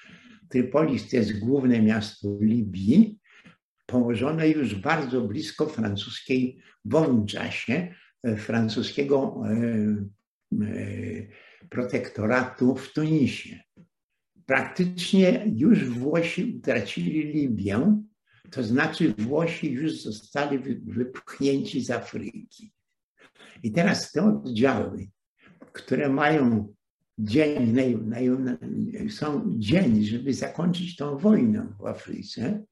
Trypolis 0.50 1.10
to 1.10 1.16
jest 1.16 1.40
główne 1.40 1.82
miasto 1.82 2.28
Libii, 2.42 3.20
położone 3.86 4.50
już 4.50 4.76
bardzo 4.76 5.22
blisko 5.22 5.66
francuskiej, 5.66 6.62
w 6.86 6.96
owym 6.96 7.26
czasie 7.26 7.74
e, 7.74 8.07
francuskiego 8.36 9.44
e, 9.46 9.52
e, 10.62 11.68
protektoratu 11.70 12.76
w 12.76 12.94
Tunisie. 12.94 13.60
Praktycznie 14.46 15.52
już 15.56 15.90
Włosi 15.90 16.58
utracili 16.58 17.24
Libię, 17.34 18.02
to 18.52 18.64
znaczy 18.64 19.14
Włosi 19.18 19.72
już 19.72 20.02
zostali 20.02 20.60
wypchnięci 20.86 21.82
z 21.82 21.92
Afryki. 21.92 22.74
I 23.64 23.72
teraz 23.72 24.12
te 24.12 24.24
oddziały 24.24 25.08
które 25.78 26.10
mają 26.10 26.74
dzień, 27.20 27.76
są 29.10 29.54
dzień, 29.58 30.04
żeby 30.04 30.34
zakończyć 30.34 30.96
tą 30.96 31.18
wojnę 31.18 31.68
w 31.80 31.86
Afryce, 31.86 32.64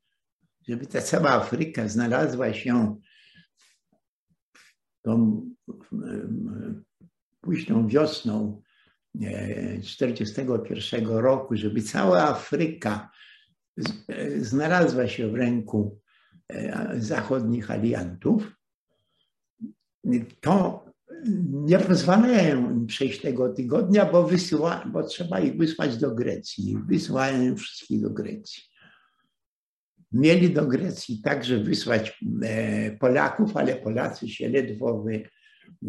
żeby 0.68 0.86
ta 0.86 1.02
cała 1.02 1.30
Afryka 1.30 1.88
znalazła 1.88 2.54
się 2.54 2.98
tą 5.06 5.46
późną 7.42 7.88
wiosną 7.88 8.62
1941 9.14 11.06
e, 11.06 11.22
roku, 11.22 11.56
żeby 11.56 11.82
cała 11.82 12.24
Afryka 12.24 13.10
znalazła 14.38 15.08
się 15.08 15.28
w 15.28 15.36
ręku 15.36 16.00
e, 16.50 16.96
zachodnich 16.98 17.72
aliantów, 17.72 18.56
to 20.42 20.86
nie 21.52 21.80
pozwalają 21.80 22.72
im 22.72 22.88
przejść 22.88 23.22
tego 23.22 23.54
tygodnia, 23.54 24.12
bo, 24.12 24.24
wysyła, 24.24 24.86
bo 24.94 25.04
trzeba 25.04 25.40
ich 25.40 25.58
wysłać 25.58 25.98
do 25.98 26.16
Grecji. 26.16 26.78
Wysyłają 26.88 27.56
wszystkich 27.56 28.02
do 28.02 28.10
Grecji. 28.10 28.64
Mieli 30.12 30.50
do 30.50 30.66
Grecji 30.68 31.22
także 31.22 31.60
wysłać 31.60 32.24
e, 32.44 32.92
Polaków, 32.92 33.58
ale 33.58 33.76
Polacy 33.76 34.30
się 34.30 34.50
ledwo 34.50 35.06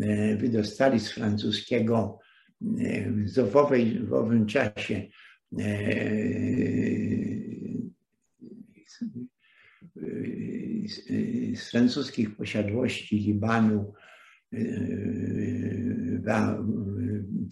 e, 0.02 0.36
wydostali 0.36 1.00
z 1.00 1.10
francuskiego 1.12 2.18
e, 2.62 3.10
w, 3.10 4.06
w 4.06 4.12
owym 4.12 4.46
czasie 4.46 5.06
z 11.54 11.70
francuskich 11.70 12.36
posiadłości 12.36 13.18
Libanu 13.18 13.92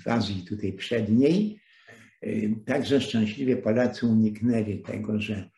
w 0.04 0.08
Azji 0.08 0.44
tutaj 0.44 0.72
przedniej. 0.72 1.60
Także 2.66 3.00
szczęśliwie 3.00 3.56
Polacy 3.56 4.06
uniknęli 4.06 4.82
tego, 4.82 5.20
że, 5.20 5.50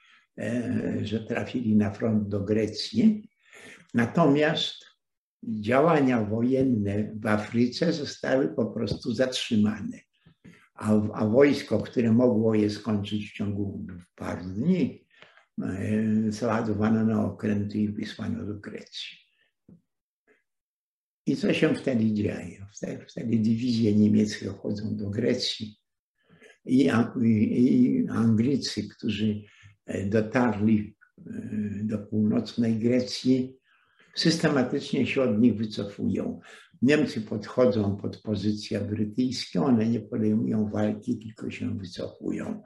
że 1.03 1.21
trafili 1.21 1.77
na 1.77 1.91
front 1.91 2.29
do 2.29 2.41
Grecji. 2.41 3.29
Natomiast 3.95 4.85
działania 5.45 6.25
wojenne 6.25 7.13
w 7.21 7.27
Afryce 7.27 7.93
zostały 7.93 8.49
po 8.49 8.67
prostu 8.67 9.15
zatrzymane. 9.15 9.99
A, 10.75 10.93
a 11.13 11.27
wojsko, 11.27 11.79
które 11.79 12.13
mogło 12.13 12.55
je 12.55 12.71
skończyć 12.71 13.31
w 13.31 13.33
ciągu 13.33 13.87
paru 14.17 14.45
dni, 14.45 15.07
załadowano 16.29 17.05
na 17.05 17.25
okręty 17.25 17.79
i 17.79 17.89
wysłano 17.89 18.47
do 18.47 18.55
Grecji. 18.55 19.19
I 21.27 21.37
co 21.37 21.53
się 21.53 21.75
wtedy 21.75 22.13
dzieje? 22.13 22.67
Wtedy, 22.73 23.07
wtedy 23.09 23.39
dywizje 23.39 23.95
niemieckie 23.95 24.49
chodzą 24.49 24.97
do 24.97 25.11
Grecji 25.11 25.77
i, 26.65 26.91
i 27.23 28.09
Anglicy, 28.09 28.89
którzy 28.89 29.43
dotarli 30.07 30.97
do 31.83 31.99
północnej 31.99 32.79
Grecji, 32.79 33.57
systematycznie 34.15 35.07
się 35.07 35.23
od 35.23 35.41
nich 35.41 35.57
wycofują. 35.57 36.41
Niemcy 36.83 37.21
podchodzą 37.21 37.97
pod 37.97 38.23
pozycję 38.23 38.81
brytyjską, 38.81 39.65
one 39.65 39.87
nie 39.87 40.01
podejmują 40.01 40.71
walki, 40.71 41.19
tylko 41.19 41.51
się 41.51 41.79
wycofują. 41.79 42.63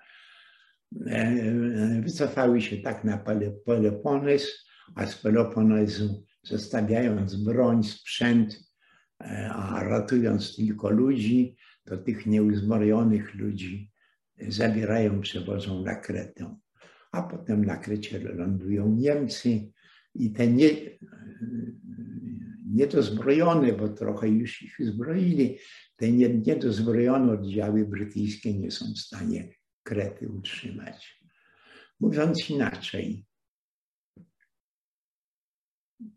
E, 1.06 2.00
wycofały 2.02 2.60
się 2.60 2.76
tak 2.76 3.04
na 3.04 3.24
Peloponez, 3.64 4.66
a 4.94 5.06
z 5.06 5.16
Peloponezu 5.16 6.24
zostawiając 6.42 7.34
broń, 7.36 7.84
sprzęt, 7.84 8.60
e, 9.20 9.50
a 9.52 9.84
ratując 9.84 10.56
tylko 10.56 10.90
ludzi, 10.90 11.56
to 11.84 11.96
tych 11.96 12.26
nieuzbrojonych 12.26 13.34
ludzi 13.34 13.92
zabierają, 14.48 15.20
przewożą 15.20 15.84
na 15.84 15.94
Kretę. 15.94 16.56
A 17.10 17.22
potem 17.22 17.64
na 17.64 17.76
Krecie 17.76 18.18
lądują 18.18 18.96
Niemcy 18.96 19.72
i 20.14 20.32
te 20.32 20.46
nie, 20.46 20.70
niedozbrojone, 22.66 23.72
bo 23.72 23.88
trochę 23.88 24.28
już 24.28 24.62
ich 24.62 24.76
zbroili, 24.80 25.58
te 25.96 26.12
niedozbrojone 26.12 27.32
oddziały 27.32 27.86
brytyjskie 27.86 28.58
nie 28.58 28.70
są 28.70 28.84
w 28.94 28.98
stanie 28.98 29.48
Krety 29.82 30.28
utrzymać. 30.28 31.20
Mówiąc 32.00 32.50
inaczej, 32.50 33.26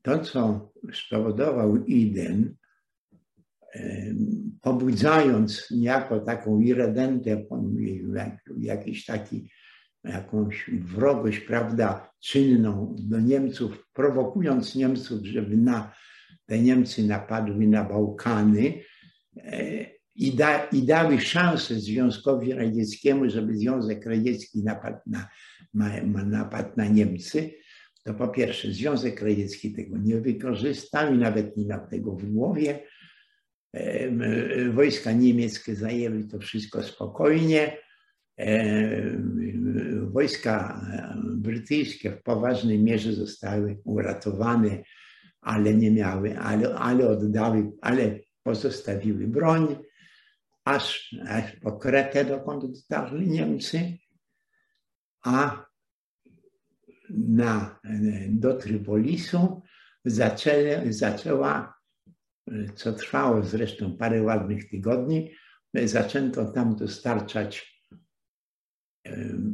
to, 0.02 0.20
co 0.20 0.72
spowodował 0.94 1.86
Iden, 1.86 2.56
pobudzając 4.62 5.72
niejako 5.72 6.20
taką 6.20 6.60
irredentę, 6.60 7.46
jakiś 8.58 9.06
taki, 9.06 9.50
jakąś 10.04 10.70
wrogość, 10.70 11.39
prawda, 11.39 12.14
czynną 12.20 12.95
do 12.99 13.20
Niemców, 13.20 13.88
prowokując 13.93 14.76
Niemców, 14.76 15.26
żeby 15.26 15.58
na 15.58 15.93
te 16.45 16.60
Niemcy 16.60 17.08
napadły 17.08 17.68
na 17.68 17.84
Bałkany 17.84 18.74
e, 19.38 19.86
i, 20.16 20.32
da, 20.32 20.66
i 20.66 20.84
dały 20.84 21.22
szansę 21.22 21.76
Związkowi 21.76 22.54
Radzieckiemu, 22.54 23.30
żeby 23.30 23.58
Związek 23.58 24.06
Radziecki 24.06 24.64
napadł 24.64 24.99
na, 25.08 25.30
na, 25.74 26.04
napadł 26.26 26.70
na 26.78 26.88
Niemcy, 26.88 27.51
to 28.04 28.14
po 28.14 28.28
pierwsze 28.28 28.72
Związek 28.72 29.22
Radziecki 29.22 29.74
tego 29.74 29.97
nie 29.97 30.22
wykorzystał 30.22 31.14
i 31.14 31.18
nawet 31.18 31.58
nie 31.58 31.66
miał 31.66 31.88
tego 31.88 32.16
w 32.16 32.26
głowie. 32.26 32.80
Wojska 34.74 35.12
niemieckie 35.12 35.76
zajęły 35.76 36.24
to 36.24 36.39
wszystko 36.39 36.84
spokojnie. 36.84 37.78
Wojska 40.02 40.86
brytyjskie 41.36 42.12
w 42.12 42.24
poważnej 42.24 42.80
mierze 42.80 43.14
zostały 43.14 43.82
uratowane, 43.84 44.84
ale 45.42 45.74
nie 45.74 45.92
miały, 45.92 46.40
ale, 46.40 46.76
ale 46.76 47.10
oddały, 47.10 47.72
ale 47.82 48.20
pozostawiły 48.44 49.28
broń, 49.28 49.76
aż, 50.66 51.16
aż 51.28 51.56
po 51.56 51.72
Kretę, 51.72 52.26
dokąd 52.26 52.66
dotarli 52.66 53.30
Niemcy, 53.30 53.98
a 55.24 55.66
na, 57.10 57.80
do 58.30 58.54
Trypolisu 58.54 59.62
zaczęły, 60.06 60.94
zaczęła, 60.94 61.74
co 62.76 62.94
trwało 62.94 63.44
zresztą 63.44 63.98
parę 63.98 64.24
ładnych 64.24 64.70
tygodni, 64.70 65.32
zaczęto 65.74 66.46
tam 66.46 66.76
dostarczać 66.76 67.72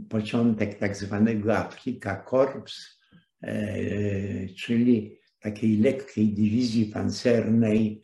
początek 0.10 0.80
tak 0.80 0.95
zwanego 0.95 1.58
Afrika 1.58 2.16
Korps, 2.16 3.00
czyli 4.58 5.20
takiej 5.39 5.78
lekkiej 5.78 6.34
dywizji 6.34 6.86
pancernej 6.86 8.02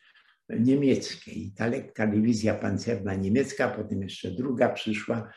niemieckiej. 0.60 1.52
Ta 1.56 1.68
lekka 1.68 2.08
dywizja 2.08 2.54
pancerna 2.54 3.16
niemiecka, 3.16 3.70
potem 3.70 4.02
jeszcze 4.02 4.32
druga 4.32 4.70
przyszła, 4.70 5.34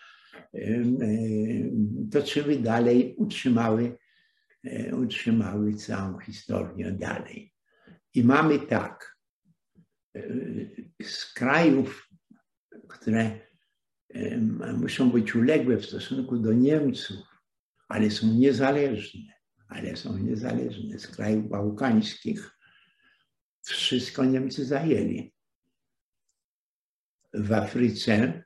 toczyły 2.11 2.57
dalej, 2.57 3.15
utrzymały 3.17 3.99
utrzymały 4.93 5.75
całą 5.75 6.19
historię 6.19 6.93
dalej. 6.93 7.53
I 8.15 8.25
mamy 8.25 8.59
tak, 8.59 9.19
z 11.03 11.33
krajów, 11.33 12.09
które 12.89 13.41
muszą 14.79 15.11
być 15.11 15.35
uległe 15.35 15.77
w 15.77 15.87
stosunku 15.87 16.39
do 16.39 16.53
Niemców, 16.53 17.27
ale 17.89 18.11
są 18.11 18.27
niezależne, 18.27 19.33
ale 19.69 19.97
są 19.97 20.19
niezależne, 20.19 20.99
z 20.99 21.07
krajów 21.07 21.49
bałkańskich, 21.49 22.59
wszystko 23.63 24.25
Niemcy 24.25 24.65
zajęli. 24.65 25.33
W 27.35 27.53
Afryce 27.53 28.45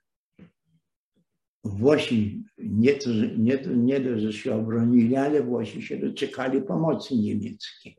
Włosi 1.65 2.45
nie, 2.59 2.95
to, 2.95 3.11
nie, 3.39 3.59
nie 3.67 4.01
to, 4.01 4.19
że 4.19 4.33
się 4.33 4.55
obronili, 4.55 5.17
ale 5.17 5.43
Włosi 5.43 5.83
się 5.83 5.97
doczekali 5.97 6.63
pomocy 6.63 7.17
niemieckiej. 7.17 7.97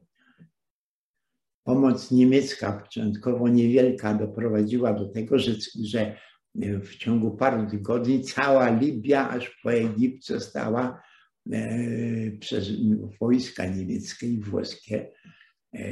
Pomoc 1.64 2.12
niemiecka, 2.12 2.72
początkowo 2.72 3.48
niewielka, 3.48 4.14
doprowadziła 4.14 4.94
do 4.94 5.10
tego, 5.10 5.40
że, 5.40 5.52
że 5.84 6.18
w 6.56 6.96
ciągu 6.96 7.32
paru 7.32 7.70
tygodni 7.70 8.22
cała 8.22 8.80
Libia, 8.80 9.30
aż 9.30 9.60
po 9.64 9.74
Egipt 9.74 10.26
została 10.26 11.02
e, 11.52 11.68
przez 12.40 12.72
wojska 13.22 13.66
niemieckie 13.66 14.28
i 14.28 14.40
włoskie 14.40 15.12
e, 15.74 15.84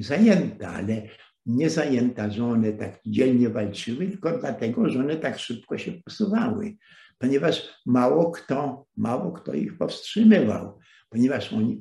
zajęta, 0.00 0.68
ale 0.68 1.02
nie 1.46 1.70
zajęta, 1.70 2.30
że 2.30 2.44
one 2.44 2.72
tak 2.72 3.00
dzielnie 3.06 3.48
walczyły, 3.48 4.06
tylko 4.06 4.38
dlatego, 4.38 4.90
że 4.90 5.00
one 5.00 5.16
tak 5.16 5.38
szybko 5.38 5.78
się 5.78 5.92
posuwały, 5.92 6.76
ponieważ 7.18 7.82
mało 7.86 8.30
kto, 8.30 8.86
mało 8.96 9.32
kto 9.32 9.54
ich 9.54 9.78
powstrzymywał, 9.78 10.78
ponieważ 11.08 11.52
oni, 11.52 11.80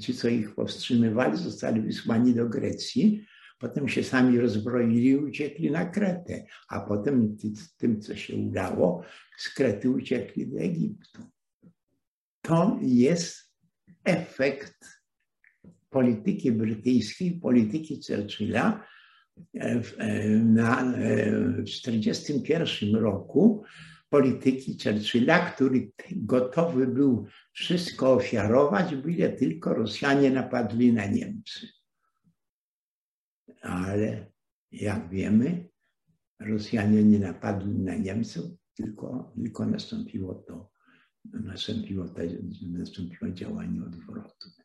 ci, 0.00 0.14
co 0.14 0.28
ich 0.28 0.54
powstrzymywali, 0.54 1.36
zostali 1.36 1.80
wysłani 1.80 2.34
do 2.34 2.48
Grecji, 2.48 3.24
potem 3.60 3.88
się 3.88 4.04
sami 4.04 4.40
rozbroili 4.40 5.16
uciekli 5.16 5.70
na 5.70 5.84
Kretę, 5.84 6.44
a 6.68 6.80
potem 6.80 7.36
tym, 7.76 8.00
co 8.00 8.16
się 8.16 8.36
udało, 8.36 9.02
z 9.38 9.54
Krety 9.54 9.90
uciekli 9.90 10.46
do 10.46 10.58
Egiptu. 10.58 11.22
To 12.42 12.78
jest 12.82 13.52
efekt 14.04 15.00
polityki 15.90 16.52
brytyjskiej, 16.52 17.32
polityki 17.32 18.00
Churchilla 18.08 18.86
e, 19.54 19.80
w 19.80 19.96
1941 19.96 22.96
e, 22.96 23.00
roku, 23.00 23.64
polityki 24.08 24.76
Churchilla, 24.84 25.50
który 25.50 25.90
gotowy 26.12 26.86
był 26.86 27.26
wszystko 27.52 28.12
ofiarować, 28.12 28.94
byle 28.94 29.28
tylko 29.28 29.74
Rosjanie 29.74 30.30
napadli 30.30 30.92
na 30.92 31.06
Niemcy. 31.06 31.79
Ale 33.60 34.32
jak 34.72 35.10
wiemy, 35.10 35.70
Rosjanie 36.40 37.04
nie 37.04 37.18
napadli 37.18 37.78
na 37.78 37.96
Niemców, 37.96 38.50
tylko, 38.74 39.32
tylko 39.42 39.66
nastąpiło 39.66 40.34
to, 40.34 40.70
nastąpiło, 41.24 42.08
to, 42.08 42.22
nastąpiło 42.62 43.30
działanie 43.30 43.82
odwrotne. 43.82 44.64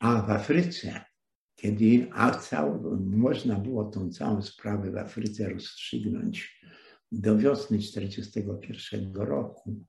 A 0.00 0.22
w 0.22 0.30
Afryce, 0.30 1.04
kiedy 1.54 2.08
a 2.12 2.30
całą, 2.30 3.00
można 3.00 3.56
było 3.56 3.84
tą 3.84 4.10
całą 4.10 4.42
sprawę 4.42 4.90
w 4.90 4.96
Afryce 4.96 5.48
rozstrzygnąć 5.48 6.60
do 7.12 7.38
wiosny 7.38 7.78
1941 7.78 9.14
roku, 9.14 9.84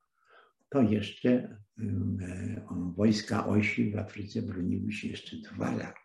to 0.69 0.81
jeszcze 0.81 1.61
um, 1.77 2.93
wojska 2.95 3.47
osi 3.47 3.91
w 3.91 3.97
Afryce 3.97 4.41
broniły 4.41 4.91
się 4.91 5.07
jeszcze 5.07 5.37
dwa 5.37 5.75
lata, 5.75 6.04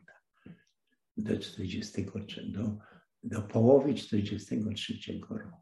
do, 1.22 1.38
43, 1.38 2.42
do, 2.42 2.78
do 3.22 3.42
połowy 3.42 3.94
1943 3.94 5.20
roku. 5.30 5.60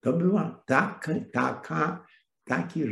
To 0.00 0.12
była 0.12 0.62
tak, 0.66 1.10
taka 1.32 2.06
taki 2.44 2.84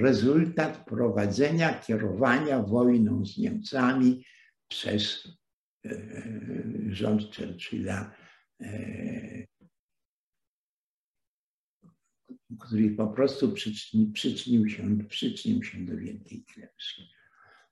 rezultat 0.00 0.84
prowadzenia, 0.84 1.80
kierowania 1.80 2.62
wojną 2.62 3.26
z 3.26 3.38
Niemcami 3.38 4.24
przez 4.68 5.28
e, 5.86 5.90
rząd 6.88 7.36
Churchilla. 7.36 8.14
E, 8.60 9.46
który 12.60 12.90
po 12.90 13.06
prostu 13.06 13.52
przyczynił, 13.52 14.12
przyczynił, 14.12 14.68
się, 14.68 14.98
przyczynił 15.08 15.62
się 15.62 15.78
do 15.78 15.96
wielkiej 15.96 16.44
klęski. 16.44 17.10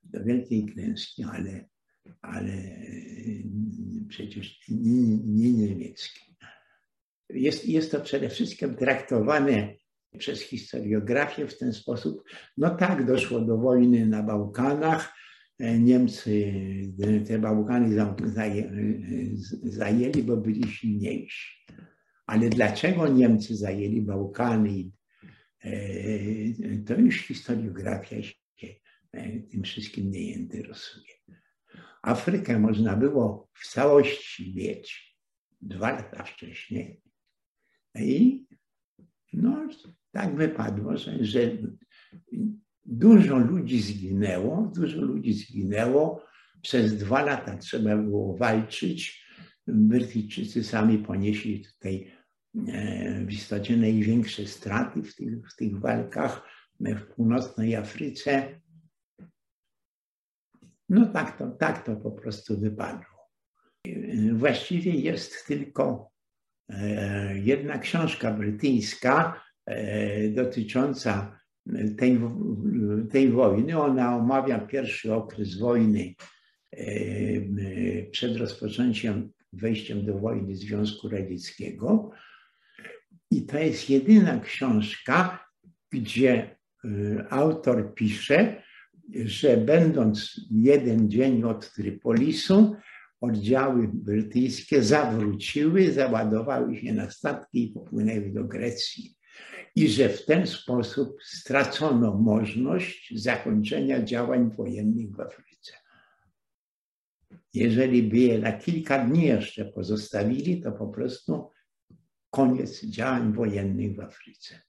Do 0.02 0.24
wielkiej 0.24 0.66
klęski, 0.66 1.24
ale, 1.24 1.68
ale 2.22 2.52
przecież 4.08 4.60
nie, 4.68 5.18
nie 5.18 5.52
niemieckiej. 5.52 6.36
Jest, 7.30 7.68
jest 7.68 7.90
to 7.92 8.00
przede 8.00 8.28
wszystkim 8.28 8.74
traktowane 8.74 9.74
przez 10.18 10.40
historiografię 10.40 11.46
w 11.46 11.58
ten 11.58 11.72
sposób. 11.72 12.24
No 12.56 12.70
tak, 12.76 13.06
doszło 13.06 13.40
do 13.40 13.58
wojny 13.58 14.06
na 14.06 14.22
Bałkanach. 14.22 15.14
Niemcy 15.80 16.52
te 17.26 17.38
Bałkany 17.38 18.14
zajęli, 19.62 20.22
bo 20.22 20.36
byli 20.36 20.68
silniejsi. 20.68 21.66
Ale 22.26 22.48
dlaczego 22.48 23.08
Niemcy 23.08 23.56
zajęli 23.56 24.02
Bałkany? 24.02 24.90
To 26.86 26.94
już 26.94 27.16
historiografia 27.16 28.22
się 28.22 28.34
tym 29.50 29.62
wszystkim 29.62 30.10
nie 30.10 30.32
interesuje. 30.32 31.14
Afrykę 32.04 32.58
można 32.58 32.96
było 32.96 33.48
w 33.54 33.68
całości 33.68 34.54
mieć 34.56 35.16
dwa 35.60 35.92
lata 35.92 36.24
wcześniej. 36.24 37.00
I 37.94 38.46
no, 39.32 39.68
tak 40.12 40.36
wypadło, 40.36 40.96
że, 40.96 41.24
że 41.24 41.40
dużo 42.84 43.38
ludzi 43.38 43.80
zginęło, 43.80 44.72
dużo 44.76 45.00
ludzi 45.00 45.32
zginęło. 45.32 46.24
Przez 46.62 46.98
dwa 46.98 47.24
lata 47.24 47.56
trzeba 47.56 47.96
było 47.96 48.36
walczyć. 48.36 49.24
Brytyjczycy 49.66 50.64
sami 50.64 50.98
ponieśli 50.98 51.64
tutaj 51.64 52.12
e, 52.68 53.24
w 53.24 53.32
istocie 53.32 53.76
największe 53.76 54.46
straty 54.46 55.02
w 55.02 55.14
tych, 55.14 55.48
w 55.52 55.56
tych 55.56 55.80
walkach 55.80 56.48
w 56.80 57.14
północnej 57.14 57.76
Afryce. 57.76 58.60
No 60.94 61.06
tak 61.06 61.38
to, 61.38 61.50
tak 61.50 61.84
to 61.84 61.96
po 61.96 62.10
prostu 62.10 62.60
wypadło. 62.60 63.30
Właściwie 64.32 64.92
jest 64.92 65.46
tylko 65.46 66.10
e, 66.68 67.38
jedna 67.38 67.78
książka 67.78 68.32
brytyjska 68.32 69.42
e, 69.66 70.28
dotycząca 70.28 71.40
tej, 71.98 72.20
tej 73.10 73.30
wojny. 73.30 73.78
Ona 73.78 74.16
omawia 74.16 74.58
pierwszy 74.58 75.14
okres 75.14 75.58
wojny 75.58 76.14
e, 76.72 76.86
przed 78.10 78.36
rozpoczęciem, 78.36 79.32
wejściem 79.52 80.06
do 80.06 80.18
wojny 80.18 80.56
Związku 80.56 81.08
Radzieckiego. 81.08 82.10
I 83.30 83.46
to 83.46 83.58
jest 83.58 83.90
jedyna 83.90 84.40
książka, 84.40 85.46
gdzie 85.92 86.56
autor 87.30 87.94
pisze, 87.94 88.63
że 89.24 89.56
będąc 89.56 90.40
jeden 90.50 91.10
dzień 91.10 91.44
od 91.44 91.72
Trypolisu, 91.72 92.76
oddziały 93.20 93.88
brytyjskie 93.92 94.82
zawróciły, 94.82 95.92
załadowały 95.92 96.76
się 96.76 96.92
na 96.92 97.10
statki 97.10 97.64
i 97.64 97.72
popłynęły 97.72 98.30
do 98.30 98.44
Grecji. 98.44 99.16
I 99.76 99.88
że 99.88 100.08
w 100.08 100.26
ten 100.26 100.46
sposób 100.46 101.16
stracono 101.22 102.14
możliwość 102.14 103.12
zakończenia 103.16 104.02
działań 104.02 104.50
wojennych 104.50 105.10
w 105.10 105.20
Afryce. 105.20 105.72
Jeżeli 107.54 108.02
by 108.02 108.16
je 108.16 108.38
na 108.38 108.52
kilka 108.52 109.04
dni 109.04 109.26
jeszcze 109.26 109.64
pozostawili, 109.64 110.62
to 110.62 110.72
po 110.72 110.88
prostu 110.88 111.50
koniec 112.30 112.84
działań 112.84 113.32
wojennych 113.32 113.96
w 113.96 114.00
Afryce. 114.00 114.60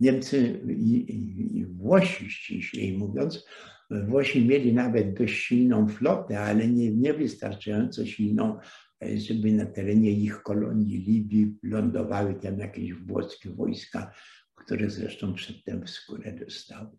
Niemcy 0.00 0.60
i, 0.68 1.66
Włosi, 1.66 2.30
ściślej 2.30 2.98
mówiąc, 2.98 3.46
Włosi 3.90 4.46
mieli 4.46 4.72
nawet 4.72 5.18
dość 5.18 5.34
silną 5.34 5.88
flotę, 5.88 6.40
ale 6.40 6.68
nie, 6.68 6.90
niewystarczająco 6.90 8.06
silną, 8.06 8.58
żeby 9.00 9.52
na 9.52 9.66
terenie 9.66 10.10
ich 10.10 10.42
kolonii 10.42 10.98
Libii 10.98 11.58
lądowały 11.62 12.34
tam 12.34 12.58
jakieś 12.58 12.94
włoskie 12.94 13.50
wojska, 13.50 14.14
które 14.54 14.90
zresztą 14.90 15.34
przedtem 15.34 15.86
w 15.86 15.90
skórę 15.90 16.32
dostały. 16.32 16.98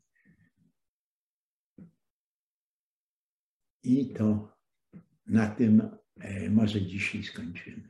I 3.84 4.14
to 4.14 4.58
na 5.28 5.48
tym 5.50 5.90
e, 6.20 6.50
może 6.50 6.82
dzisiaj 6.82 7.24
skończymy. 7.24 7.90